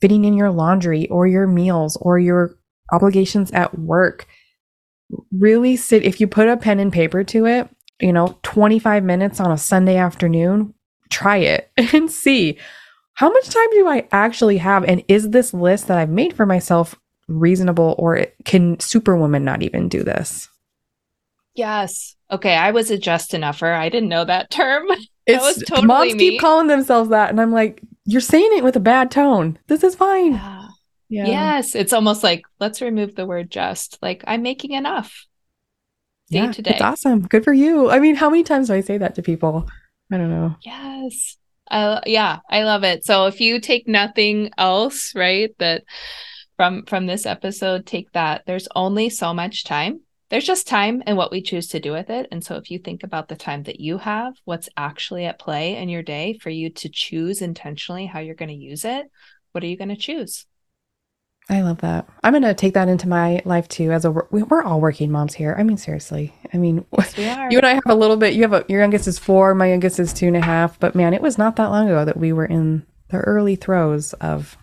fitting 0.01 0.25
in 0.25 0.35
your 0.35 0.51
laundry 0.51 1.09
or 1.09 1.27
your 1.27 1.47
meals 1.47 1.97
or 2.01 2.19
your 2.19 2.57
obligations 2.93 3.51
at 3.53 3.79
work. 3.79 4.27
Really 5.33 5.77
sit, 5.77 6.03
if 6.03 6.21
you 6.21 6.27
put 6.27 6.49
a 6.49 6.57
pen 6.57 6.81
and 6.81 6.93
paper 6.93 7.25
to 7.25 7.47
it, 7.47 7.69
you 8.01 8.13
know, 8.13 8.39
25 8.43 9.05
minutes 9.05 9.41
on 9.41 9.53
a 9.53 9.59
Sunday 9.59 9.97
afternoon, 9.97 10.75
try 11.11 11.37
it 11.39 11.71
and 11.77 12.11
see 12.11 12.59
how 13.15 13.31
much 13.31 13.49
time 13.49 13.71
do 13.71 13.89
I 13.89 14.07
actually 14.13 14.59
have? 14.59 14.85
And 14.85 15.03
is 15.09 15.31
this 15.31 15.55
list 15.55 15.89
that 15.89 15.97
I've 15.97 16.11
made 16.11 16.37
for 16.37 16.45
myself 16.45 16.95
reasonable 17.29 17.95
or 17.99 18.27
can 18.45 18.79
Superwoman 18.79 19.43
not 19.43 19.63
even 19.63 19.89
do 19.89 20.03
this? 20.03 20.51
Yes. 21.55 22.15
Okay. 22.31 22.55
I 22.55 22.73
was 22.73 22.91
a 22.91 22.99
just 22.99 23.33
enougher. 23.33 23.73
I 23.73 23.89
didn't 23.89 24.11
know 24.11 24.25
that 24.25 24.51
term. 24.51 24.87
It's, 25.29 25.43
that 25.43 25.57
was 25.57 25.65
totally 25.67 25.87
moms 25.89 26.13
me. 26.13 26.19
keep 26.21 26.41
calling 26.41 26.69
themselves 26.69 27.11
that, 27.11 27.31
and 27.31 27.41
I'm 27.41 27.51
like, 27.51 27.83
you're 28.07 28.21
saying 28.21 28.51
it 28.53 28.65
with 28.65 28.77
a 28.77 28.81
bad 28.81 29.11
tone. 29.11 29.59
This 29.67 29.85
is 29.85 29.95
fine. 29.95 30.33
Yeah. 30.33 30.69
yeah. 31.09 31.27
Yes. 31.27 31.75
It's 31.75 31.93
almost 31.93 32.23
like 32.23 32.45
let's 32.61 32.81
remove 32.81 33.15
the 33.15 33.27
word 33.27 33.51
just. 33.51 33.99
Like 34.01 34.25
I'm 34.27 34.43
making 34.43 34.73
enough. 34.73 35.27
Day 36.31 36.39
yeah, 36.39 36.53
to 36.53 36.63
day. 36.63 36.71
It's 36.73 36.81
awesome. 36.81 37.23
Good 37.23 37.45
for 37.45 37.53
you. 37.53 37.91
I 37.91 38.01
mean, 38.01 38.17
how 38.17 38.31
many 38.31 38.43
times 38.43 38.69
do 38.69 38.75
I 38.75 38.81
say 38.81 38.99
that 38.99 39.15
to 39.17 39.23
people? 39.23 39.69
I 40.11 40.17
don't 40.17 40.31
know. 40.31 40.57
Yes. 40.63 41.37
Uh, 41.71 42.01
yeah, 42.07 42.39
I 42.49 42.63
love 42.63 42.85
it. 42.85 43.05
So 43.05 43.27
if 43.27 43.41
you 43.41 43.61
take 43.61 43.89
nothing 43.89 44.51
else, 44.57 45.15
right, 45.15 45.51
that 45.59 45.85
from 46.57 46.85
from 46.87 47.07
this 47.07 47.27
episode, 47.27 47.87
take 47.87 48.11
that. 48.13 48.43
There's 48.47 48.69
only 48.75 49.11
so 49.11 49.35
much 49.35 49.65
time 49.65 50.01
there's 50.29 50.45
just 50.45 50.67
time 50.67 51.03
and 51.07 51.17
what 51.17 51.31
we 51.31 51.41
choose 51.41 51.69
to 51.69 51.81
do 51.81 51.93
with 51.93 52.11
it. 52.11 52.27
And 52.33 52.45
so 52.45 52.57
if 52.57 52.71
you 52.71 52.79
think 52.79 53.03
about 53.05 53.29
the 53.29 53.37
time 53.37 53.63
that 53.65 53.81
you 53.81 53.99
have, 53.99 54.35
what's 54.45 54.69
actually 54.77 55.25
at 55.25 55.39
play 55.39 55.77
in 55.77 55.89
your 55.89 56.03
day 56.03 56.39
for 56.39 56.51
you 56.51 56.71
to 56.71 56.89
choose 56.89 57.41
intentionally 57.41 58.07
how 58.07 58.19
you're 58.19 58.35
going 58.35 58.49
to 58.49 58.55
use 58.55 58.85
it, 58.85 59.07
what 59.53 59.63
are 59.63 59.69
you 59.69 59.77
going 59.77 59.89
to 59.89 59.97
choose? 59.97 60.47
I 61.49 61.63
love 61.63 61.79
that. 61.79 62.09
I'm 62.25 62.33
going 62.33 62.43
to 62.43 62.55
take 62.55 62.75
that 62.75 62.89
into 62.89 63.09
my 63.09 63.41
life 63.45 63.69
too. 63.69 63.93
As 63.93 64.05
a 64.05 64.11
we're 64.11 64.65
all 64.65 64.81
working 64.81 65.13
moms 65.13 65.35
here. 65.35 65.55
I 65.57 65.63
mean, 65.63 65.77
seriously. 65.77 66.35
I 66.53 66.57
mean, 66.57 66.85
yes, 66.99 67.17
we 67.17 67.29
are. 67.29 67.49
you 67.53 67.59
and 67.59 67.67
I 67.67 67.75
have 67.75 67.87
a 67.87 67.95
little 67.95 68.17
bit. 68.17 68.35
You 68.35 68.43
have 68.43 68.53
a 68.53 68.65
your 68.69 68.81
youngest 68.81 69.07
is 69.07 69.19
four. 69.21 69.55
My 69.55 69.69
youngest 69.69 70.01
is 70.01 70.13
two 70.13 70.27
and 70.27 70.37
a 70.37 70.41
half. 70.41 70.79
But 70.81 70.97
man, 70.97 71.15
it 71.15 71.23
was 71.23 71.39
not 71.39 71.55
that 71.57 71.69
long 71.69 71.87
ago 71.87 72.05
that 72.05 72.17
we 72.17 72.33
were 72.33 72.47
in 72.47 72.85
the 73.11 73.19
early 73.19 73.55
throes 73.55 74.13
of. 74.15 74.59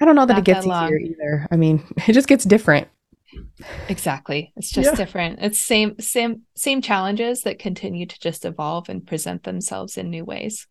I 0.00 0.04
don't 0.04 0.16
know 0.16 0.26
that 0.26 0.34
not 0.34 0.40
it 0.40 0.44
gets 0.44 0.66
that 0.66 0.90
easier 0.90 0.98
either. 0.98 1.48
I 1.50 1.56
mean, 1.56 1.84
it 2.08 2.12
just 2.12 2.28
gets 2.28 2.44
different. 2.44 2.88
Exactly. 3.88 4.52
It's 4.56 4.70
just 4.70 4.90
yeah. 4.90 4.94
different. 4.94 5.38
It's 5.40 5.58
same 5.58 5.98
same 5.98 6.42
same 6.54 6.82
challenges 6.82 7.42
that 7.42 7.58
continue 7.58 8.06
to 8.06 8.20
just 8.20 8.44
evolve 8.44 8.88
and 8.88 9.06
present 9.06 9.42
themselves 9.42 9.96
in 9.96 10.10
new 10.10 10.24
ways. 10.24 10.66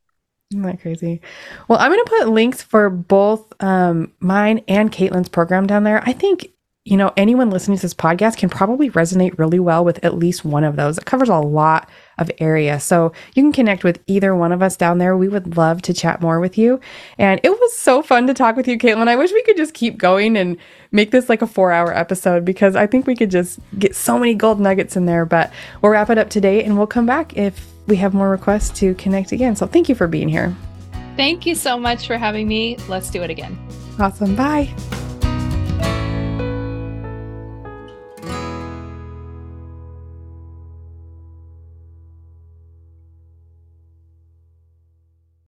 Isn't 0.51 0.63
that 0.63 0.81
crazy? 0.81 1.21
Well, 1.67 1.79
I'm 1.79 1.91
going 1.91 2.05
to 2.05 2.11
put 2.19 2.29
links 2.29 2.61
for 2.61 2.89
both 2.89 3.51
um, 3.61 4.13
mine 4.19 4.61
and 4.67 4.91
Caitlin's 4.91 5.29
program 5.29 5.65
down 5.65 5.83
there. 5.83 6.03
I 6.07 6.13
think 6.13 6.51
you 6.85 6.97
know, 6.97 7.11
anyone 7.17 7.49
listening 7.49 7.77
to 7.77 7.81
this 7.81 7.95
podcast 7.95 8.37
can 8.37 8.47
probably 8.47 8.91
resonate 8.91 9.39
really 9.39 9.57
well 9.57 9.83
with 9.83 10.05
at 10.05 10.13
least 10.13 10.45
one 10.45 10.63
of 10.63 10.75
those. 10.75 10.99
It 10.99 11.05
covers 11.05 11.29
a 11.29 11.37
lot 11.37 11.89
of 12.19 12.29
area. 12.37 12.79
So 12.79 13.11
you 13.33 13.41
can 13.41 13.51
connect 13.51 13.83
with 13.83 13.99
either 14.05 14.35
one 14.35 14.51
of 14.51 14.61
us 14.61 14.77
down 14.77 14.99
there. 14.99 15.17
We 15.17 15.27
would 15.27 15.57
love 15.57 15.81
to 15.81 15.95
chat 15.95 16.21
more 16.21 16.39
with 16.39 16.59
you. 16.59 16.79
And 17.17 17.41
it 17.43 17.49
was 17.49 17.75
so 17.75 18.03
fun 18.03 18.27
to 18.27 18.35
talk 18.35 18.55
with 18.55 18.67
you, 18.67 18.77
Caitlin. 18.77 19.07
I 19.07 19.15
wish 19.15 19.31
we 19.31 19.41
could 19.41 19.57
just 19.57 19.73
keep 19.73 19.97
going 19.97 20.37
and 20.37 20.57
make 20.91 21.09
this 21.09 21.27
like 21.27 21.41
a 21.41 21.47
four 21.47 21.71
hour 21.71 21.91
episode 21.91 22.45
because 22.45 22.75
I 22.75 22.85
think 22.85 23.07
we 23.07 23.15
could 23.15 23.31
just 23.31 23.59
get 23.79 23.95
so 23.95 24.19
many 24.19 24.35
gold 24.35 24.59
nuggets 24.59 24.95
in 24.95 25.07
there. 25.07 25.25
But 25.25 25.51
we'll 25.81 25.91
wrap 25.91 26.11
it 26.11 26.19
up 26.19 26.29
today 26.29 26.63
and 26.63 26.77
we'll 26.77 26.85
come 26.85 27.07
back 27.07 27.35
if 27.35 27.67
we 27.87 27.95
have 27.95 28.13
more 28.13 28.29
requests 28.29 28.69
to 28.79 28.93
connect 28.93 29.31
again. 29.31 29.55
So 29.55 29.65
thank 29.65 29.89
you 29.89 29.95
for 29.95 30.07
being 30.07 30.29
here. 30.29 30.55
Thank 31.15 31.47
you 31.47 31.55
so 31.55 31.79
much 31.79 32.05
for 32.05 32.19
having 32.19 32.47
me. 32.47 32.77
Let's 32.87 33.09
do 33.09 33.23
it 33.23 33.31
again. 33.31 33.57
Awesome. 33.99 34.35
Bye. 34.35 34.71